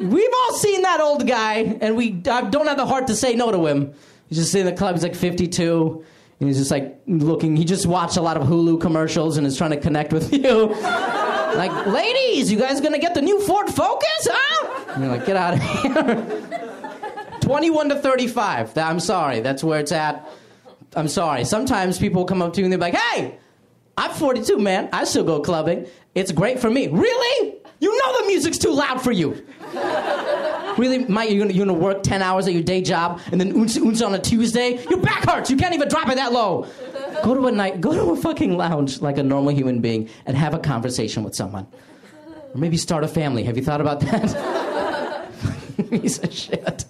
We've 0.00 0.30
all 0.34 0.54
seen 0.54 0.82
that 0.82 1.00
old 1.00 1.26
guy, 1.28 1.76
and 1.80 1.96
we 1.96 2.22
I 2.30 2.42
don't 2.42 2.66
have 2.66 2.76
the 2.76 2.86
heart 2.86 3.08
to 3.08 3.14
say 3.14 3.34
no 3.34 3.52
to 3.52 3.66
him. 3.66 3.94
He's 4.28 4.38
just 4.38 4.54
in 4.54 4.64
the 4.64 4.72
club, 4.72 4.94
he's 4.94 5.02
like 5.02 5.14
52, 5.14 6.04
and 6.42 6.48
he's 6.50 6.58
just 6.58 6.70
like 6.70 7.00
looking. 7.06 7.56
He 7.56 7.64
just 7.64 7.86
watched 7.86 8.16
a 8.18 8.20
lot 8.20 8.36
of 8.36 8.42
Hulu 8.46 8.80
commercials 8.80 9.36
and 9.38 9.46
is 9.46 9.56
trying 9.56 9.70
to 9.70 9.80
connect 9.80 10.12
with 10.12 10.32
you. 10.34 10.66
like, 10.74 11.86
ladies, 11.86 12.52
you 12.52 12.58
guys 12.58 12.80
gonna 12.80 12.98
get 12.98 13.14
the 13.14 13.22
new 13.22 13.40
Ford 13.40 13.68
Focus, 13.70 14.28
huh? 14.30 14.92
And 14.94 15.04
you're 15.04 15.12
like, 15.12 15.24
get 15.24 15.36
out 15.36 15.54
of 15.54 15.62
here. 15.62 16.48
21 17.40 17.88
to 17.88 17.98
35. 17.98 18.76
I'm 18.76 19.00
sorry, 19.00 19.40
that's 19.40 19.64
where 19.64 19.80
it's 19.80 19.92
at. 19.92 20.28
I'm 20.94 21.08
sorry. 21.08 21.44
Sometimes 21.44 21.98
people 21.98 22.24
come 22.24 22.42
up 22.42 22.52
to 22.54 22.60
you 22.60 22.66
and 22.66 22.72
they're 22.72 22.78
like, 22.78 22.94
hey, 22.94 23.38
I'm 23.96 24.10
42, 24.12 24.58
man. 24.58 24.88
I 24.92 25.04
still 25.04 25.24
go 25.24 25.40
clubbing. 25.40 25.86
It's 26.14 26.32
great 26.32 26.58
for 26.60 26.70
me. 26.70 26.88
Really? 26.88 27.56
You 27.80 27.96
know 27.98 28.20
the 28.20 28.26
music's 28.26 28.58
too 28.58 28.72
loud 28.72 29.00
for 29.00 29.10
you. 29.12 29.44
Really, 30.78 31.04
Mike, 31.04 31.30
you're 31.30 31.40
gonna, 31.40 31.52
you're 31.52 31.66
gonna 31.66 31.78
work 31.78 32.02
10 32.02 32.22
hours 32.22 32.46
at 32.46 32.54
your 32.54 32.62
day 32.62 32.82
job 32.82 33.20
and 33.30 33.40
then 33.40 33.52
oons 33.52 34.02
on 34.02 34.14
a 34.14 34.18
Tuesday? 34.18 34.82
Your 34.88 35.00
back 35.00 35.28
hurts. 35.28 35.50
You 35.50 35.56
can't 35.56 35.74
even 35.74 35.88
drop 35.88 36.08
it 36.08 36.16
that 36.16 36.32
low. 36.32 36.66
Go 37.22 37.34
to 37.34 37.46
a 37.46 37.52
night, 37.52 37.80
go 37.80 37.92
to 37.92 38.12
a 38.12 38.16
fucking 38.16 38.56
lounge 38.56 39.00
like 39.00 39.18
a 39.18 39.22
normal 39.22 39.52
human 39.52 39.80
being 39.80 40.08
and 40.26 40.36
have 40.36 40.54
a 40.54 40.58
conversation 40.58 41.22
with 41.22 41.34
someone. 41.34 41.66
Or 42.54 42.58
maybe 42.58 42.76
start 42.76 43.04
a 43.04 43.08
family. 43.08 43.44
Have 43.44 43.56
you 43.56 43.64
thought 43.64 43.80
about 43.80 44.00
that? 44.00 45.28
Piece 45.90 46.18
of 46.18 46.32
shit. 46.32 46.84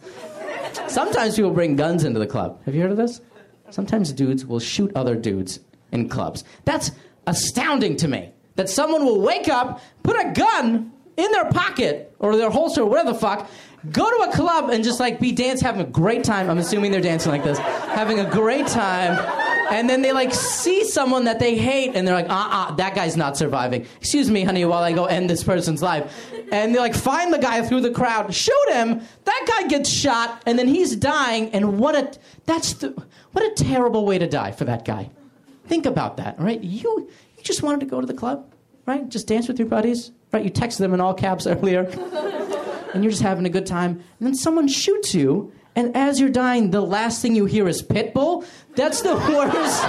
Sometimes 0.88 1.36
people 1.36 1.50
bring 1.50 1.76
guns 1.76 2.04
into 2.04 2.18
the 2.18 2.26
club. 2.26 2.62
Have 2.64 2.74
you 2.74 2.82
heard 2.82 2.90
of 2.90 2.96
this? 2.96 3.20
Sometimes 3.70 4.12
dudes 4.12 4.44
will 4.44 4.60
shoot 4.60 4.92
other 4.94 5.16
dudes 5.16 5.60
in 5.92 6.08
clubs. 6.08 6.44
That's 6.64 6.90
astounding 7.26 7.96
to 7.96 8.08
me. 8.08 8.32
That 8.56 8.68
someone 8.68 9.04
will 9.04 9.20
wake 9.20 9.48
up, 9.48 9.80
put 10.02 10.16
a 10.16 10.32
gun 10.32 10.92
in 11.16 11.30
their 11.32 11.50
pocket 11.50 12.14
or 12.18 12.36
their 12.36 12.50
holster 12.50 12.84
whatever 12.84 13.12
the 13.12 13.18
fuck, 13.18 13.50
go 13.90 14.08
to 14.08 14.30
a 14.30 14.32
club 14.32 14.70
and 14.70 14.84
just 14.84 15.00
like 15.00 15.18
be 15.18 15.32
dance, 15.32 15.60
having 15.60 15.80
a 15.80 15.88
great 15.88 16.24
time. 16.24 16.48
I'm 16.48 16.58
assuming 16.58 16.92
they're 16.92 17.00
dancing 17.00 17.32
like 17.32 17.44
this, 17.44 17.58
having 17.58 18.20
a 18.20 18.30
great 18.30 18.66
time. 18.66 19.18
And 19.70 19.88
then 19.88 20.02
they 20.02 20.12
like 20.12 20.34
see 20.34 20.84
someone 20.84 21.24
that 21.24 21.38
they 21.38 21.56
hate 21.56 21.92
and 21.94 22.06
they're 22.06 22.14
like, 22.14 22.28
uh 22.28 22.48
uh, 22.50 22.74
that 22.74 22.94
guy's 22.94 23.16
not 23.16 23.36
surviving. 23.36 23.86
Excuse 23.96 24.30
me, 24.30 24.44
honey, 24.44 24.64
while 24.66 24.82
I 24.82 24.92
go 24.92 25.06
end 25.06 25.30
this 25.30 25.42
person's 25.42 25.82
life. 25.82 26.30
And 26.52 26.74
they 26.74 26.78
like 26.78 26.94
find 26.94 27.32
the 27.32 27.38
guy 27.38 27.62
through 27.62 27.80
the 27.80 27.90
crowd, 27.90 28.32
shoot 28.34 28.68
him, 28.70 29.00
that 29.24 29.44
guy 29.48 29.68
gets 29.68 29.88
shot, 29.88 30.42
and 30.44 30.58
then 30.58 30.68
he's 30.68 30.94
dying. 30.94 31.50
And 31.50 31.78
what 31.78 31.94
a, 31.94 32.12
that's 32.44 32.74
the, 32.74 32.90
what 33.32 33.44
a 33.44 33.64
terrible 33.64 34.04
way 34.04 34.18
to 34.18 34.28
die 34.28 34.52
for 34.52 34.66
that 34.66 34.84
guy. 34.84 35.10
Think 35.66 35.86
about 35.86 36.18
that, 36.18 36.38
all 36.38 36.44
right? 36.44 36.60
You, 36.60 37.08
you 37.36 37.42
just 37.42 37.62
wanted 37.62 37.80
to 37.80 37.86
go 37.86 38.00
to 38.00 38.06
the 38.06 38.14
club, 38.14 38.52
right? 38.84 39.08
Just 39.08 39.26
dance 39.26 39.48
with 39.48 39.58
your 39.58 39.68
buddies, 39.68 40.10
right? 40.32 40.44
You 40.44 40.50
texted 40.50 40.78
them 40.78 40.92
in 40.92 41.00
all 41.00 41.14
caps 41.14 41.46
earlier, 41.46 41.84
and 42.92 43.02
you're 43.02 43.10
just 43.10 43.22
having 43.22 43.46
a 43.46 43.50
good 43.50 43.66
time. 43.66 43.92
And 44.18 44.26
then 44.26 44.34
someone 44.34 44.68
shoots 44.68 45.14
you, 45.14 45.52
and 45.74 45.96
as 45.96 46.20
you're 46.20 46.30
dying, 46.30 46.70
the 46.70 46.80
last 46.80 47.22
thing 47.22 47.34
you 47.34 47.46
hear 47.46 47.66
is 47.68 47.82
Pitbull. 47.82 48.44
That's 48.74 49.02
the 49.02 49.14
worst 49.28 49.82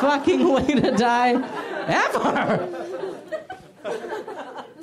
fucking 0.00 0.52
way 0.52 0.66
to 0.80 0.90
die 0.92 1.34
ever. 1.86 2.68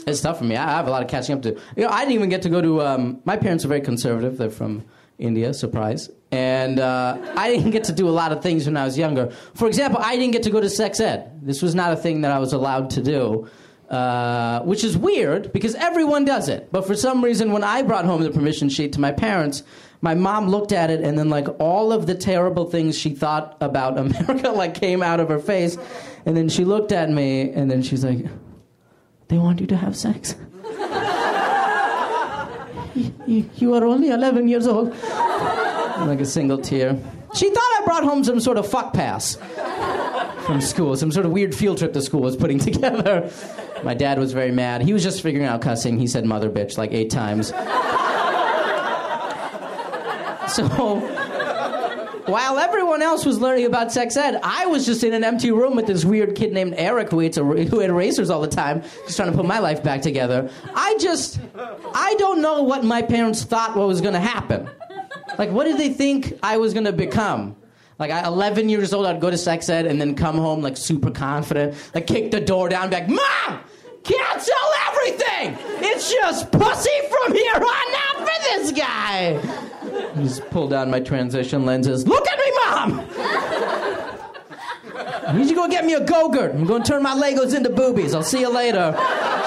It's 0.07 0.21
tough 0.21 0.39
for 0.39 0.43
me. 0.45 0.55
I 0.55 0.69
have 0.71 0.87
a 0.87 0.89
lot 0.89 1.03
of 1.03 1.09
catching 1.09 1.35
up 1.35 1.43
to. 1.43 1.49
You 1.75 1.83
know, 1.83 1.89
I 1.89 1.99
didn't 1.99 2.13
even 2.13 2.29
get 2.29 2.41
to 2.43 2.49
go 2.49 2.61
to. 2.61 2.81
Um, 2.81 3.21
my 3.25 3.37
parents 3.37 3.63
are 3.63 3.67
very 3.67 3.81
conservative. 3.81 4.37
They're 4.37 4.49
from 4.49 4.85
India, 5.19 5.53
surprise. 5.53 6.09
And 6.31 6.79
uh, 6.79 7.17
I 7.35 7.49
didn't 7.49 7.71
get 7.71 7.83
to 7.85 7.91
do 7.91 8.07
a 8.07 8.11
lot 8.11 8.31
of 8.31 8.41
things 8.41 8.65
when 8.65 8.77
I 8.77 8.85
was 8.85 8.97
younger. 8.97 9.29
For 9.53 9.67
example, 9.67 9.99
I 10.01 10.15
didn't 10.15 10.31
get 10.31 10.43
to 10.43 10.49
go 10.49 10.61
to 10.61 10.69
sex 10.69 10.99
ed. 10.99 11.39
This 11.41 11.61
was 11.61 11.75
not 11.75 11.91
a 11.91 11.95
thing 11.95 12.21
that 12.21 12.31
I 12.31 12.39
was 12.39 12.53
allowed 12.53 12.89
to 12.91 13.03
do. 13.03 13.49
Uh, 13.89 14.61
which 14.65 14.83
is 14.83 14.95
weird 14.95 15.51
because 15.51 15.73
everyone 15.73 16.23
does 16.23 16.47
it. 16.47 16.71
But 16.71 16.85
for 16.85 16.95
some 16.95 17.23
reason, 17.23 17.51
when 17.51 17.63
I 17.63 17.81
brought 17.81 18.05
home 18.05 18.21
the 18.21 18.29
permission 18.29 18.69
sheet 18.69 18.93
to 18.93 19.01
my 19.01 19.11
parents, 19.11 19.63
my 20.01 20.13
mom 20.13 20.47
looked 20.47 20.71
at 20.71 20.91
it 20.91 21.01
and 21.01 21.17
then 21.17 21.29
like 21.29 21.47
all 21.59 21.91
of 21.91 22.05
the 22.05 22.13
terrible 22.13 22.69
things 22.69 22.95
she 22.95 23.15
thought 23.15 23.57
about 23.61 23.97
America 24.05 24.51
like 24.51 24.75
came 24.75 25.01
out 25.01 25.19
of 25.19 25.29
her 25.29 25.39
face. 25.39 25.75
And 26.27 26.37
then 26.37 26.49
she 26.49 26.65
looked 26.65 26.91
at 26.91 27.09
me 27.09 27.49
and 27.49 27.71
then 27.71 27.81
she's 27.81 28.05
like, 28.05 28.27
They 29.27 29.39
want 29.39 29.59
you 29.59 29.65
to 29.65 29.75
have 29.75 29.97
sex. 29.97 30.35
you, 33.25 33.49
you 33.55 33.73
are 33.73 33.83
only 33.83 34.09
11 34.09 34.47
years 34.47 34.67
old. 34.67 34.89
Like 35.01 36.21
a 36.21 36.25
single 36.25 36.59
tear. 36.59 36.95
She 37.33 37.49
thought 37.49 37.79
I 37.79 37.81
brought 37.85 38.03
home 38.03 38.23
some 38.23 38.39
sort 38.39 38.57
of 38.57 38.69
fuck 38.69 38.93
pass 38.93 39.35
from 40.45 40.61
school, 40.61 40.95
some 40.95 41.11
sort 41.11 41.25
of 41.25 41.31
weird 41.31 41.53
field 41.53 41.77
trip 41.77 41.93
the 41.93 42.01
school 42.01 42.21
was 42.21 42.35
putting 42.35 42.59
together. 42.59 43.31
My 43.83 43.93
dad 43.93 44.19
was 44.19 44.33
very 44.33 44.51
mad. 44.51 44.81
He 44.81 44.93
was 44.93 45.03
just 45.03 45.21
figuring 45.21 45.47
out 45.47 45.61
cussing. 45.61 45.99
He 45.99 46.07
said 46.07 46.25
mother 46.25 46.49
bitch 46.49 46.77
like 46.77 46.91
eight 46.93 47.09
times. 47.09 47.53
So 50.49 50.67
while 52.29 52.59
everyone 52.59 53.01
else 53.01 53.25
was 53.25 53.39
learning 53.39 53.65
about 53.65 53.91
sex 53.91 54.15
ed, 54.17 54.39
I 54.43 54.65
was 54.65 54.85
just 54.85 55.03
in 55.03 55.13
an 55.13 55.23
empty 55.23 55.51
room 55.51 55.75
with 55.75 55.87
this 55.87 56.05
weird 56.05 56.35
kid 56.35 56.53
named 56.53 56.75
Eric 56.77 57.09
who, 57.09 57.21
ate 57.21 57.35
who 57.35 57.81
ate 57.81 57.89
erasers 57.89 58.29
all 58.29 58.41
the 58.41 58.47
time, 58.47 58.81
just 59.05 59.15
trying 59.15 59.31
to 59.31 59.37
put 59.37 59.45
my 59.45 59.59
life 59.59 59.83
back 59.83 60.01
together. 60.01 60.49
I 60.75 60.97
just, 60.99 61.39
I 61.55 62.15
don't 62.17 62.41
know 62.41 62.63
what 62.63 62.83
my 62.83 63.01
parents 63.01 63.43
thought 63.43 63.75
what 63.75 63.87
was 63.87 64.01
going 64.01 64.13
to 64.13 64.19
happen. 64.19 64.69
Like, 65.37 65.51
what 65.51 65.65
did 65.65 65.77
they 65.77 65.89
think 65.89 66.33
I 66.43 66.57
was 66.57 66.73
going 66.73 66.85
to 66.85 66.93
become? 66.93 67.55
Like, 67.99 68.11
I, 68.11 68.25
11 68.25 68.69
years 68.69 68.93
old, 68.93 69.05
I'd 69.05 69.19
go 69.19 69.29
to 69.29 69.37
sex 69.37 69.67
ed 69.67 69.85
and 69.85 69.99
then 69.99 70.15
come 70.15 70.37
home 70.37 70.61
like 70.61 70.77
super 70.77 71.11
confident, 71.11 71.75
like 71.93 72.07
kick 72.07 72.31
the 72.31 72.39
door 72.39 72.69
down, 72.69 72.89
be 72.89 72.95
like, 72.95 73.09
Mom! 73.09 73.59
Cancel 74.03 74.53
everything! 74.87 75.57
It's 75.83 76.09
just 76.09 76.49
pussy 76.51 76.89
from 77.09 77.33
here 77.35 77.55
on 77.55 77.61
out 77.61 78.17
for 78.19 78.41
this 78.43 78.71
guy! 78.71 79.37
Just 80.15 80.49
pull 80.49 80.69
down 80.69 80.89
my 80.89 81.01
transition 81.01 81.65
lenses. 81.65 82.07
Look 82.07 82.25
at 82.25 82.37
me, 82.39 82.51
Mom! 82.65 83.05
I 85.27 85.33
need 85.33 85.43
you 85.43 85.49
to 85.49 85.55
go 85.55 85.67
get 85.67 85.85
me 85.85 85.93
a 85.93 86.03
Go-Gurt. 86.03 86.55
I'm 86.55 86.65
going 86.65 86.81
to 86.81 86.89
turn 86.89 87.03
my 87.03 87.13
Legos 87.13 87.55
into 87.55 87.69
boobies. 87.69 88.15
I'll 88.15 88.23
see 88.23 88.39
you 88.39 88.49
later. 88.49 88.95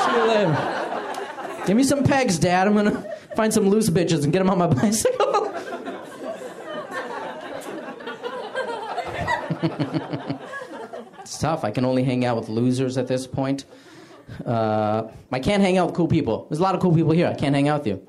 See 0.05 0.16
you 0.16 0.24
later. 0.28 1.64
Give 1.66 1.76
me 1.76 1.82
some 1.82 2.05
pegs, 2.05 2.38
Dad. 2.38 2.68
I'm 2.68 2.74
going 2.74 2.92
to 2.92 3.16
find 3.34 3.53
some 3.53 3.68
loose 3.68 3.90
bitches 3.90 4.24
and 4.24 4.32
get 4.32 4.40
them 4.40 4.50
on 4.50 4.59
my 4.59 4.66
bicycle. 4.82 5.51
it's 11.21 11.39
tough. 11.39 11.65
I 11.65 11.71
can 11.71 11.85
only 11.85 12.03
hang 12.03 12.25
out 12.25 12.37
with 12.37 12.49
losers 12.49 12.99
at 12.99 13.07
this 13.07 13.27
point. 13.27 13.65
Uh, 14.45 15.09
I 15.31 15.41
can't 15.41 15.63
hang 15.63 15.79
out 15.79 15.89
with 15.89 15.97
cool 15.97 16.09
people. 16.09 16.47
There's 16.49 16.61
a 16.61 16.63
lot 16.63 16.75
of 16.75 16.81
cool 16.81 16.95
people 16.95 17.13
here. 17.13 17.27
I 17.27 17.35
can't 17.35 17.55
hang 17.55 17.69
out 17.69 17.81
with 17.81 17.87
you. 17.89 18.09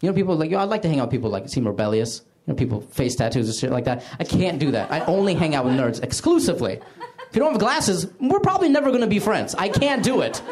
You 0.00 0.10
know, 0.10 0.14
people 0.14 0.36
like, 0.36 0.50
yo, 0.50 0.58
I'd 0.58 0.68
like 0.68 0.82
to 0.82 0.88
hang 0.88 1.00
out 1.00 1.06
with 1.06 1.12
people 1.12 1.30
like 1.30 1.48
seem 1.48 1.66
rebellious. 1.66 2.22
You 2.46 2.52
know, 2.52 2.56
people 2.56 2.82
face 2.82 3.16
tattoos 3.16 3.48
and 3.48 3.56
shit 3.56 3.70
like 3.70 3.84
that. 3.84 4.04
I 4.18 4.24
can't 4.24 4.58
do 4.58 4.70
that. 4.72 4.92
I 4.92 5.00
only 5.06 5.34
hang 5.34 5.54
out 5.54 5.64
with 5.64 5.74
nerds 5.74 6.02
exclusively. 6.02 6.74
If 6.74 7.34
you 7.34 7.40
don't 7.40 7.52
have 7.52 7.60
glasses, 7.60 8.06
we're 8.20 8.40
probably 8.40 8.68
never 8.68 8.90
going 8.90 9.00
to 9.00 9.06
be 9.06 9.18
friends. 9.18 9.54
I 9.54 9.68
can't 9.68 10.04
do 10.04 10.20
it. 10.20 10.42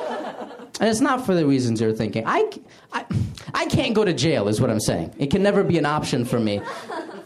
And 0.80 0.88
it's 0.88 1.00
not 1.00 1.24
for 1.26 1.34
the 1.34 1.46
reasons 1.46 1.80
you're 1.80 1.92
thinking. 1.92 2.24
I, 2.26 2.50
I, 2.92 3.04
I 3.54 3.66
can't 3.66 3.94
go 3.94 4.04
to 4.04 4.12
jail, 4.12 4.48
is 4.48 4.60
what 4.60 4.70
I'm 4.70 4.80
saying. 4.80 5.14
It 5.18 5.30
can 5.30 5.42
never 5.42 5.62
be 5.62 5.78
an 5.78 5.86
option 5.86 6.24
for 6.24 6.40
me. 6.40 6.60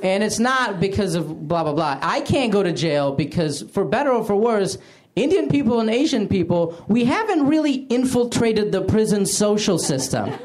And 0.06 0.22
it's 0.22 0.38
not 0.38 0.78
because 0.78 1.16
of 1.16 1.48
blah, 1.48 1.64
blah, 1.64 1.72
blah. 1.72 1.98
I 2.00 2.20
can't 2.20 2.52
go 2.52 2.62
to 2.62 2.72
jail 2.72 3.10
because, 3.12 3.62
for 3.62 3.84
better 3.84 4.12
or 4.12 4.24
for 4.24 4.36
worse, 4.36 4.78
Indian 5.16 5.48
people 5.48 5.80
and 5.80 5.90
Asian 5.90 6.28
people, 6.28 6.80
we 6.86 7.04
haven't 7.04 7.48
really 7.48 7.74
infiltrated 7.90 8.70
the 8.70 8.82
prison 8.82 9.26
social 9.26 9.78
system. 9.78 10.32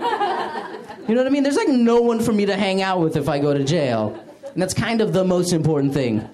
You 1.08 1.16
know 1.16 1.24
what 1.24 1.28
I 1.28 1.32
mean? 1.32 1.44
There's 1.44 1.58
like 1.58 1.68
no 1.68 2.00
one 2.00 2.22
for 2.22 2.32
me 2.32 2.46
to 2.46 2.56
hang 2.56 2.82
out 2.82 3.02
with 3.02 3.18
if 3.18 3.28
I 3.28 3.40
go 3.40 3.54
to 3.54 3.66
jail. 3.66 4.18
And 4.54 4.62
that's 4.62 4.74
kind 4.74 5.02
of 5.02 5.12
the 5.12 5.26
most 5.26 5.52
important 5.52 5.94
thing. 5.94 6.26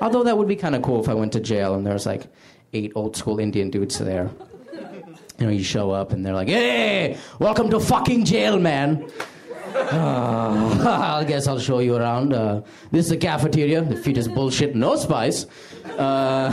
Although 0.00 0.24
that 0.24 0.36
would 0.36 0.48
be 0.48 0.56
kind 0.56 0.74
of 0.74 0.82
cool 0.82 1.00
if 1.00 1.08
I 1.08 1.14
went 1.14 1.32
to 1.32 1.40
jail 1.40 1.76
and 1.76 1.86
there's 1.86 2.04
like 2.04 2.24
eight 2.74 2.92
old 2.94 3.16
school 3.16 3.38
Indian 3.38 3.70
dudes 3.70 3.98
there. 3.98 4.28
You 5.38 5.46
know, 5.46 5.48
you 5.52 5.62
show 5.62 5.92
up 5.92 6.12
and 6.12 6.26
they're 6.26 6.34
like, 6.34 6.48
hey, 6.48 7.16
welcome 7.38 7.70
to 7.70 7.80
fucking 7.80 8.26
jail, 8.26 8.58
man. 8.58 9.08
Uh, 9.74 11.18
I 11.20 11.24
guess 11.24 11.46
I'll 11.46 11.58
show 11.58 11.80
you 11.80 11.96
around. 11.96 12.32
Uh, 12.32 12.62
this 12.90 13.06
is 13.06 13.10
the 13.10 13.16
cafeteria. 13.16 13.82
The 13.82 13.96
food 13.96 14.16
is 14.18 14.28
bullshit, 14.28 14.74
no 14.76 14.96
spice. 14.96 15.46
Uh, 15.98 16.50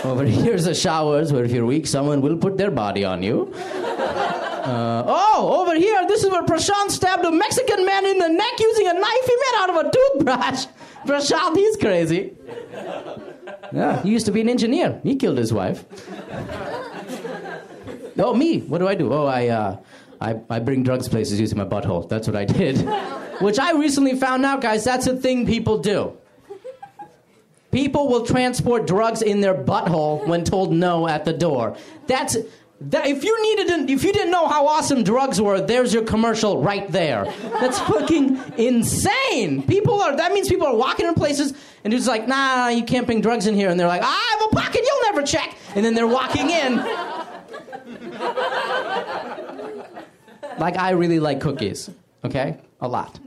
over 0.04 0.24
here's 0.24 0.64
the 0.64 0.74
showers 0.74 1.32
where 1.32 1.44
if 1.44 1.50
you're 1.50 1.66
weak, 1.66 1.86
someone 1.86 2.20
will 2.20 2.36
put 2.36 2.56
their 2.56 2.70
body 2.70 3.04
on 3.04 3.22
you. 3.22 3.52
Uh, 3.54 5.02
oh, 5.06 5.62
over 5.62 5.74
here, 5.74 6.06
this 6.06 6.22
is 6.22 6.30
where 6.30 6.42
Prashant 6.42 6.90
stabbed 6.90 7.24
a 7.24 7.30
Mexican 7.30 7.86
man 7.86 8.04
in 8.04 8.18
the 8.18 8.28
neck 8.28 8.60
using 8.60 8.86
a 8.88 8.92
knife 8.92 9.24
he 9.24 9.36
made 9.36 9.56
out 9.58 9.70
of 9.70 9.76
a 9.86 9.90
toothbrush. 9.90 10.66
Prashant, 11.06 11.56
he's 11.56 11.76
crazy. 11.76 12.32
Yeah, 13.72 14.02
he 14.02 14.10
used 14.10 14.26
to 14.26 14.32
be 14.32 14.40
an 14.40 14.48
engineer. 14.48 15.00
He 15.02 15.16
killed 15.16 15.38
his 15.38 15.52
wife. 15.52 15.84
Oh, 18.18 18.34
me. 18.34 18.60
What 18.60 18.78
do 18.78 18.88
I 18.88 18.94
do? 18.94 19.12
Oh, 19.12 19.26
I, 19.26 19.48
uh, 19.48 19.76
I, 20.20 20.40
I 20.50 20.58
bring 20.58 20.82
drugs 20.82 21.08
places 21.08 21.40
using 21.40 21.58
my 21.58 21.64
butthole. 21.64 22.08
That's 22.08 22.26
what 22.26 22.36
I 22.36 22.44
did. 22.44 22.78
Which 23.40 23.58
I 23.58 23.72
recently 23.72 24.16
found 24.16 24.44
out, 24.44 24.60
guys, 24.60 24.84
that's 24.84 25.06
a 25.06 25.16
thing 25.16 25.46
people 25.46 25.78
do. 25.78 26.16
People 27.70 28.08
will 28.08 28.24
transport 28.26 28.86
drugs 28.86 29.22
in 29.22 29.40
their 29.40 29.54
butthole 29.54 30.26
when 30.26 30.42
told 30.42 30.72
no 30.72 31.06
at 31.06 31.24
the 31.24 31.32
door. 31.32 31.76
That's 32.06 32.36
that, 32.80 33.06
if 33.06 33.24
you 33.24 33.42
needed, 33.42 33.90
if 33.90 34.04
you 34.04 34.12
didn't 34.12 34.30
know 34.30 34.46
how 34.46 34.66
awesome 34.68 35.02
drugs 35.02 35.40
were, 35.40 35.60
there's 35.60 35.92
your 35.92 36.04
commercial 36.04 36.62
right 36.62 36.90
there. 36.90 37.24
That's 37.60 37.78
fucking 37.80 38.40
insane. 38.56 39.62
People 39.64 40.00
are. 40.00 40.16
That 40.16 40.32
means 40.32 40.48
people 40.48 40.68
are 40.68 40.76
walking 40.76 41.06
in 41.06 41.14
places 41.14 41.54
and 41.84 41.94
it's 41.94 42.06
like, 42.06 42.28
nah, 42.28 42.68
you 42.68 42.84
can't 42.84 43.06
bring 43.06 43.20
drugs 43.20 43.46
in 43.46 43.54
here, 43.54 43.70
and 43.70 43.78
they're 43.78 43.86
like, 43.88 44.02
ah, 44.02 44.06
I 44.06 44.38
have 44.38 44.52
a 44.52 44.56
pocket 44.56 44.82
you'll 44.84 45.02
never 45.04 45.26
check, 45.26 45.56
and 45.74 45.84
then 45.84 45.94
they're 45.94 46.06
walking 46.06 46.50
in. 46.50 46.78
Like 50.58 50.76
I 50.78 50.90
really 50.90 51.20
like 51.20 51.40
cookies. 51.40 51.90
Okay, 52.24 52.56
a 52.80 52.88
lot. 52.88 53.18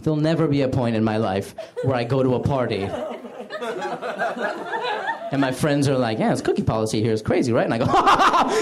There'll 0.00 0.16
never 0.16 0.46
be 0.46 0.62
a 0.62 0.68
point 0.68 0.94
in 0.94 1.02
my 1.02 1.16
life 1.16 1.54
where 1.82 1.96
I 1.96 2.04
go 2.04 2.22
to 2.22 2.34
a 2.36 2.40
party 2.40 2.88
and 5.32 5.40
my 5.40 5.52
friends 5.52 5.88
are 5.88 5.98
like, 5.98 6.18
yeah, 6.18 6.30
this 6.30 6.40
cookie 6.40 6.62
policy 6.62 7.02
here 7.02 7.12
is 7.12 7.22
crazy, 7.22 7.52
right? 7.52 7.64
And 7.64 7.74
I 7.74 7.78
go, 7.78 7.84
not 7.86 7.96
on 7.96 8.04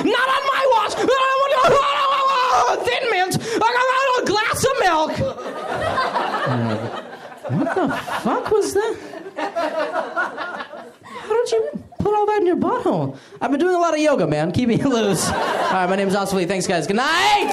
my 0.04 0.66
watch! 0.72 0.94
Thin 2.84 3.10
mint! 3.10 3.38
I 3.40 3.58
got 3.58 4.22
a 4.22 4.26
glass 4.26 4.64
of 4.64 4.72
milk! 4.80 5.12
what 7.50 7.74
the 7.74 7.88
fuck 8.22 8.50
was 8.50 8.74
that? 8.74 8.96
How 11.06 11.44
did 11.44 11.52
in 12.40 12.46
your 12.46 12.56
butthole? 12.56 13.16
I've 13.40 13.50
been 13.50 13.60
doing 13.60 13.74
a 13.74 13.78
lot 13.78 13.94
of 13.94 14.00
yoga, 14.00 14.26
man. 14.26 14.52
Keeping 14.52 14.78
it 14.80 14.86
loose. 14.86 15.28
All 15.28 15.34
right, 15.72 15.88
my 15.88 15.96
name's 15.96 16.14
Oswald. 16.14 16.46
Thanks, 16.48 16.66
guys. 16.66 16.86
Good 16.86 16.96
night! 16.96 17.52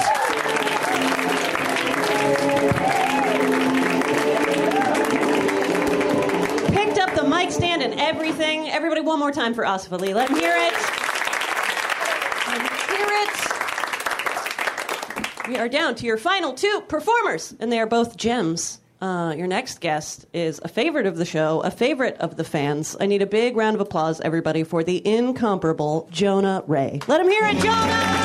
Picked 6.74 6.98
up 6.98 7.14
the 7.16 7.24
mic 7.28 7.52
stand 7.52 7.82
and 7.84 7.94
everything. 8.00 8.70
Everybody, 8.70 9.02
one 9.02 9.20
more 9.20 9.32
time 9.32 9.54
for 9.54 9.64
Asif. 9.64 9.92
Let 9.92 10.30
him 10.30 10.36
hear 10.38 10.54
it. 10.56 10.74
Let 12.48 12.62
him 12.62 12.68
hear 12.96 13.08
it. 13.24 13.30
We 15.48 15.58
are 15.58 15.70
down 15.70 15.96
to 15.96 16.06
your 16.06 16.18
final 16.18 16.54
two 16.54 16.84
performers, 16.88 17.54
and 17.60 17.72
they 17.72 17.80
are 17.80 17.86
both 17.86 18.18
gems. 18.18 18.80
Uh, 19.02 19.34
your 19.36 19.48
next 19.48 19.82
guest 19.82 20.28
is 20.32 20.62
a 20.64 20.68
favorite 20.68 21.08
of 21.08 21.18
the 21.18 21.26
show, 21.26 21.60
a 21.62 21.72
favorite 21.72 22.18
of 22.18 22.38
the 22.38 22.44
fans. 22.44 22.96
I 23.00 23.08
need 23.08 23.24
a 23.24 23.26
big 23.26 23.58
round 23.58 23.74
of 23.76 23.82
applause, 23.82 24.22
everybody, 24.22 24.64
for 24.64 24.84
the 24.84 25.06
incomparable 25.06 26.08
Jonah 26.12 26.64
Ray. 26.68 27.00
Let 27.08 27.20
him 27.20 27.28
hear 27.28 27.46
it, 27.46 27.58
Jonah! 27.58 28.22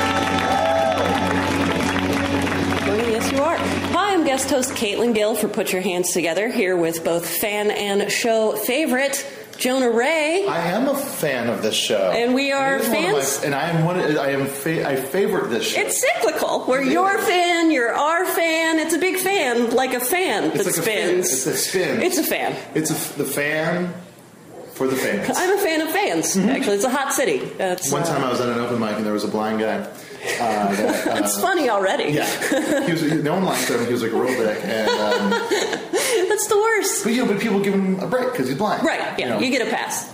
Yes, 3.08 3.32
you 3.32 3.38
are. 3.38 3.56
Hi, 3.56 4.12
I'm 4.12 4.24
guest 4.26 4.50
host 4.50 4.72
Caitlin 4.72 5.14
Gill 5.14 5.34
for 5.34 5.48
Put 5.48 5.72
Your 5.72 5.80
Hands 5.80 6.10
Together, 6.12 6.50
here 6.50 6.76
with 6.76 7.02
both 7.02 7.26
fan 7.26 7.70
and 7.70 8.12
show 8.12 8.54
favorite 8.54 9.26
Jonah 9.58 9.90
Ray. 9.90 10.46
I 10.46 10.68
am 10.72 10.88
a 10.88 10.94
fan 10.96 11.48
of 11.48 11.62
this 11.62 11.74
show, 11.74 12.10
And 12.10 12.34
we 12.34 12.52
are 12.52 12.76
It 12.76 12.82
is 12.82 12.88
one 12.88 12.96
of 12.96 13.02
fans? 13.12 13.38
my- 13.40 13.44
and 13.46 13.54
I 13.54 13.68
am 13.70 13.84
one. 13.84 14.00
I 14.18 14.30
am. 14.32 14.46
Fa- 14.46 14.88
I 14.88 14.96
favorite 14.96 15.50
this 15.50 15.68
show. 15.70 15.80
It's 15.80 16.00
cyclical. 16.00 16.64
We're 16.68 16.82
your 16.82 17.18
fan, 17.18 17.70
you're 17.70 17.92
our 17.94 18.24
fan. 18.26 18.78
It's 18.78 18.94
a 18.94 18.98
big 18.98 19.16
fan, 19.16 19.70
like 19.70 19.94
a 19.94 20.00
fan 20.00 20.44
It's 20.44 20.58
that 20.58 20.66
like 20.66 20.76
a 20.76 20.82
fan. 20.82 21.22
spins. 21.24 21.32
It's 21.32 21.46
a 21.46 21.56
spin. 21.56 22.02
It's 22.02 22.18
a 22.18 22.22
fan. 22.24 22.54
It's 22.74 22.90
a 22.90 22.94
f 22.94 23.16
the 23.16 23.24
fan 23.24 23.94
for 24.74 24.86
the 24.86 24.96
fans. 24.96 25.36
I'm 25.38 25.58
a 25.58 25.60
fan 25.62 25.80
of 25.80 25.90
fans. 25.90 26.36
Actually, 26.36 26.74
it's 26.76 26.84
a 26.84 26.90
hot 26.90 27.12
city. 27.14 27.38
That's 27.56 27.90
One 27.90 28.02
uh, 28.02 28.06
time 28.06 28.22
I 28.24 28.30
was 28.30 28.40
at 28.40 28.48
an 28.50 28.58
open 28.58 28.78
mic 28.78 28.96
and 28.96 29.06
there 29.06 29.12
was 29.14 29.24
a 29.24 29.28
blind 29.28 29.60
guy. 29.60 29.76
Uh, 29.78 30.74
that, 30.74 31.06
uh, 31.20 31.24
It's 31.24 31.40
funny 31.40 31.70
already. 31.70 32.12
yeah, 32.12 32.26
he 32.84 32.92
was. 32.92 33.02
No 33.22 33.34
one 33.34 33.44
liked 33.44 33.68
him. 33.68 33.86
He 33.86 33.92
was 33.92 34.02
like 34.02 34.12
a 34.12 34.16
real 34.20 34.36
dick, 34.36 34.58
and 34.64 34.90
um, 34.90 35.32
That's 36.28 36.46
the 36.48 36.56
worst. 36.56 37.04
but 37.04 37.12
you 37.12 37.24
know, 37.24 37.32
but 37.32 37.40
people 37.40 37.60
give 37.60 37.74
him 37.74 37.98
a 38.00 38.06
break 38.06 38.32
because 38.32 38.48
he's 38.48 38.56
blind. 38.58 38.84
Right. 38.84 39.18
Yeah. 39.18 39.30
know. 39.30 39.38
You 39.40 39.50
get 39.50 39.66
a 39.66 39.70
pass. 39.70 40.12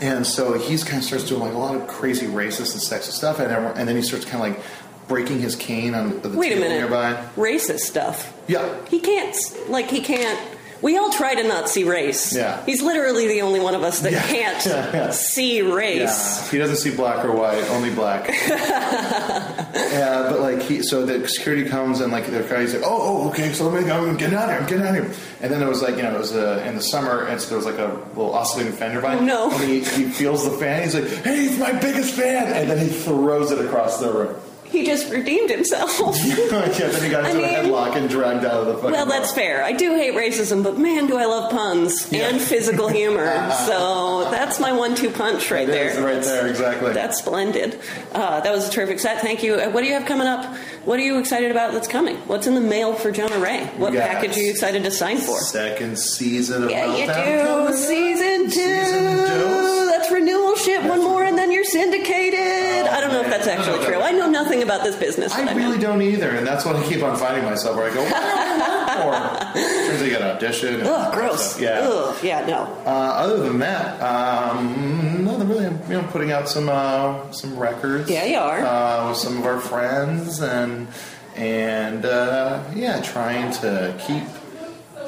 And 0.00 0.26
so 0.26 0.54
he's 0.58 0.82
kind 0.82 0.98
of 0.98 1.04
starts 1.04 1.24
doing 1.24 1.40
like 1.42 1.52
a 1.54 1.58
lot 1.58 1.76
of 1.76 1.86
crazy 1.86 2.26
racist 2.26 2.72
and 2.72 2.82
sexist 2.82 3.12
stuff, 3.12 3.38
and 3.38 3.50
everyone, 3.52 3.78
and 3.78 3.88
then 3.88 3.94
he 3.96 4.02
starts 4.02 4.24
kind 4.24 4.44
of 4.44 4.56
like 4.56 4.66
breaking 5.08 5.40
his 5.40 5.54
cane 5.56 5.94
on 5.94 6.20
the 6.22 6.28
Wait 6.30 6.52
a 6.52 6.56
minute. 6.56 6.78
nearby. 6.78 7.12
Racist 7.36 7.80
stuff. 7.80 8.32
Yeah. 8.48 8.74
He 8.88 8.98
can't, 9.00 9.36
like, 9.68 9.90
he 9.90 10.00
can't. 10.00 10.38
We 10.82 10.98
all 10.98 11.12
try 11.12 11.34
to 11.36 11.44
not 11.46 11.68
see 11.68 11.84
race. 11.84 12.34
Yeah. 12.34 12.64
He's 12.66 12.82
literally 12.82 13.28
the 13.28 13.42
only 13.42 13.60
one 13.60 13.74
of 13.74 13.82
us 13.82 14.00
that 14.00 14.12
Yeah. 14.12 14.22
can't 14.26 14.66
Yeah, 14.66 14.90
yeah. 14.92 15.10
see 15.12 15.62
race. 15.62 16.00
Yeah, 16.44 16.50
he 16.50 16.58
doesn't 16.58 16.76
see 16.76 16.94
black 16.94 17.24
or 17.24 17.30
white, 17.32 17.62
only 17.70 17.90
black. 17.94 18.28
yeah, 18.48 20.26
but 20.30 20.40
like 20.40 20.62
he, 20.62 20.82
so 20.82 21.06
the 21.06 21.26
security 21.28 21.68
comes 21.68 22.00
and 22.00 22.12
like 22.12 22.26
the 22.26 22.40
guy's 22.42 22.74
like, 22.74 22.82
oh, 22.84 22.98
oh, 23.24 23.28
okay, 23.30 23.52
so 23.52 23.68
let 23.68 23.80
me 23.80 23.86
go, 23.88 24.06
I'm 24.06 24.16
getting 24.16 24.36
out 24.36 24.44
of 24.44 24.50
here, 24.50 24.58
I'm 24.60 24.66
getting 24.66 24.86
out 24.86 24.96
of 24.96 25.04
here. 25.04 25.14
And 25.40 25.52
then 25.52 25.62
it 25.62 25.68
was 25.68 25.82
like, 25.82 25.96
you 25.96 26.02
know, 26.02 26.14
it 26.14 26.18
was 26.18 26.34
uh, 26.34 26.64
in 26.66 26.74
the 26.74 26.82
summer, 26.82 27.26
and 27.26 27.40
so 27.40 27.48
there 27.48 27.56
was 27.58 27.66
like 27.66 27.78
a 27.78 27.94
little 28.16 28.34
oscillating 28.34 28.72
fan 28.72 28.92
turbine. 28.92 29.18
Oh, 29.18 29.24
no. 29.24 29.50
And 29.52 29.62
he, 29.70 29.80
he 29.80 30.04
feels 30.10 30.44
the 30.44 30.56
fan, 30.58 30.82
he's 30.82 30.94
like, 30.94 31.06
hey, 31.24 31.46
it's 31.46 31.58
my 31.58 31.72
biggest 31.72 32.14
fan, 32.14 32.52
and 32.52 32.70
then 32.70 32.78
he 32.78 32.88
throws 32.92 33.50
it 33.50 33.64
across 33.64 34.00
the 34.00 34.12
room. 34.12 34.34
He 34.72 34.84
just 34.86 35.10
redeemed 35.12 35.50
himself. 35.50 35.98
yeah, 36.00 36.34
then 36.88 37.02
he 37.02 37.10
got 37.10 37.24
I 37.24 37.30
into 37.30 37.44
a 37.44 37.48
headlock 37.48 37.94
and 37.94 38.08
dragged 38.08 38.44
out 38.44 38.54
of 38.62 38.66
the 38.68 38.74
fucking. 38.76 38.90
Well, 38.92 39.04
that's 39.06 39.28
bar. 39.32 39.36
fair. 39.36 39.64
I 39.64 39.72
do 39.72 39.94
hate 39.94 40.14
racism, 40.14 40.64
but 40.64 40.78
man, 40.78 41.06
do 41.06 41.16
I 41.18 41.26
love 41.26 41.50
puns 41.50 42.10
Yeah. 42.10 42.28
and 42.30 42.40
physical 42.40 42.88
humor. 42.88 43.26
so 43.66 44.28
that's 44.30 44.58
my 44.58 44.72
one-two 44.72 45.10
punch 45.10 45.50
right 45.50 45.68
It 45.68 45.72
there. 45.72 46.02
right 46.04 46.22
there, 46.22 46.46
exactly. 46.48 46.92
That's 46.92 47.18
splendid. 47.18 47.78
Uh, 48.12 48.40
that 48.40 48.50
was 48.52 48.66
a 48.66 48.70
terrific 48.72 48.98
set. 48.98 49.20
Thank 49.20 49.42
you. 49.42 49.54
Uh, 49.56 49.68
what 49.70 49.82
do 49.82 49.86
you 49.88 49.92
have 49.94 50.06
coming 50.06 50.26
up? 50.26 50.56
What 50.86 50.98
are 50.98 51.02
you 51.02 51.18
excited 51.18 51.50
about 51.50 51.72
that's 51.72 51.86
coming? 51.86 52.16
What's 52.26 52.46
in 52.46 52.54
the 52.54 52.60
mail 52.60 52.94
for 52.94 53.10
Jonah 53.12 53.38
Ray? 53.38 53.66
What 53.76 53.92
Yes. 53.92 54.08
package 54.08 54.36
are 54.38 54.40
you 54.40 54.50
excited 54.50 54.82
to 54.84 54.90
sign 54.90 55.18
for? 55.18 55.38
Second 55.38 55.98
season 55.98 56.64
of 56.64 56.70
Yeah, 56.70 56.86
you 56.96 57.06
do. 57.68 57.76
Season 57.76 58.44
two. 58.46 58.50
Season 58.50 59.28
two. 59.28 59.86
That's 59.86 60.10
renewal 60.10 60.56
shit. 60.56 60.82
One 60.84 61.02
more, 61.04 61.22
and 61.74 61.92
then 61.92 62.00
you're 62.00 62.04
syndicated. 62.04 62.86
I 62.88 63.00
don't 63.00 63.12
know 63.12 63.20
if 63.22 63.26
that's 63.28 63.46
actually 63.46 63.84
true. 63.84 64.00
I 64.00 64.12
know 64.12 64.28
nothing 64.30 64.62
about 64.62 64.84
this 64.84 64.96
business. 64.96 65.32
I 65.32 65.52
really 65.54 65.78
don't 65.78 66.02
either, 66.02 66.30
and 66.30 66.46
that's 66.46 66.64
what 66.64 66.76
I 66.76 66.82
keep 66.88 67.02
on 67.02 67.16
finding 67.16 67.44
myself 67.44 67.76
where 67.76 67.90
I 67.90 67.94
go, 67.94 68.02
what 68.02 68.12
I 68.14 69.42
for? 69.52 69.58
Turns 69.88 70.00
out 70.00 70.04
you 70.06 70.10
got 70.12 70.18
to 70.18 70.34
audition. 70.36 70.74
and 70.80 70.88
Ugh, 70.88 71.14
gross. 71.14 71.60
Yeah. 71.60 71.80
Ugh, 71.82 72.24
yeah, 72.24 72.46
no. 72.46 72.64
Uh, 72.84 72.88
other 72.88 73.38
than 73.38 73.58
that, 73.60 74.00
um, 74.02 75.24
nothing 75.24 75.48
really. 75.48 75.66
I'm 75.66 75.80
you 75.90 76.00
know, 76.00 76.08
putting 76.10 76.32
out 76.32 76.48
some 76.48 76.68
uh, 76.68 77.30
some 77.32 77.58
records. 77.58 78.10
Yeah, 78.10 78.24
you 78.24 78.38
are. 78.38 78.60
Uh, 78.60 79.08
with 79.08 79.18
some 79.18 79.38
of 79.38 79.46
our 79.46 79.60
friends, 79.60 80.40
and 80.40 80.88
and 81.36 82.04
uh, 82.04 82.62
yeah, 82.74 83.00
trying 83.02 83.52
to 83.54 83.98
keep 84.06 84.24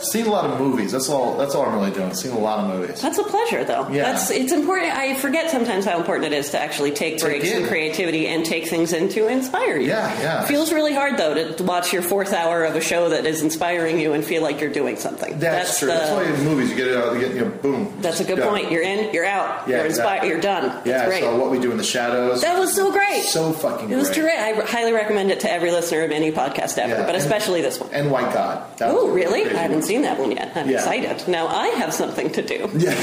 seeing 0.01 0.26
a 0.26 0.30
lot 0.30 0.45
of 0.51 0.59
movies. 0.61 0.92
That's 0.92 1.09
all. 1.09 1.36
That's 1.36 1.55
all 1.55 1.64
I'm 1.66 1.74
really 1.74 1.90
doing. 1.90 2.12
Seen 2.14 2.32
a 2.32 2.38
lot 2.38 2.61
of 2.64 2.70
movies. 2.78 3.01
That's 3.01 3.18
a 3.18 3.24
pleasure, 3.24 3.64
though. 3.64 3.88
Yeah. 3.88 4.12
That's 4.12 4.30
it's 4.30 4.53
important. 4.53 4.92
I 4.97 5.14
forget 5.14 5.51
sometimes 5.51 5.84
how 5.84 5.99
important 5.99 6.32
it 6.32 6.36
is 6.36 6.51
to 6.51 6.59
actually 6.61 6.90
take 6.92 7.20
breaks 7.20 7.49
in. 7.51 7.62
in 7.62 7.68
creativity 7.68 8.26
and 8.28 8.45
take 8.45 8.68
things 8.68 8.92
in 8.92 9.09
to 9.11 9.28
inspire 9.28 9.76
you. 9.78 9.88
Yeah, 9.88 10.20
yeah. 10.20 10.42
It 10.45 10.47
feels 10.49 10.72
really 10.72 10.95
hard 10.95 11.16
though 11.18 11.53
to 11.53 11.62
watch 11.64 11.92
your 11.92 12.03
fourth 12.03 12.32
hour 12.32 12.64
of 12.64 12.76
a 12.76 12.80
show 12.80 13.09
that 13.11 13.26
is 13.26 13.42
inspiring 13.42 13.99
you 14.01 14.12
and 14.12 14.24
feel 14.24 14.42
like 14.42 14.61
you're 14.61 14.72
doing 14.72 14.97
something. 14.97 15.38
That's, 15.38 15.78
true. 15.78 15.88
the- 15.88 15.95
that's 15.95 16.11
why 16.11 16.24
in 16.24 16.45
movies 16.45 16.70
you 16.70 16.76
get 16.76 16.88
it 16.88 16.97
out. 16.97 17.14
You 17.14 17.20
get 17.20 17.34
you 17.34 17.40
know, 17.45 17.51
boom. 17.51 17.95
That's 18.01 18.20
a 18.20 18.24
good 18.24 18.38
Yeah. 18.38 18.49
point. 18.49 18.70
You're 18.70 18.82
in, 18.82 19.12
you're 19.14 19.24
out, 19.24 19.68
Yeah, 19.68 19.76
you're 19.78 19.86
inspired, 19.86 20.24
exactly. 20.24 20.28
you're 20.30 20.40
done. 20.40 20.62
That's 20.68 20.86
Yeah. 20.86 21.07
great. 21.07 21.22
So 21.22 21.36
what 21.36 21.51
we 21.51 21.59
do 21.59 21.70
in 21.70 21.76
the 21.78 21.84
shadows. 21.84 22.42
that 22.42 22.59
was 22.59 22.74
so 22.74 22.90
great. 22.90 23.22
So 23.24 23.53
fucking 23.53 23.90
It 23.90 23.97
was 23.97 24.11
great. 24.11 24.38
I 24.38 24.53
highly 24.64 24.92
recommend 24.92 25.30
it 25.30 25.40
to 25.40 25.53
every 25.53 25.70
listener 25.70 26.03
of 26.03 26.11
any 26.11 26.32
podcast 26.32 26.78
ever, 26.78 26.88
Yeah, 26.90 27.01
but 27.03 27.14
and- 27.14 27.16
especially 27.18 27.61
this 27.62 27.78
one. 27.80 27.90
And 27.92 28.11
White 28.11 28.32
God. 28.32 28.62
That 28.78 28.90
Oh, 28.90 29.09
really? 29.09 29.45
I 29.45 29.49
haven't. 29.49 29.84
Seen 29.85 30.03
that 30.03 30.18
one 30.18 30.32
yet. 30.32 30.53
I'm 30.55 30.68
Yeah. 30.68 30.76
excited. 30.76 31.28
Now 31.28 31.47
I 31.49 31.68
have 31.68 31.93
something 31.95 32.30
to 32.32 32.43
do. 32.43 32.68
Yeah, 32.85 32.95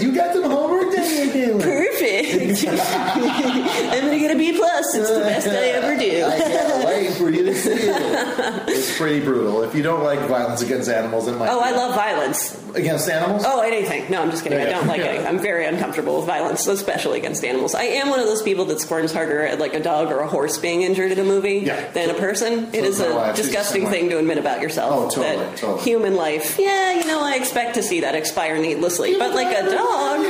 you 0.00 0.08
you 0.08 0.14
got 0.14 0.32
some 0.34 0.44
homework 0.44 0.92
that 0.94 1.08
you're 1.10 1.32
doing. 1.32 1.60
Perfect. 1.60 2.64
I'm 3.92 4.04
gonna 4.04 4.18
get 4.18 4.34
a 4.34 4.38
B 4.38 4.52
plus. 4.56 4.94
It's 4.94 5.10
the 5.10 5.20
best 5.20 5.48
I 5.48 5.68
ever 5.78 5.92
I 5.92 5.98
do. 5.98 6.10
can't 6.10 6.84
wait 6.86 7.12
for 7.14 7.30
you 7.30 7.44
to 7.44 7.54
see 7.54 7.70
it. 7.70 8.68
It's 8.68 8.96
pretty 8.96 9.20
brutal. 9.24 9.62
If 9.62 9.74
you 9.74 9.82
don't 9.82 10.02
like 10.02 10.18
violence 10.28 10.62
against 10.62 10.88
animals, 10.90 11.28
it 11.28 11.36
might. 11.36 11.48
Oh, 11.50 11.60
I 11.60 11.70
love 11.72 11.94
violence. 11.94 12.58
against 12.74 13.08
animals. 13.10 13.42
Oh, 13.46 13.60
anything. 13.60 14.10
No, 14.10 14.22
I'm 14.22 14.30
just 14.30 14.42
kidding. 14.42 14.58
Yeah, 14.58 14.66
I 14.66 14.70
don't 14.70 14.86
like 14.86 15.00
it. 15.02 15.26
I'm 15.26 15.38
very 15.38 15.66
uncomfortable 15.66 16.16
with 16.16 16.26
violence, 16.26 16.66
especially 16.66 17.18
against 17.18 17.44
animals. 17.44 17.74
I 17.74 17.82
am 17.84 18.08
one 18.08 18.18
of 18.18 18.24
those 18.26 18.42
people 18.42 18.64
that 18.66 18.80
squirms 18.80 19.12
harder 19.12 19.42
at 19.42 19.58
like 19.58 19.74
a 19.74 19.80
dog 19.80 20.10
or 20.10 20.20
a 20.20 20.26
horse 20.28 20.56
being 20.58 20.80
injured 20.82 21.12
in 21.12 21.18
a 21.18 21.24
movie 21.24 21.62
Yeah. 21.66 21.90
than 21.92 22.08
a 22.10 22.14
person. 22.14 22.68
It 22.72 22.82
So 22.82 22.88
is 22.88 23.00
a 23.00 23.32
disgusting 23.36 23.88
thing 23.88 24.08
to 24.10 24.18
admit 24.18 24.38
about 24.38 24.62
yourself. 24.62 24.92
Oh, 24.94 25.10
totally, 25.22 25.56
totally. 25.56 25.81
Human 25.82 26.14
life. 26.14 26.58
Yeah, 26.58 26.92
you 26.94 27.04
know, 27.06 27.22
I 27.22 27.34
expect 27.36 27.74
to 27.74 27.82
see 27.82 28.00
that 28.00 28.14
expire 28.14 28.56
needlessly, 28.58 29.18
but 29.18 29.34
like 29.34 29.48
a 29.56 29.62
dog, 29.70 30.26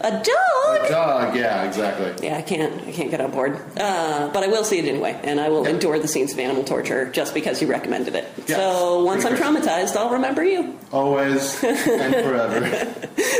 a 0.00 0.10
dog. 0.10 0.88
Dog. 0.88 1.34
Yeah, 1.36 1.64
exactly. 1.64 2.14
Yeah, 2.26 2.36
I 2.38 2.42
can't. 2.42 2.86
I 2.86 2.92
can't 2.92 3.10
get 3.10 3.20
on 3.20 3.30
board. 3.32 3.56
Uh, 3.76 4.28
but 4.32 4.42
I 4.44 4.46
will 4.48 4.62
see 4.64 4.78
it 4.78 4.84
anyway, 4.84 5.18
and 5.24 5.40
I 5.40 5.48
will 5.48 5.64
Yeah. 5.64 5.70
endure 5.70 5.98
the 5.98 6.06
scenes 6.08 6.32
of 6.32 6.38
animal 6.38 6.62
torture 6.62 7.06
just 7.10 7.34
because 7.34 7.60
you 7.62 7.66
recommended 7.68 8.14
it. 8.14 8.26
Yeah, 8.46 8.56
so 8.56 9.02
once 9.04 9.24
I'm 9.24 9.34
traumatized, 9.34 9.96
I'll 9.96 10.10
remember 10.10 10.44
you. 10.44 10.78
Always 10.92 11.62
and 11.64 11.78
forever. 12.14 12.60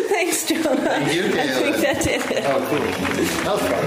Thanks, 0.08 0.46
Jonah. 0.48 0.76
Thank 0.76 1.14
you, 1.14 1.22
I 1.24 1.46
think 1.46 1.76
Caitlin. 1.76 1.80
that 1.82 2.02
did 2.04 2.22
it. 2.32 2.44
Oh, 2.46 2.66
cool. 2.68 2.78
That 3.44 3.52
was 3.52 3.62
fun. 3.62 3.84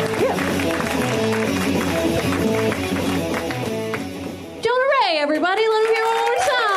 Jonah 4.61 4.87
Ray, 5.01 5.17
everybody. 5.19 5.61
Let 5.67 5.81
him 5.83 5.93
hear 5.93 6.05
one 6.05 6.15
more 6.17 6.35
time. 6.37 6.76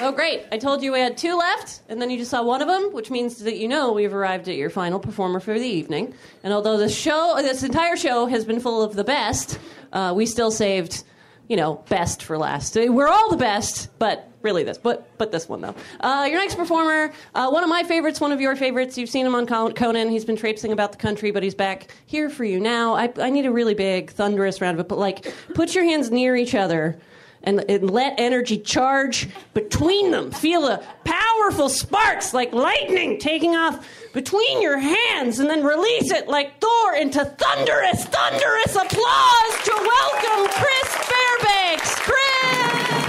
Oh, 0.00 0.10
great. 0.10 0.44
I 0.50 0.58
told 0.58 0.82
you 0.82 0.92
we 0.92 0.98
had 0.98 1.16
two 1.16 1.36
left, 1.36 1.80
and 1.88 2.02
then 2.02 2.10
you 2.10 2.18
just 2.18 2.30
saw 2.30 2.42
one 2.42 2.60
of 2.60 2.66
them, 2.66 2.92
which 2.92 3.10
means 3.10 3.38
that 3.38 3.56
you 3.56 3.68
know 3.68 3.92
we've 3.92 4.12
arrived 4.12 4.48
at 4.48 4.56
your 4.56 4.68
final 4.68 4.98
performer 4.98 5.38
for 5.38 5.58
the 5.58 5.66
evening. 5.66 6.14
And 6.42 6.52
although 6.52 6.76
this 6.76 6.96
show, 6.96 7.36
this 7.38 7.62
entire 7.62 7.96
show 7.96 8.26
has 8.26 8.44
been 8.44 8.58
full 8.58 8.82
of 8.82 8.94
the 8.94 9.04
best, 9.04 9.58
uh, 9.92 10.12
we 10.14 10.26
still 10.26 10.50
saved, 10.50 11.04
you 11.48 11.56
know, 11.56 11.74
best 11.88 12.24
for 12.24 12.36
last. 12.36 12.74
We're 12.74 13.06
all 13.06 13.30
the 13.30 13.36
best, 13.36 13.96
but 14.00 14.28
really 14.42 14.64
this, 14.64 14.78
but 14.78 15.16
but 15.16 15.30
this 15.30 15.48
one 15.48 15.60
though. 15.60 15.76
Uh, 16.00 16.26
your 16.28 16.40
next 16.40 16.56
performer, 16.56 17.12
uh, 17.36 17.48
one 17.50 17.62
of 17.62 17.70
my 17.70 17.84
favorites, 17.84 18.20
one 18.20 18.32
of 18.32 18.40
your 18.40 18.56
favorites. 18.56 18.98
You've 18.98 19.10
seen 19.10 19.24
him 19.24 19.34
on 19.36 19.46
Conan. 19.46 20.10
He's 20.10 20.24
been 20.24 20.36
traipsing 20.36 20.72
about 20.72 20.90
the 20.90 20.98
country, 20.98 21.30
but 21.30 21.44
he's 21.44 21.54
back 21.54 21.86
here 22.06 22.28
for 22.28 22.44
you 22.44 22.58
now. 22.58 22.94
I, 22.94 23.12
I 23.20 23.30
need 23.30 23.46
a 23.46 23.52
really 23.52 23.74
big, 23.74 24.10
thunderous 24.10 24.60
round 24.60 24.74
of 24.78 24.84
applause. 24.84 24.98
Like, 24.98 25.32
put 25.54 25.72
your 25.72 25.84
hands 25.84 26.10
near 26.10 26.34
each 26.34 26.56
other 26.56 26.98
and, 27.44 27.64
and 27.70 27.90
let 27.90 28.14
energy 28.18 28.58
charge 28.58 29.28
between 29.52 30.10
them. 30.10 30.30
Feel 30.30 30.62
the 30.62 30.82
powerful 31.04 31.68
sparks 31.68 32.34
like 32.34 32.52
lightning 32.52 33.18
taking 33.18 33.54
off 33.54 33.86
between 34.12 34.60
your 34.60 34.78
hands 34.78 35.38
and 35.38 35.48
then 35.48 35.62
release 35.62 36.10
it 36.10 36.28
like 36.28 36.60
Thor 36.60 36.94
into 36.94 37.24
thunderous, 37.24 38.04
thunderous 38.06 38.74
applause 38.74 39.64
to 39.64 39.72
welcome 39.72 40.48
Chris 40.52 40.96
Fairbanks. 40.96 41.94
Chris! 42.00 43.04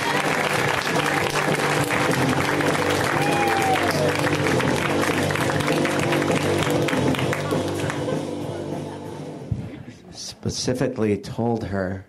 specifically 10.45 11.17
told 11.17 11.63
her 11.63 12.05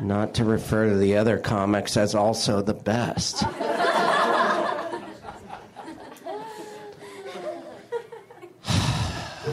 not 0.00 0.34
to 0.34 0.44
refer 0.44 0.88
to 0.88 0.96
the 0.96 1.16
other 1.16 1.38
comics 1.38 1.96
as 1.96 2.14
also 2.14 2.60
the 2.62 2.74
best. 2.74 3.44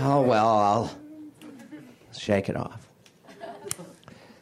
oh, 0.02 0.22
well, 0.22 0.48
I'll 0.48 0.92
shake 2.14 2.50
it 2.50 2.56
off. 2.56 2.88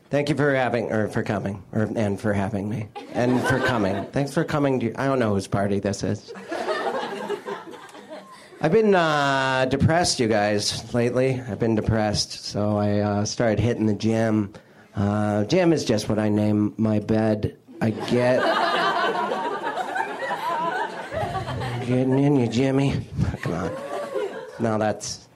Thank 0.10 0.30
you 0.30 0.36
for 0.36 0.56
having, 0.56 0.92
or 0.92 1.08
for 1.08 1.22
coming, 1.22 1.62
or, 1.72 1.84
and 1.96 2.20
for 2.20 2.34
having 2.34 2.68
me, 2.68 2.88
and 3.14 3.40
for 3.42 3.60
coming. 3.60 4.06
Thanks 4.06 4.34
for 4.34 4.44
coming 4.44 4.80
to, 4.80 4.94
I 5.00 5.06
don't 5.06 5.20
know 5.20 5.36
whose 5.36 5.48
party 5.48 5.80
this 5.80 6.02
is. 6.02 6.34
I've 8.62 8.72
been 8.72 8.96
uh, 8.96 9.66
depressed, 9.70 10.20
you 10.20 10.28
guys, 10.28 10.94
lately. 10.94 11.40
I've 11.48 11.60
been 11.60 11.76
depressed, 11.76 12.44
so 12.44 12.78
I 12.78 13.00
uh, 13.00 13.26
started 13.26 13.60
hitting 13.60 13.86
the 13.86 13.94
gym. 13.94 14.54
Uh, 14.96 15.44
gym 15.46 15.72
is 15.74 15.86
just 15.86 16.10
what 16.10 16.20
I 16.20 16.30
name 16.30 16.74
my 16.78 17.00
bed. 17.00 17.58
I 17.82 17.92
get. 17.92 18.42
Getting 21.88 22.20
in 22.20 22.36
you, 22.36 22.48
Jimmy. 22.48 23.06
Come 23.42 23.54
on. 23.54 23.72
No, 24.60 24.78
that's. 24.78 25.28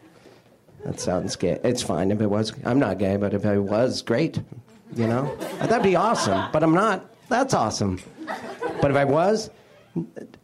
That 0.83 0.99
sounds 0.99 1.35
gay. 1.37 1.59
It's 1.63 1.81
fine 1.81 2.11
if 2.11 2.19
it 2.19 2.27
was. 2.27 2.51
I'm 2.65 2.77
not 2.77 2.97
gay, 2.97 3.15
but 3.15 3.33
if 3.33 3.45
I 3.45 3.57
was, 3.57 4.01
great. 4.01 4.39
You 4.95 5.07
know? 5.07 5.33
That'd 5.59 5.81
be 5.81 5.95
awesome, 5.95 6.51
but 6.51 6.61
I'm 6.61 6.73
not. 6.73 7.09
That's 7.29 7.53
awesome. 7.53 7.99
But 8.81 8.91
if 8.91 8.97
I 8.97 9.05
was, 9.05 9.49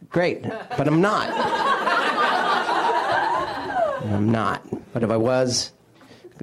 great. 0.08 0.42
But 0.42 0.88
I'm 0.88 1.02
not. 1.02 1.28
I'm 4.06 4.32
not. 4.32 4.66
But 4.92 5.02
if 5.02 5.10
I 5.10 5.16
was, 5.18 5.72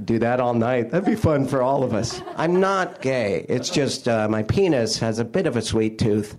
Do 0.03 0.19
that 0.19 0.39
all 0.39 0.53
night. 0.53 0.91
That'd 0.91 1.05
be 1.05 1.15
fun 1.15 1.47
for 1.47 1.61
all 1.61 1.83
of 1.83 1.93
us. 1.93 2.21
I'm 2.35 2.59
not 2.59 3.01
gay. 3.01 3.45
It's 3.49 3.69
just 3.69 4.07
uh, 4.07 4.27
my 4.27 4.43
penis 4.43 4.99
has 4.99 5.19
a 5.19 5.25
bit 5.25 5.47
of 5.47 5.57
a 5.57 5.61
sweet 5.61 5.97
tooth. 5.97 6.37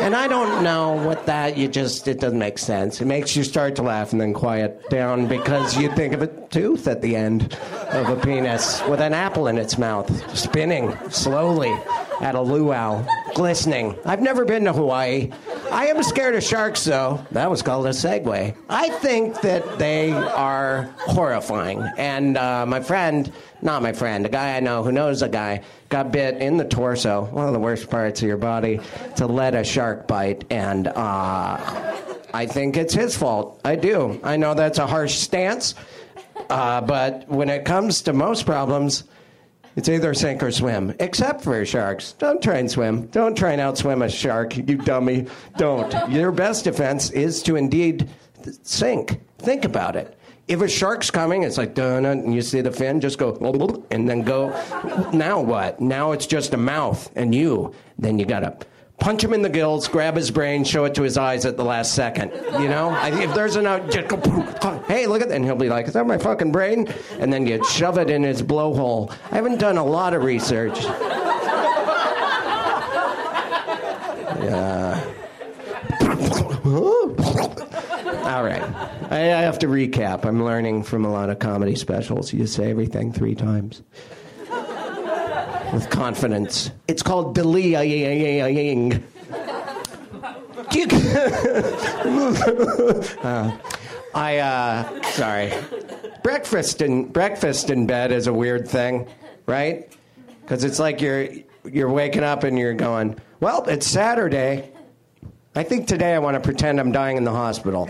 And 0.00 0.14
I 0.14 0.28
don't 0.28 0.62
know 0.62 0.92
what 0.92 1.26
that, 1.26 1.56
you 1.56 1.68
just, 1.68 2.06
it 2.06 2.20
doesn't 2.20 2.38
make 2.38 2.58
sense. 2.58 3.00
It 3.00 3.06
makes 3.06 3.34
you 3.34 3.42
start 3.42 3.76
to 3.76 3.82
laugh 3.82 4.12
and 4.12 4.20
then 4.20 4.32
quiet 4.32 4.88
down 4.90 5.26
because 5.26 5.76
you 5.76 5.90
think 5.94 6.14
of 6.14 6.22
a 6.22 6.28
tooth 6.48 6.86
at 6.86 7.02
the 7.02 7.16
end 7.16 7.52
of 7.90 8.08
a 8.08 8.16
penis 8.16 8.82
with 8.88 9.00
an 9.00 9.14
apple 9.14 9.48
in 9.48 9.58
its 9.58 9.76
mouth, 9.76 10.36
spinning 10.36 10.96
slowly 11.10 11.76
at 12.20 12.34
a 12.34 12.40
luau, 12.40 13.04
glistening. 13.34 13.96
I've 14.04 14.20
never 14.20 14.44
been 14.44 14.64
to 14.64 14.72
Hawaii. 14.72 15.30
I 15.70 15.86
am 15.86 16.02
scared 16.02 16.34
of 16.34 16.42
sharks, 16.42 16.84
though. 16.84 17.24
That 17.30 17.50
was 17.50 17.62
called 17.62 17.86
a 17.86 17.90
segue. 17.90 18.54
I 18.68 18.88
think 18.98 19.40
that 19.40 19.78
they 19.78 20.12
are 20.12 20.94
horrifying. 20.98 21.82
And 21.96 22.36
uh, 22.36 22.66
my 22.66 22.80
friend, 22.80 23.32
not 23.62 23.82
my 23.82 23.92
friend, 23.92 24.26
a 24.26 24.28
guy 24.28 24.56
I 24.56 24.60
know 24.60 24.82
who 24.82 24.92
knows 24.92 25.22
a 25.22 25.28
guy, 25.28 25.62
got 25.88 26.12
bit 26.12 26.36
in 26.42 26.56
the 26.56 26.64
torso, 26.64 27.24
one 27.26 27.46
of 27.46 27.52
the 27.52 27.58
worst 27.58 27.88
parts 27.88 28.20
of 28.20 28.28
your 28.28 28.36
body, 28.36 28.80
to 29.16 29.26
let 29.26 29.54
a 29.54 29.64
shark 29.64 30.06
bite. 30.06 30.44
And 30.50 30.88
uh, 30.88 31.96
I 32.34 32.46
think 32.46 32.76
it's 32.76 32.94
his 32.94 33.16
fault. 33.16 33.60
I 33.64 33.76
do. 33.76 34.20
I 34.22 34.36
know 34.36 34.54
that's 34.54 34.78
a 34.78 34.86
harsh 34.86 35.14
stance. 35.14 35.74
Uh, 36.48 36.80
but 36.80 37.28
when 37.28 37.48
it 37.48 37.64
comes 37.64 38.02
to 38.02 38.12
most 38.12 38.44
problems, 38.44 39.04
it's 39.76 39.88
either 39.88 40.14
sink 40.14 40.42
or 40.42 40.50
swim, 40.50 40.94
except 40.98 41.42
for 41.42 41.64
sharks. 41.64 42.12
Don't 42.12 42.42
try 42.42 42.58
and 42.58 42.70
swim. 42.70 43.06
Don't 43.06 43.36
try 43.36 43.52
and 43.52 43.60
outswim 43.60 44.04
a 44.04 44.08
shark, 44.08 44.56
you 44.56 44.76
dummy. 44.76 45.26
Don't. 45.56 46.10
Your 46.10 46.32
best 46.32 46.64
defense 46.64 47.10
is 47.10 47.42
to 47.44 47.56
indeed 47.56 48.08
sink. 48.62 49.20
Think 49.38 49.64
about 49.64 49.96
it. 49.96 50.16
If 50.48 50.60
a 50.62 50.68
shark's 50.68 51.12
coming, 51.12 51.44
it's 51.44 51.56
like, 51.56 51.74
dun, 51.74 52.02
dun, 52.02 52.18
and 52.18 52.34
you 52.34 52.42
see 52.42 52.60
the 52.60 52.72
fin, 52.72 53.00
just 53.00 53.18
go, 53.18 53.36
and 53.92 54.08
then 54.08 54.22
go. 54.22 54.48
Now 55.12 55.40
what? 55.40 55.80
Now 55.80 56.10
it's 56.10 56.26
just 56.26 56.52
a 56.54 56.56
mouth 56.56 57.08
and 57.14 57.32
you. 57.32 57.72
Then 57.98 58.18
you 58.18 58.26
gotta 58.26 58.56
punch 59.00 59.24
him 59.24 59.32
in 59.32 59.42
the 59.42 59.48
gills, 59.48 59.88
grab 59.88 60.14
his 60.14 60.30
brain, 60.30 60.62
show 60.62 60.84
it 60.84 60.94
to 60.94 61.02
his 61.02 61.16
eyes 61.16 61.44
at 61.44 61.56
the 61.56 61.64
last 61.64 61.94
second. 61.94 62.30
You 62.60 62.68
know, 62.68 62.90
I, 62.90 63.08
if 63.22 63.34
there's 63.34 63.56
an 63.56 63.66
out, 63.66 63.92
hey, 64.86 65.06
look 65.06 65.22
at 65.22 65.28
that, 65.28 65.36
and 65.36 65.44
he'll 65.44 65.56
be 65.56 65.68
like, 65.68 65.88
is 65.88 65.94
that 65.94 66.06
my 66.06 66.18
fucking 66.18 66.52
brain? 66.52 66.86
And 67.18 67.32
then 67.32 67.46
you 67.46 67.64
shove 67.64 67.98
it 67.98 68.10
in 68.10 68.22
his 68.22 68.42
blowhole. 68.42 69.10
I 69.32 69.36
haven't 69.36 69.58
done 69.58 69.78
a 69.78 69.84
lot 69.84 70.14
of 70.14 70.22
research. 70.22 70.78
Yeah. 74.42 75.04
All 78.24 78.44
right. 78.44 78.62
I, 79.10 79.16
I 79.16 79.40
have 79.42 79.58
to 79.60 79.66
recap. 79.66 80.24
I'm 80.24 80.44
learning 80.44 80.84
from 80.84 81.04
a 81.04 81.10
lot 81.10 81.30
of 81.30 81.38
comedy 81.40 81.74
specials. 81.74 82.32
You 82.32 82.46
say 82.46 82.70
everything 82.70 83.12
three 83.12 83.34
times 83.34 83.82
with 85.72 85.90
confidence. 85.90 86.70
It's 86.88 87.02
called 87.02 87.34
delaying. 87.34 87.80
uh, 93.22 93.58
I 94.14 94.38
uh, 94.38 95.02
sorry. 95.02 95.52
Breakfast 96.22 96.82
in 96.82 97.06
breakfast 97.06 97.70
in 97.70 97.86
bed 97.86 98.12
is 98.12 98.26
a 98.26 98.32
weird 98.32 98.68
thing, 98.68 99.08
right? 99.46 99.92
Because 100.42 100.64
it's 100.64 100.78
like 100.78 101.00
you're 101.00 101.28
you're 101.64 101.90
waking 101.90 102.24
up 102.24 102.44
and 102.44 102.58
you're 102.58 102.74
going, 102.74 103.18
well, 103.40 103.64
it's 103.64 103.86
Saturday. 103.86 104.70
I 105.54 105.62
think 105.62 105.88
today 105.88 106.14
I 106.14 106.18
want 106.18 106.34
to 106.34 106.40
pretend 106.40 106.78
I'm 106.78 106.92
dying 106.92 107.16
in 107.16 107.24
the 107.24 107.32
hospital. 107.32 107.88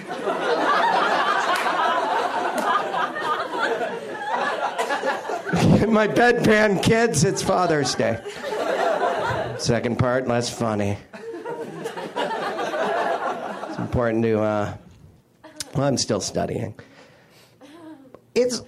My 5.88 6.06
bedpan 6.06 6.82
kids, 6.82 7.24
it's 7.24 7.40
Father's 7.40 7.94
Day. 7.94 8.20
Second 9.56 9.98
part, 9.98 10.28
less 10.28 10.50
funny. 10.50 10.98
It's 13.66 13.78
important 13.78 14.22
to, 14.24 14.42
uh, 14.42 14.76
well, 15.74 15.84
I'm 15.84 15.96
still 15.96 16.20
studying. 16.20 16.74
It's, 18.34 18.62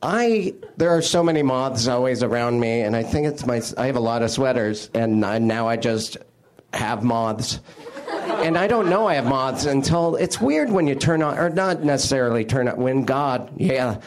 I. 0.00 0.54
there 0.78 0.88
are 0.88 1.02
so 1.02 1.22
many 1.22 1.42
moths 1.42 1.86
always 1.86 2.22
around 2.22 2.58
me, 2.60 2.80
and 2.80 2.96
I 2.96 3.02
think 3.02 3.26
it's 3.26 3.44
my, 3.44 3.60
I 3.76 3.84
have 3.84 3.96
a 3.96 4.00
lot 4.00 4.22
of 4.22 4.30
sweaters, 4.30 4.88
and 4.94 5.24
I, 5.26 5.38
now 5.38 5.68
I 5.68 5.76
just 5.76 6.16
have 6.72 7.02
moths. 7.02 7.60
And 8.08 8.56
I 8.56 8.68
don't 8.68 8.88
know 8.88 9.06
I 9.06 9.14
have 9.14 9.26
moths 9.26 9.66
until 9.66 10.16
it's 10.16 10.40
weird 10.40 10.70
when 10.70 10.86
you 10.86 10.94
turn 10.94 11.22
on, 11.22 11.38
or 11.38 11.50
not 11.50 11.84
necessarily 11.84 12.46
turn 12.46 12.68
on, 12.68 12.78
when 12.78 13.04
God, 13.04 13.52
yeah, 13.56 14.00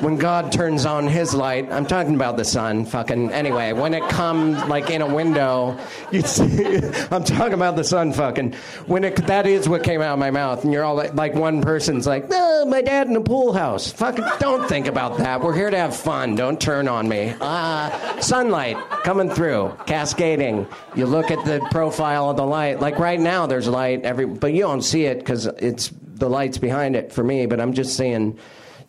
when 0.00 0.16
God 0.16 0.52
turns 0.52 0.84
on 0.86 1.06
his 1.06 1.34
light, 1.34 1.70
I'm 1.72 1.86
talking 1.86 2.14
about 2.14 2.36
the 2.36 2.44
sun, 2.44 2.84
fucking, 2.84 3.32
anyway, 3.32 3.72
when 3.72 3.94
it 3.94 4.08
comes 4.08 4.62
like 4.64 4.90
in 4.90 5.02
a 5.02 5.14
window, 5.14 5.78
you 6.12 6.22
see, 6.22 6.76
I'm 7.10 7.24
talking 7.24 7.54
about 7.54 7.76
the 7.76 7.84
sun, 7.84 8.12
fucking, 8.12 8.52
when 8.86 9.04
it, 9.04 9.16
that 9.26 9.46
is 9.46 9.68
what 9.68 9.82
came 9.82 10.02
out 10.02 10.12
of 10.12 10.18
my 10.18 10.30
mouth, 10.30 10.64
and 10.64 10.72
you're 10.72 10.84
all 10.84 10.94
like, 10.94 11.14
like 11.14 11.34
one 11.34 11.62
person's 11.62 12.06
like, 12.06 12.28
no, 12.28 12.64
my 12.66 12.82
dad 12.82 13.08
in 13.08 13.16
a 13.16 13.20
pool 13.20 13.52
house. 13.52 13.90
Fucking, 13.92 14.24
don't 14.38 14.68
think 14.68 14.86
about 14.86 15.18
that. 15.18 15.40
We're 15.40 15.54
here 15.54 15.70
to 15.70 15.78
have 15.78 15.96
fun. 15.96 16.34
Don't 16.34 16.60
turn 16.60 16.88
on 16.88 17.08
me. 17.08 17.34
Uh, 17.40 18.20
sunlight 18.20 18.76
coming 19.02 19.30
through, 19.30 19.76
cascading. 19.86 20.66
You 20.94 21.06
look 21.06 21.30
at 21.30 21.44
the 21.44 21.66
profile 21.70 22.30
of 22.30 22.36
the 22.36 22.46
light, 22.46 22.80
like 22.80 22.98
right 22.98 23.20
now, 23.20 23.46
there's 23.46 23.68
light 23.68 24.04
every, 24.04 24.26
but 24.26 24.52
you 24.52 24.60
don't 24.60 24.82
see 24.82 25.06
it 25.06 25.18
because 25.18 25.46
it's 25.46 25.90
the 26.04 26.28
lights 26.28 26.58
behind 26.58 26.96
it 26.96 27.12
for 27.12 27.24
me, 27.24 27.46
but 27.46 27.60
I'm 27.60 27.72
just 27.72 27.96
seeing 27.96 28.38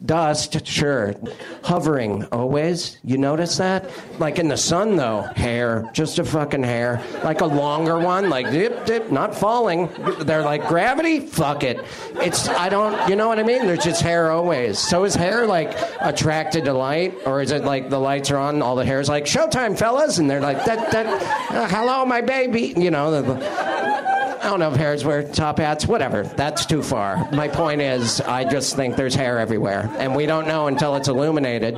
dust, 0.06 0.66
sure. 0.66 1.16
Hovering, 1.64 2.26
always. 2.26 2.98
You 3.04 3.18
notice 3.18 3.58
that? 3.58 3.90
Like 4.20 4.40
in 4.40 4.48
the 4.48 4.58
sun, 4.58 4.96
though, 4.96 5.22
hair, 5.36 5.90
just 5.94 6.20
a 6.20 6.24
fucking 6.24 6.64
hair. 6.64 7.04
Like 7.24 7.42
a 7.42 7.46
longer 7.46 8.00
one, 8.00 8.30
like 8.30 8.52
dip, 8.52 8.86
dip, 8.86 9.12
not 9.12 9.36
falling. 9.36 9.90
They're 10.20 10.44
like 10.44 10.68
gravity, 10.68 11.20
fuck 11.22 11.64
it. 11.64 11.84
It's, 12.16 12.48
I 12.48 12.70
don't, 12.70 13.10
you 13.10 13.16
know 13.16 13.28
what 13.28 13.40
I 13.40 13.44
mean? 13.44 13.66
There's 13.66 13.84
just 13.84 14.02
hair 14.02 14.32
always. 14.32 14.80
So 14.80 15.04
is 15.04 15.16
hair 15.16 15.46
like 15.48 15.78
attracted 16.00 16.66
to 16.66 16.74
light? 16.74 17.16
Or 17.26 17.42
is 17.42 17.52
it 17.52 17.64
like 17.64 17.90
the 17.90 18.00
lights 18.00 18.32
are 18.32 18.38
on, 18.38 18.62
all 18.62 18.76
the 18.76 18.86
hair's 18.86 19.10
like, 19.10 19.26
showtime, 19.26 19.78
fellas? 19.78 20.18
And 20.18 20.30
they're 20.30 20.42
like, 20.42 20.64
that, 20.66 20.92
that, 20.92 21.52
uh, 21.52 21.68
hello, 21.68 22.06
my 22.06 22.22
baby. 22.22 22.74
You 22.78 22.92
know, 22.92 23.12
the, 23.12 23.34
the, 23.34 24.17
I 24.48 24.50
don't 24.50 24.62
know 24.62 24.72
if 24.72 24.78
hairs 24.78 25.04
wear 25.04 25.24
top 25.24 25.58
hats, 25.58 25.86
whatever. 25.86 26.24
That's 26.24 26.66
too 26.66 26.82
far. 26.82 27.30
My 27.34 27.50
point 27.50 27.82
is, 27.82 28.22
I 28.22 28.46
just 28.46 28.78
think 28.78 28.96
there's 28.96 29.14
hair 29.14 29.40
everywhere. 29.40 29.94
And 29.98 30.16
we 30.16 30.26
don't 30.26 30.48
know 30.48 30.68
until 30.68 30.96
it's 30.96 31.10
illuminated 31.10 31.76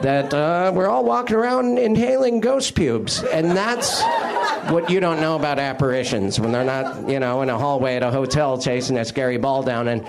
that 0.00 0.32
uh, 0.32 0.72
we're 0.74 0.88
all 0.88 1.04
walking 1.04 1.36
around 1.36 1.76
inhaling 1.76 2.40
ghost 2.40 2.74
pubes. 2.74 3.22
And 3.22 3.50
that's 3.50 4.00
what 4.72 4.88
you 4.88 4.98
don't 4.98 5.20
know 5.20 5.36
about 5.36 5.58
apparitions 5.58 6.40
when 6.40 6.52
they're 6.52 6.64
not, 6.64 7.06
you 7.06 7.20
know, 7.20 7.42
in 7.42 7.50
a 7.50 7.58
hallway 7.58 7.96
at 7.96 8.02
a 8.02 8.10
hotel 8.10 8.56
chasing 8.56 8.96
a 8.96 9.04
scary 9.04 9.36
ball 9.36 9.62
down 9.62 9.86
and 9.86 10.08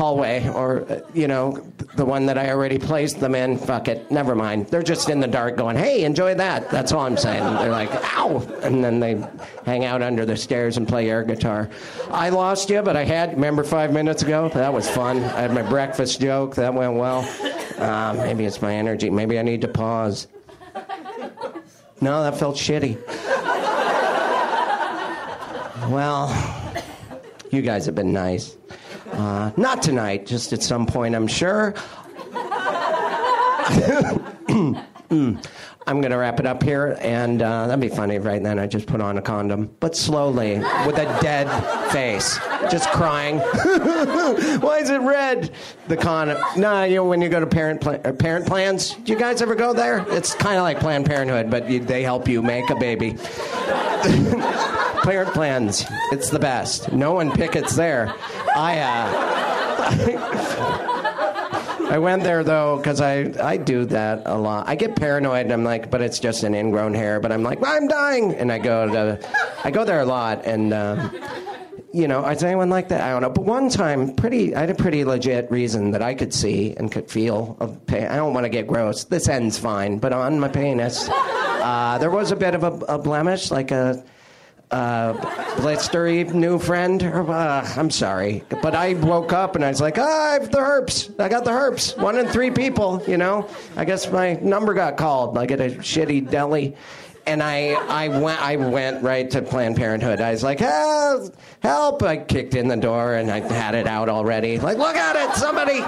hallway 0.00 0.48
or 0.48 0.90
uh, 0.90 0.98
you 1.12 1.28
know 1.28 1.62
the 1.96 2.04
one 2.06 2.24
that 2.24 2.38
I 2.38 2.48
already 2.48 2.78
placed 2.78 3.20
them 3.20 3.34
in. 3.34 3.58
Fuck 3.58 3.86
it. 3.86 4.10
Never 4.10 4.34
mind. 4.34 4.68
They're 4.68 4.82
just 4.82 5.10
in 5.10 5.20
the 5.20 5.28
dark 5.28 5.58
going 5.58 5.76
hey 5.76 6.04
enjoy 6.04 6.34
that. 6.36 6.70
That's 6.70 6.90
all 6.92 7.02
I'm 7.02 7.18
saying. 7.18 7.42
They're 7.56 7.70
like 7.70 7.90
ow. 8.16 8.38
And 8.62 8.82
then 8.82 8.98
they 8.98 9.22
hang 9.66 9.84
out 9.84 10.00
under 10.00 10.24
the 10.24 10.38
stairs 10.38 10.78
and 10.78 10.88
play 10.88 11.10
air 11.10 11.22
guitar. 11.22 11.68
I 12.10 12.30
lost 12.30 12.70
you 12.70 12.80
but 12.80 12.96
I 12.96 13.04
had 13.04 13.34
remember 13.34 13.62
5 13.62 13.92
minutes 13.92 14.22
ago? 14.22 14.48
That 14.48 14.72
was 14.72 14.88
fun. 14.88 15.18
I 15.18 15.42
had 15.42 15.52
my 15.52 15.62
breakfast 15.62 16.18
joke. 16.18 16.54
That 16.54 16.72
went 16.72 16.94
well. 16.94 17.20
Uh, 17.76 18.14
maybe 18.16 18.46
it's 18.46 18.62
my 18.62 18.74
energy. 18.74 19.10
Maybe 19.10 19.38
I 19.38 19.42
need 19.42 19.60
to 19.60 19.68
pause. 19.68 20.28
No 22.00 22.22
that 22.22 22.38
felt 22.38 22.56
shitty. 22.56 22.96
Well 25.90 26.30
you 27.50 27.60
guys 27.60 27.84
have 27.84 27.94
been 27.94 28.14
nice 28.14 28.56
uh, 29.20 29.52
not 29.56 29.82
tonight, 29.82 30.26
just 30.26 30.52
at 30.52 30.62
some 30.62 30.86
point, 30.86 31.14
I'm 31.14 31.28
sure. 31.28 31.74
Mm. 35.10 35.44
I'm 35.90 36.00
going 36.00 36.12
to 36.12 36.18
wrap 36.18 36.38
it 36.38 36.46
up 36.46 36.62
here, 36.62 36.96
and 37.00 37.42
uh, 37.42 37.66
that'd 37.66 37.80
be 37.80 37.88
funny 37.88 38.20
right 38.20 38.40
then 38.40 38.60
I 38.60 38.68
just 38.68 38.86
put 38.86 39.00
on 39.00 39.18
a 39.18 39.22
condom, 39.22 39.74
but 39.80 39.96
slowly, 39.96 40.58
with 40.86 40.98
a 40.98 41.18
dead 41.20 41.48
face, 41.90 42.38
just 42.70 42.88
crying. 42.90 43.38
Why 44.60 44.78
is 44.80 44.88
it 44.88 45.00
red? 45.00 45.50
The 45.88 45.96
condom. 45.96 46.40
No, 46.56 46.84
you 46.84 46.94
know, 46.94 47.04
when 47.06 47.20
you 47.20 47.28
go 47.28 47.40
to 47.40 47.46
parent 47.46 47.80
pla- 47.80 47.98
uh, 48.04 48.12
parent 48.12 48.46
plans, 48.46 48.94
do 48.94 49.12
you 49.12 49.18
guys 49.18 49.42
ever 49.42 49.56
go 49.56 49.72
there? 49.72 50.06
It's 50.10 50.32
kind 50.32 50.58
of 50.58 50.62
like 50.62 50.78
Planned 50.78 51.06
Parenthood, 51.06 51.50
but 51.50 51.68
you, 51.68 51.80
they 51.80 52.04
help 52.04 52.28
you 52.28 52.40
make 52.40 52.70
a 52.70 52.76
baby. 52.76 53.14
parent 55.02 55.34
plans, 55.34 55.84
it's 56.12 56.30
the 56.30 56.38
best. 56.38 56.92
No 56.92 57.14
one 57.14 57.32
pickets 57.32 57.74
there. 57.74 58.14
I. 58.54 58.78
Uh, 58.78 60.36
I 61.90 61.98
went 61.98 62.22
there 62.22 62.44
though 62.44 62.76
because 62.76 63.00
I 63.00 63.32
I 63.42 63.56
do 63.56 63.84
that 63.86 64.22
a 64.24 64.38
lot. 64.38 64.68
I 64.68 64.76
get 64.76 64.94
paranoid 64.94 65.46
and 65.46 65.52
I'm 65.52 65.64
like, 65.64 65.90
but 65.90 66.00
it's 66.00 66.20
just 66.20 66.44
an 66.44 66.54
ingrown 66.54 66.94
hair. 66.94 67.18
But 67.18 67.32
I'm 67.32 67.42
like, 67.42 67.58
I'm 67.64 67.88
dying, 67.88 68.32
and 68.34 68.52
I 68.52 68.58
go 68.58 68.86
to 68.88 69.28
I 69.64 69.72
go 69.72 69.84
there 69.84 70.00
a 70.00 70.04
lot, 70.04 70.46
and 70.46 70.72
um, 70.72 71.10
you 71.92 72.06
know, 72.06 72.24
is 72.28 72.44
anyone 72.44 72.70
like 72.70 72.88
that? 72.88 73.00
I 73.00 73.10
don't 73.10 73.22
know. 73.22 73.30
But 73.30 73.44
one 73.44 73.68
time, 73.68 74.14
pretty, 74.14 74.54
I 74.54 74.60
had 74.60 74.70
a 74.70 74.74
pretty 74.74 75.04
legit 75.04 75.50
reason 75.50 75.90
that 75.90 76.02
I 76.02 76.14
could 76.14 76.32
see 76.32 76.74
and 76.76 76.92
could 76.92 77.10
feel 77.10 77.56
of 77.58 77.84
pain. 77.86 78.06
I 78.06 78.16
don't 78.16 78.34
want 78.34 78.44
to 78.44 78.50
get 78.50 78.68
gross. 78.68 79.04
This 79.04 79.28
ends 79.28 79.58
fine, 79.58 79.98
but 79.98 80.12
on 80.12 80.38
my 80.38 80.48
penis, 80.48 81.08
uh, 81.10 81.98
there 81.98 82.10
was 82.10 82.30
a 82.30 82.36
bit 82.36 82.54
of 82.54 82.62
a, 82.62 82.72
a 82.94 82.98
blemish, 82.98 83.50
like 83.50 83.72
a 83.72 84.04
uh, 84.70 85.14
blistery 85.56 86.32
new 86.32 86.58
friend. 86.58 87.02
Uh, 87.02 87.64
I'm 87.76 87.90
sorry, 87.90 88.44
but 88.62 88.74
I 88.74 88.94
woke 88.94 89.32
up 89.32 89.56
and 89.56 89.64
I 89.64 89.68
was 89.68 89.80
like, 89.80 89.98
ah, 89.98 90.30
I 90.30 90.32
have 90.34 90.50
the 90.50 90.58
herpes. 90.58 91.10
I 91.18 91.28
got 91.28 91.44
the 91.44 91.52
herpes. 91.52 91.96
One 91.96 92.18
in 92.18 92.28
three 92.28 92.50
people, 92.50 93.02
you 93.06 93.16
know. 93.16 93.48
I 93.76 93.84
guess 93.84 94.10
my 94.10 94.34
number 94.34 94.74
got 94.74 94.96
called. 94.96 95.34
Like 95.34 95.50
at 95.50 95.60
a 95.60 95.70
shitty 95.70 96.30
deli 96.30 96.76
and 97.26 97.42
I, 97.42 97.72
I 97.88 98.08
went 98.08 98.40
I 98.40 98.56
went 98.56 99.02
right 99.02 99.30
to 99.30 99.42
Planned 99.42 99.76
Parenthood. 99.76 100.20
I 100.20 100.32
was 100.32 100.42
like, 100.42 100.58
help, 100.58 101.34
help! 101.60 102.02
I 102.02 102.16
kicked 102.16 102.54
in 102.54 102.68
the 102.68 102.76
door 102.76 103.14
and 103.14 103.30
I 103.30 103.40
had 103.40 103.74
it 103.74 103.86
out 103.86 104.08
already. 104.08 104.58
Like, 104.58 104.78
look 104.78 104.96
at 104.96 105.16
it, 105.16 105.36
somebody! 105.36 105.80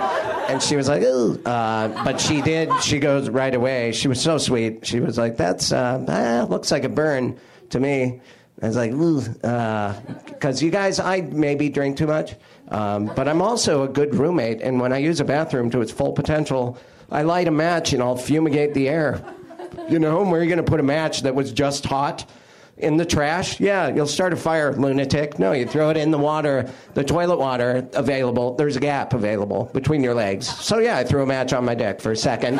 And 0.52 0.62
she 0.62 0.76
was 0.76 0.88
like, 0.88 1.02
ooh. 1.02 1.40
Uh, 1.44 1.88
but 2.04 2.20
she 2.20 2.42
did. 2.42 2.70
She 2.82 2.98
goes 2.98 3.28
right 3.28 3.54
away. 3.54 3.92
She 3.92 4.08
was 4.08 4.20
so 4.20 4.38
sweet. 4.38 4.86
She 4.86 5.00
was 5.00 5.18
like, 5.18 5.36
that's 5.36 5.72
uh, 5.72 6.04
eh, 6.08 6.42
looks 6.42 6.70
like 6.70 6.84
a 6.84 6.88
burn 6.88 7.38
to 7.70 7.80
me. 7.80 8.20
I 8.62 8.66
was 8.68 8.76
like, 8.76 8.92
because 8.92 10.62
you 10.62 10.70
guys, 10.70 11.00
I 11.00 11.22
maybe 11.22 11.68
drink 11.68 11.96
too 11.96 12.06
much, 12.06 12.36
um, 12.68 13.06
but 13.16 13.26
I'm 13.26 13.42
also 13.42 13.82
a 13.82 13.88
good 13.88 14.14
roommate. 14.14 14.62
And 14.62 14.80
when 14.80 14.92
I 14.92 14.98
use 14.98 15.18
a 15.18 15.24
bathroom 15.24 15.68
to 15.70 15.80
its 15.80 15.90
full 15.90 16.12
potential, 16.12 16.78
I 17.10 17.22
light 17.22 17.48
a 17.48 17.50
match 17.50 17.92
and 17.92 18.00
I'll 18.00 18.16
fumigate 18.16 18.72
the 18.72 18.88
air. 18.88 19.24
You 19.88 19.98
know, 19.98 20.22
where 20.22 20.40
are 20.40 20.44
you 20.44 20.48
going 20.48 20.64
to 20.64 20.70
put 20.70 20.78
a 20.78 20.84
match 20.84 21.22
that 21.22 21.34
was 21.34 21.52
just 21.52 21.84
hot? 21.84 22.24
In 22.78 22.96
the 22.96 23.04
trash? 23.04 23.60
Yeah, 23.60 23.88
you'll 23.88 24.06
start 24.06 24.32
a 24.32 24.36
fire, 24.36 24.72
lunatic. 24.72 25.38
No, 25.38 25.52
you 25.52 25.66
throw 25.66 25.90
it 25.90 25.96
in 25.96 26.10
the 26.10 26.18
water, 26.18 26.68
the 26.94 27.04
toilet 27.04 27.38
water 27.38 27.86
available. 27.92 28.54
There's 28.56 28.76
a 28.76 28.80
gap 28.80 29.12
available 29.12 29.70
between 29.74 30.02
your 30.02 30.14
legs. 30.14 30.48
So, 30.48 30.78
yeah, 30.78 30.96
I 30.96 31.04
threw 31.04 31.22
a 31.22 31.26
match 31.26 31.52
on 31.52 31.64
my 31.64 31.74
dick 31.74 32.00
for 32.00 32.12
a 32.12 32.16
second. 32.16 32.58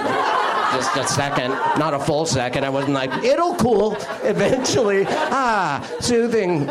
Just 0.73 0.97
a 0.97 1.07
second, 1.07 1.51
not 1.79 1.93
a 1.93 1.99
full 1.99 2.25
second. 2.25 2.65
I 2.65 2.71
wasn't 2.71 2.95
like, 2.95 3.13
it'll 3.23 3.55
cool 3.57 3.97
eventually. 4.23 5.05
Ah, 5.09 5.87
soothing. 6.01 6.69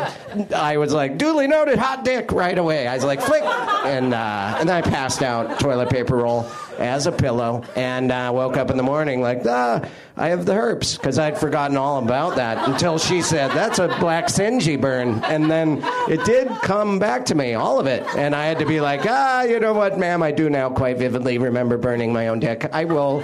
I 0.54 0.76
was 0.76 0.92
like, 0.92 1.18
duly 1.18 1.46
noted, 1.46 1.78
hot 1.78 2.04
dick 2.04 2.32
right 2.32 2.56
away. 2.58 2.88
I 2.88 2.94
was 2.94 3.04
like, 3.04 3.20
flick. 3.20 3.42
And, 3.44 4.12
uh, 4.12 4.56
and 4.58 4.68
then 4.68 4.76
I 4.76 4.82
passed 4.82 5.22
out, 5.22 5.60
toilet 5.60 5.90
paper 5.90 6.16
roll 6.16 6.50
as 6.78 7.06
a 7.06 7.12
pillow, 7.12 7.62
and 7.76 8.10
uh, 8.10 8.30
woke 8.34 8.56
up 8.56 8.70
in 8.70 8.76
the 8.76 8.82
morning 8.82 9.20
like, 9.20 9.42
ah, 9.46 9.82
I 10.16 10.28
have 10.28 10.46
the 10.46 10.54
herpes, 10.54 10.96
because 10.96 11.18
I'd 11.18 11.38
forgotten 11.38 11.76
all 11.76 12.02
about 12.02 12.36
that 12.36 12.68
until 12.68 12.98
she 12.98 13.22
said, 13.22 13.50
that's 13.52 13.78
a 13.78 13.88
black 14.00 14.26
singy 14.26 14.80
burn. 14.80 15.22
And 15.24 15.50
then 15.50 15.80
it 16.08 16.24
did 16.24 16.48
come 16.62 16.98
back 16.98 17.24
to 17.26 17.34
me, 17.34 17.54
all 17.54 17.78
of 17.78 17.86
it. 17.86 18.02
And 18.16 18.34
I 18.34 18.46
had 18.46 18.58
to 18.58 18.66
be 18.66 18.80
like, 18.80 19.02
ah, 19.06 19.42
you 19.42 19.60
know 19.60 19.72
what, 19.72 19.98
ma'am, 19.98 20.22
I 20.22 20.32
do 20.32 20.50
now 20.50 20.70
quite 20.70 20.98
vividly 20.98 21.38
remember 21.38 21.78
burning 21.78 22.12
my 22.12 22.28
own 22.28 22.40
dick. 22.40 22.68
I 22.72 22.84
will 22.84 23.22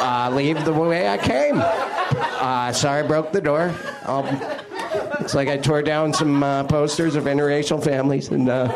uh, 0.00 0.30
leave 0.32 0.64
the 0.64 0.72
way 0.72 1.08
I 1.08 1.18
came. 1.18 1.60
Uh, 1.60 2.72
sorry, 2.72 3.04
I 3.04 3.06
broke 3.06 3.32
the 3.32 3.40
door. 3.40 3.74
I'll, 4.04 4.26
it's 5.20 5.34
like 5.34 5.48
I 5.48 5.56
tore 5.58 5.82
down 5.82 6.12
some 6.12 6.42
uh, 6.42 6.64
posters 6.64 7.14
of 7.16 7.24
interracial 7.24 7.82
families 7.82 8.28
and. 8.28 8.48
Uh, 8.48 8.70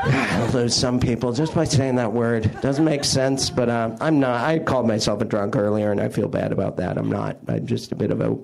I'll 0.10 0.48
lose 0.50 0.74
some 0.74 1.00
people 1.00 1.32
just 1.32 1.54
by 1.54 1.64
saying 1.64 1.96
that 1.96 2.12
word. 2.12 2.60
Doesn't 2.60 2.84
make 2.84 3.04
sense, 3.04 3.50
but 3.50 3.68
uh, 3.68 3.96
I'm 4.00 4.20
not. 4.20 4.40
I 4.42 4.60
called 4.60 4.86
myself 4.86 5.20
a 5.20 5.24
drunk 5.24 5.56
earlier, 5.56 5.90
and 5.90 6.00
I 6.00 6.08
feel 6.08 6.28
bad 6.28 6.52
about 6.52 6.76
that. 6.76 6.96
I'm 6.96 7.10
not. 7.10 7.36
I'm 7.48 7.66
just 7.66 7.90
a 7.90 7.96
bit 7.96 8.12
of 8.12 8.20
a 8.20 8.38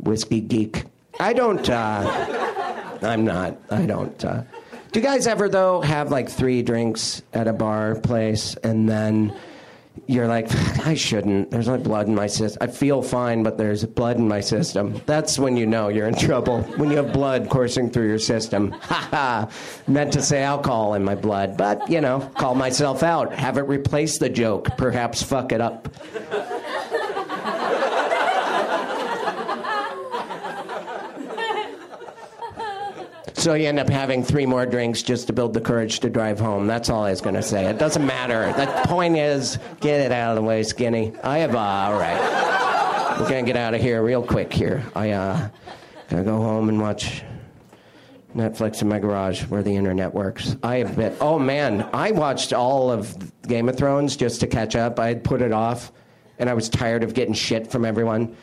whiskey 0.00 0.40
geek. 0.40 0.84
I 1.20 1.32
don't. 1.32 1.68
Uh, 1.70 2.98
I'm 3.02 3.24
not. 3.24 3.58
I 3.70 3.86
don't. 3.86 4.24
Uh, 4.24 4.42
do 4.90 5.00
you 5.00 5.06
guys 5.06 5.26
ever 5.26 5.48
though 5.48 5.80
have 5.80 6.10
like 6.10 6.28
three 6.28 6.62
drinks 6.62 7.22
at 7.32 7.46
a 7.46 7.52
bar 7.52 7.94
place, 7.94 8.56
and 8.56 8.88
then 8.88 9.34
you're 10.06 10.28
like, 10.28 10.50
I 10.86 10.94
shouldn't. 10.94 11.50
There's 11.50 11.68
like 11.68 11.82
blood 11.82 12.06
in 12.06 12.14
my 12.14 12.26
system. 12.26 12.58
I 12.60 12.66
feel 12.66 13.02
fine, 13.02 13.42
but 13.42 13.58
there's 13.58 13.84
blood 13.84 14.16
in 14.16 14.28
my 14.28 14.40
system. 14.40 15.00
That's 15.06 15.38
when 15.38 15.56
you 15.56 15.66
know 15.66 15.88
you're 15.88 16.08
in 16.08 16.14
trouble. 16.14 16.62
When 16.76 16.90
you 16.90 16.96
have 16.96 17.12
blood 17.12 17.48
coursing 17.48 17.90
through 17.90 18.08
your 18.08 18.18
system. 18.18 18.70
Ha 18.70 19.08
ha. 19.10 19.50
Meant 19.86 20.12
to 20.14 20.22
say 20.22 20.42
alcohol 20.42 20.94
in 20.94 21.04
my 21.04 21.14
blood, 21.14 21.56
but 21.56 21.88
you 21.90 22.00
know, 22.00 22.20
call 22.38 22.54
myself 22.54 23.02
out. 23.02 23.32
Have 23.34 23.58
it 23.58 23.62
replace 23.62 24.18
the 24.18 24.28
joke. 24.28 24.76
Perhaps 24.76 25.22
fuck 25.22 25.52
it 25.52 25.60
up. 25.60 25.88
So 33.38 33.54
you 33.54 33.68
end 33.68 33.78
up 33.78 33.88
having 33.88 34.24
three 34.24 34.46
more 34.46 34.66
drinks 34.66 35.00
just 35.00 35.28
to 35.28 35.32
build 35.32 35.54
the 35.54 35.60
courage 35.60 36.00
to 36.00 36.10
drive 36.10 36.40
home. 36.40 36.66
That's 36.66 36.90
all 36.90 37.04
I 37.04 37.10
was 37.10 37.20
going 37.20 37.36
to 37.36 37.42
say. 37.42 37.66
It 37.66 37.78
doesn't 37.78 38.04
matter. 38.04 38.52
The 38.52 38.66
point 38.86 39.16
is, 39.16 39.60
get 39.78 40.00
it 40.00 40.10
out 40.10 40.36
of 40.36 40.42
the 40.42 40.42
way, 40.42 40.64
skinny. 40.64 41.12
I 41.22 41.38
have, 41.38 41.54
uh, 41.54 41.58
all 41.58 41.92
right. 41.92 43.16
We're 43.20 43.28
going 43.28 43.44
to 43.44 43.52
get 43.52 43.56
out 43.56 43.74
of 43.74 43.80
here 43.80 44.02
real 44.02 44.24
quick 44.24 44.52
here. 44.52 44.82
I, 44.96 45.12
uh, 45.12 45.48
gotta 46.10 46.24
go 46.24 46.38
home 46.38 46.68
and 46.68 46.80
watch 46.80 47.22
Netflix 48.34 48.82
in 48.82 48.88
my 48.88 48.98
garage 48.98 49.44
where 49.44 49.62
the 49.62 49.76
internet 49.76 50.12
works. 50.12 50.56
I 50.64 50.78
have 50.78 50.96
been, 50.96 51.14
oh 51.20 51.38
man, 51.38 51.88
I 51.92 52.10
watched 52.10 52.52
all 52.52 52.90
of 52.90 53.16
Game 53.42 53.68
of 53.68 53.76
Thrones 53.76 54.16
just 54.16 54.40
to 54.40 54.48
catch 54.48 54.74
up. 54.74 54.98
I 54.98 55.06
had 55.06 55.22
put 55.22 55.42
it 55.42 55.52
off 55.52 55.92
and 56.40 56.50
I 56.50 56.54
was 56.54 56.68
tired 56.68 57.04
of 57.04 57.14
getting 57.14 57.34
shit 57.34 57.70
from 57.70 57.84
everyone. 57.84 58.36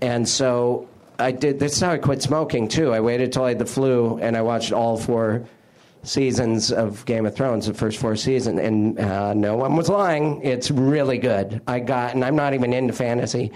And 0.00 0.28
so 0.28 0.88
I 1.20 1.32
did. 1.32 1.58
This 1.58 1.74
is 1.74 1.80
how 1.80 1.92
I 1.92 1.98
quit 1.98 2.22
smoking 2.22 2.68
too. 2.68 2.92
I 2.92 3.00
waited 3.00 3.32
till 3.32 3.44
I 3.44 3.50
had 3.50 3.58
the 3.58 3.66
flu, 3.66 4.18
and 4.18 4.36
I 4.36 4.42
watched 4.42 4.72
all 4.72 4.96
four 4.96 5.46
seasons 6.02 6.72
of 6.72 7.04
Game 7.04 7.26
of 7.26 7.34
Thrones, 7.34 7.66
the 7.66 7.74
first 7.74 7.98
four 7.98 8.16
seasons, 8.16 8.58
and 8.58 8.98
uh, 8.98 9.34
no 9.34 9.56
one 9.56 9.76
was 9.76 9.88
lying. 9.88 10.42
It's 10.42 10.70
really 10.70 11.18
good. 11.18 11.60
I 11.66 11.80
got, 11.80 12.14
and 12.14 12.24
I'm 12.24 12.36
not 12.36 12.54
even 12.54 12.72
into 12.72 12.92
fantasy, 12.92 13.52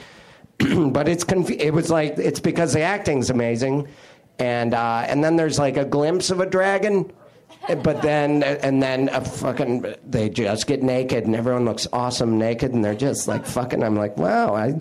but 0.59 1.09
it's 1.09 1.25
conf- 1.25 1.51
it 1.51 1.73
was 1.73 1.91
like 1.91 2.19
it's 2.19 2.41
because 2.41 2.73
the 2.73 2.83
acting's 2.83 3.31
amazing, 3.31 3.89
and 4.39 4.75
uh, 4.75 5.07
and 5.09 5.25
then 5.25 5.37
there's 5.37 5.59
like 5.59 5.77
a 5.77 5.85
glimpse 5.85 6.31
of 6.31 6.41
a 6.41 6.47
dragon. 6.47 7.11
But 7.83 8.03
then, 8.03 8.43
and 8.43 8.83
then 8.83 9.09
a 9.09 9.23
fucking, 9.23 9.95
they 10.05 10.29
just 10.29 10.67
get 10.67 10.83
naked 10.83 11.25
and 11.25 11.35
everyone 11.35 11.65
looks 11.65 11.87
awesome 11.95 12.37
naked 12.37 12.75
and 12.75 12.85
they're 12.85 12.95
just 12.95 13.27
like 13.27 13.47
fucking. 13.47 13.83
I'm 13.83 13.97
like, 13.97 14.19
wow, 14.19 14.55
I, 14.55 14.79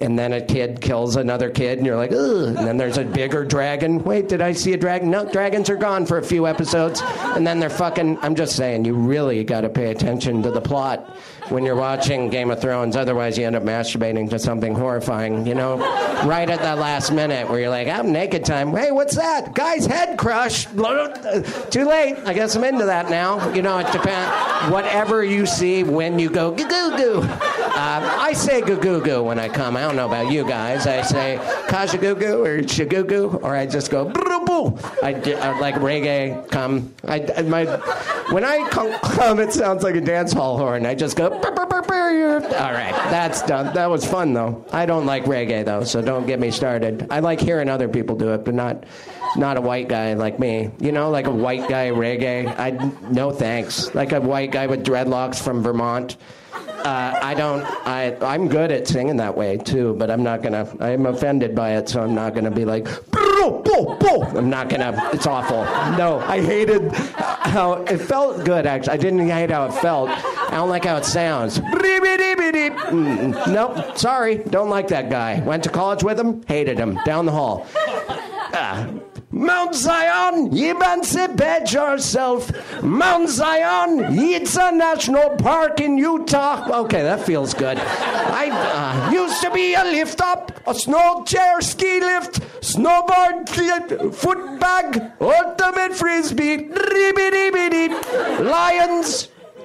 and 0.00 0.18
then 0.18 0.32
a 0.32 0.40
kid 0.40 0.80
kills 0.80 1.16
another 1.16 1.50
kid, 1.50 1.78
and 1.78 1.86
you're 1.86 1.96
like, 1.96 2.12
ugh. 2.12 2.48
And 2.48 2.58
then 2.58 2.76
there's 2.76 2.98
a 2.98 3.04
bigger 3.04 3.44
dragon. 3.44 4.02
Wait, 4.02 4.28
did 4.28 4.40
I 4.40 4.52
see 4.52 4.72
a 4.72 4.76
dragon? 4.76 5.10
No, 5.10 5.30
dragons 5.30 5.70
are 5.70 5.76
gone 5.76 6.06
for 6.06 6.18
a 6.18 6.22
few 6.22 6.46
episodes. 6.46 7.02
And 7.02 7.46
then 7.46 7.60
they're 7.60 7.70
fucking. 7.70 8.18
I'm 8.22 8.34
just 8.34 8.56
saying, 8.56 8.84
you 8.84 8.94
really 8.94 9.44
got 9.44 9.62
to 9.62 9.68
pay 9.68 9.90
attention 9.90 10.42
to 10.42 10.50
the 10.50 10.60
plot 10.60 11.16
when 11.48 11.64
you're 11.64 11.76
watching 11.76 12.30
Game 12.30 12.50
of 12.50 12.60
Thrones. 12.60 12.96
Otherwise, 12.96 13.36
you 13.36 13.46
end 13.46 13.56
up 13.56 13.62
masturbating 13.62 14.30
to 14.30 14.38
something 14.38 14.74
horrifying, 14.74 15.46
you 15.46 15.54
know, 15.54 15.76
right 16.24 16.48
at 16.48 16.60
that 16.60 16.78
last 16.78 17.12
minute 17.12 17.48
where 17.48 17.60
you're 17.60 17.70
like, 17.70 17.88
I'm 17.88 18.12
naked 18.12 18.44
time. 18.44 18.74
Hey, 18.74 18.90
what's 18.90 19.16
that? 19.16 19.54
Guy's 19.54 19.86
head 19.86 20.18
crush. 20.18 20.64
Too 21.70 21.84
late. 21.84 22.16
I 22.24 22.32
guess 22.32 22.56
I'm 22.56 22.64
into 22.64 22.86
that 22.86 23.10
now. 23.10 23.52
You 23.52 23.62
know, 23.62 23.78
it 23.78 23.90
depends. 23.92 24.72
Whatever 24.72 25.24
you 25.24 25.46
see 25.46 25.84
when 25.84 26.18
you 26.18 26.30
go, 26.30 26.50
goo 26.50 26.66
goo 26.68 26.96
goo. 26.96 27.20
Uh, 27.22 28.16
I 28.20 28.32
say 28.32 28.60
goo 28.60 28.80
goo 28.80 29.02
goo 29.02 29.22
when 29.24 29.38
I 29.38 29.48
come. 29.48 29.76
I 29.76 29.82
don't 29.82 29.96
know 29.96 30.06
about 30.06 30.30
you 30.30 30.46
guys. 30.46 30.86
I 30.86 31.02
say 31.02 31.38
kajagoogoo 31.68 32.46
or 32.46 32.62
shagoogoo, 32.62 33.42
or 33.42 33.56
I 33.56 33.66
just 33.66 33.90
go 33.90 34.04
boo 34.04 34.44
boo. 34.44 34.78
I, 35.02 35.10
I 35.40 35.58
like 35.58 35.74
reggae 35.76 36.48
come. 36.50 36.94
I, 37.06 37.20
my, 37.42 37.64
when 38.32 38.44
I 38.44 38.68
come, 38.70 38.92
come, 39.02 39.40
it 39.40 39.52
sounds 39.52 39.82
like 39.82 39.96
a 39.96 40.00
dance 40.00 40.32
hall 40.32 40.56
horn. 40.56 40.86
I 40.86 40.94
just 40.94 41.16
go. 41.16 41.33
All 42.54 42.72
right, 42.72 42.94
that's 43.10 43.42
done. 43.42 43.74
That 43.74 43.90
was 43.90 44.04
fun 44.04 44.32
though. 44.32 44.64
I 44.72 44.86
don't 44.86 45.06
like 45.06 45.24
reggae 45.24 45.64
though, 45.64 45.84
so 45.84 46.02
don't 46.02 46.26
get 46.26 46.40
me 46.40 46.50
started. 46.50 47.06
I 47.10 47.20
like 47.20 47.40
hearing 47.40 47.68
other 47.68 47.88
people 47.88 48.16
do 48.16 48.32
it, 48.34 48.44
but 48.44 48.54
not. 48.54 48.84
Not 49.36 49.56
a 49.56 49.60
white 49.60 49.88
guy 49.88 50.14
like 50.14 50.38
me, 50.38 50.70
you 50.78 50.92
know, 50.92 51.10
like 51.10 51.26
a 51.26 51.30
white 51.30 51.68
guy 51.68 51.90
reggae. 51.90 52.54
I 52.56 52.70
no 53.10 53.32
thanks. 53.32 53.92
Like 53.92 54.12
a 54.12 54.20
white 54.20 54.52
guy 54.52 54.68
with 54.68 54.84
dreadlocks 54.84 55.42
from 55.42 55.60
Vermont. 55.60 56.16
Uh, 56.52 57.18
I 57.20 57.34
don't. 57.34 57.64
I 57.84 58.14
I'm 58.20 58.46
good 58.46 58.70
at 58.70 58.86
singing 58.86 59.16
that 59.16 59.36
way 59.36 59.56
too, 59.56 59.94
but 59.98 60.08
I'm 60.10 60.22
not 60.22 60.42
gonna. 60.42 60.72
I'm 60.78 61.06
offended 61.06 61.52
by 61.54 61.76
it, 61.76 61.88
so 61.88 62.02
I'm 62.02 62.14
not 62.14 62.34
gonna 62.34 62.50
be 62.50 62.64
like. 62.64 62.86
I'm 64.36 64.48
not 64.50 64.68
gonna. 64.68 65.10
It's 65.12 65.26
awful. 65.26 65.64
No, 65.96 66.20
I 66.20 66.40
hated 66.40 66.92
how 66.92 67.84
it 67.84 67.98
felt 67.98 68.44
good. 68.44 68.66
Actually, 68.66 68.92
I 68.92 68.96
didn't 68.98 69.28
hate 69.28 69.50
how 69.50 69.66
it 69.66 69.72
felt. 69.72 70.10
I 70.54 70.58
don't 70.58 70.68
like 70.68 70.84
how 70.84 70.96
it 70.98 71.04
sounds. 71.04 71.58
Nope. 73.48 73.98
Sorry. 73.98 74.36
Don't 74.36 74.70
like 74.70 74.86
that 74.86 75.10
guy. 75.10 75.40
Went 75.40 75.64
to 75.64 75.68
college 75.68 76.04
with 76.04 76.16
him. 76.16 76.44
Hated 76.46 76.78
him. 76.78 76.96
Down 77.04 77.26
the 77.26 77.32
hall. 77.32 77.66
Ah. 78.56 78.88
Mount 79.32 79.74
Zion, 79.74 80.56
emancipate 80.56 81.72
yourself. 81.72 82.52
Mount 82.84 83.28
Zion, 83.28 84.16
it's 84.16 84.56
a 84.56 84.70
national 84.70 85.30
park 85.30 85.80
in 85.80 85.98
Utah. 85.98 86.82
Okay, 86.82 87.02
that 87.02 87.26
feels 87.26 87.52
good. 87.52 87.76
I 87.80 88.50
uh, 88.52 89.10
used 89.10 89.42
to 89.42 89.50
be 89.50 89.74
a 89.74 89.82
lift 89.82 90.20
up, 90.20 90.52
a 90.68 90.74
snow 90.74 91.24
chair 91.26 91.60
ski 91.62 91.98
lift, 91.98 92.42
snowboard, 92.60 94.14
foot 94.14 94.60
bag, 94.60 95.02
ultimate 95.20 95.96
frisbee, 95.96 96.68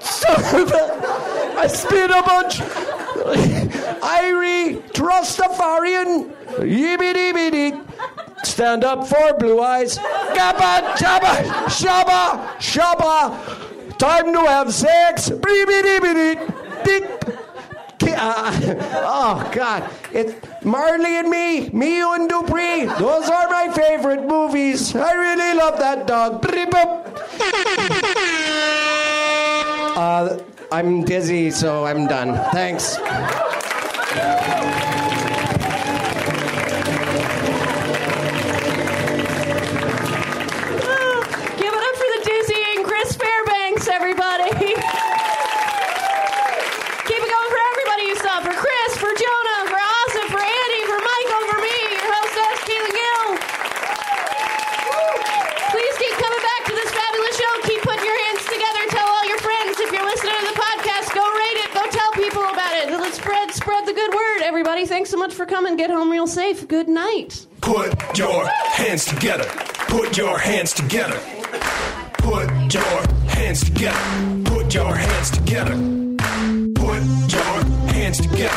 lions, 0.02 0.72
I 0.72 1.68
spin 1.68 2.12
a 2.12 2.22
bunch, 2.24 2.60
Irie, 4.02 4.82
Trustafarian, 4.92 6.32
yibbidi 6.60 7.34
bitty. 7.34 7.78
Stand 8.44 8.84
up 8.86 9.06
for 9.06 9.34
blue 9.38 9.60
eyes. 9.62 9.98
Gabba, 9.98 10.96
jabba, 10.96 11.66
shabba, 11.68 12.58
shabba. 12.58 13.98
Time 13.98 14.32
to 14.32 14.40
have 14.40 14.74
sex. 14.74 15.30
Bibbidi 15.30 16.54
Dick. 16.84 17.20
Uh, 18.22 18.76
oh 19.06 19.50
God! 19.54 19.90
It's 20.12 20.34
Marley 20.66 21.20
and 21.20 21.30
Me, 21.30 21.70
Me 21.70 22.02
and 22.02 22.28
Dupree. 22.30 22.86
Those 22.86 23.30
are 23.30 23.50
my 23.50 23.72
favorite 23.74 24.26
movies. 24.26 24.96
I 24.96 25.14
really 25.14 25.54
love 25.58 25.78
that 25.80 26.08
dog. 26.08 26.46
Uh, 30.00 30.42
I'm 30.72 31.04
dizzy, 31.04 31.52
so 31.52 31.84
I'm 31.86 32.08
done. 32.08 32.34
Thanks. 32.54 32.96
The 63.90 63.96
good 63.96 64.14
word, 64.14 64.42
everybody. 64.44 64.86
Thanks 64.86 65.10
so 65.10 65.18
much 65.18 65.34
for 65.34 65.48
coming. 65.48 65.76
Get 65.76 65.90
home 65.90 66.12
real 66.12 66.28
safe. 66.28 66.68
Good 66.68 66.88
night. 66.88 67.48
Put 67.62 68.18
your 68.18 68.46
hands 68.48 69.06
together. 69.06 69.46
Put 69.88 70.16
your 70.16 70.38
hands 70.38 70.74
together. 70.74 71.20
Put 72.20 72.72
your 72.72 73.02
hands 73.28 73.64
together. 73.64 74.44
Put 74.46 74.76
your 74.76 74.94
hands 74.94 75.32
together. 75.32 75.76
Put 76.76 77.34
your 77.34 77.42
hands 77.90 78.22
together. 78.22 78.56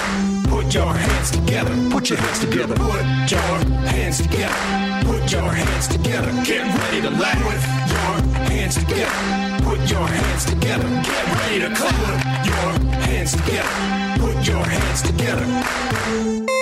Put 0.49 0.75
your 0.75 0.93
hands 0.93 1.31
together. 1.31 1.91
Put 1.91 2.11
your 2.11 2.19
hands 2.19 2.39
together. 2.41 2.75
Put 2.77 3.31
your 3.31 3.41
hands 3.89 4.19
together. 4.21 5.05
Put 5.07 5.33
your 5.33 5.51
hands 5.51 5.89
together. 5.89 6.33
Get 6.45 6.63
ready 6.77 7.01
to 7.01 7.11
laugh. 7.11 7.41
Put 7.43 7.91
your 7.91 8.45
hands 8.51 8.75
together. 8.75 9.65
Put 9.65 9.91
your 9.91 10.07
hands 10.07 10.45
together. 10.45 10.89
Get 10.89 11.25
ready 11.39 11.59
to 11.61 11.75
clap. 11.75 11.95
Put 11.97 12.47
your 12.47 13.01
hands 13.01 13.33
together. 13.33 14.12
Your 14.45 14.65
hands 14.65 15.03
together. 15.03 16.62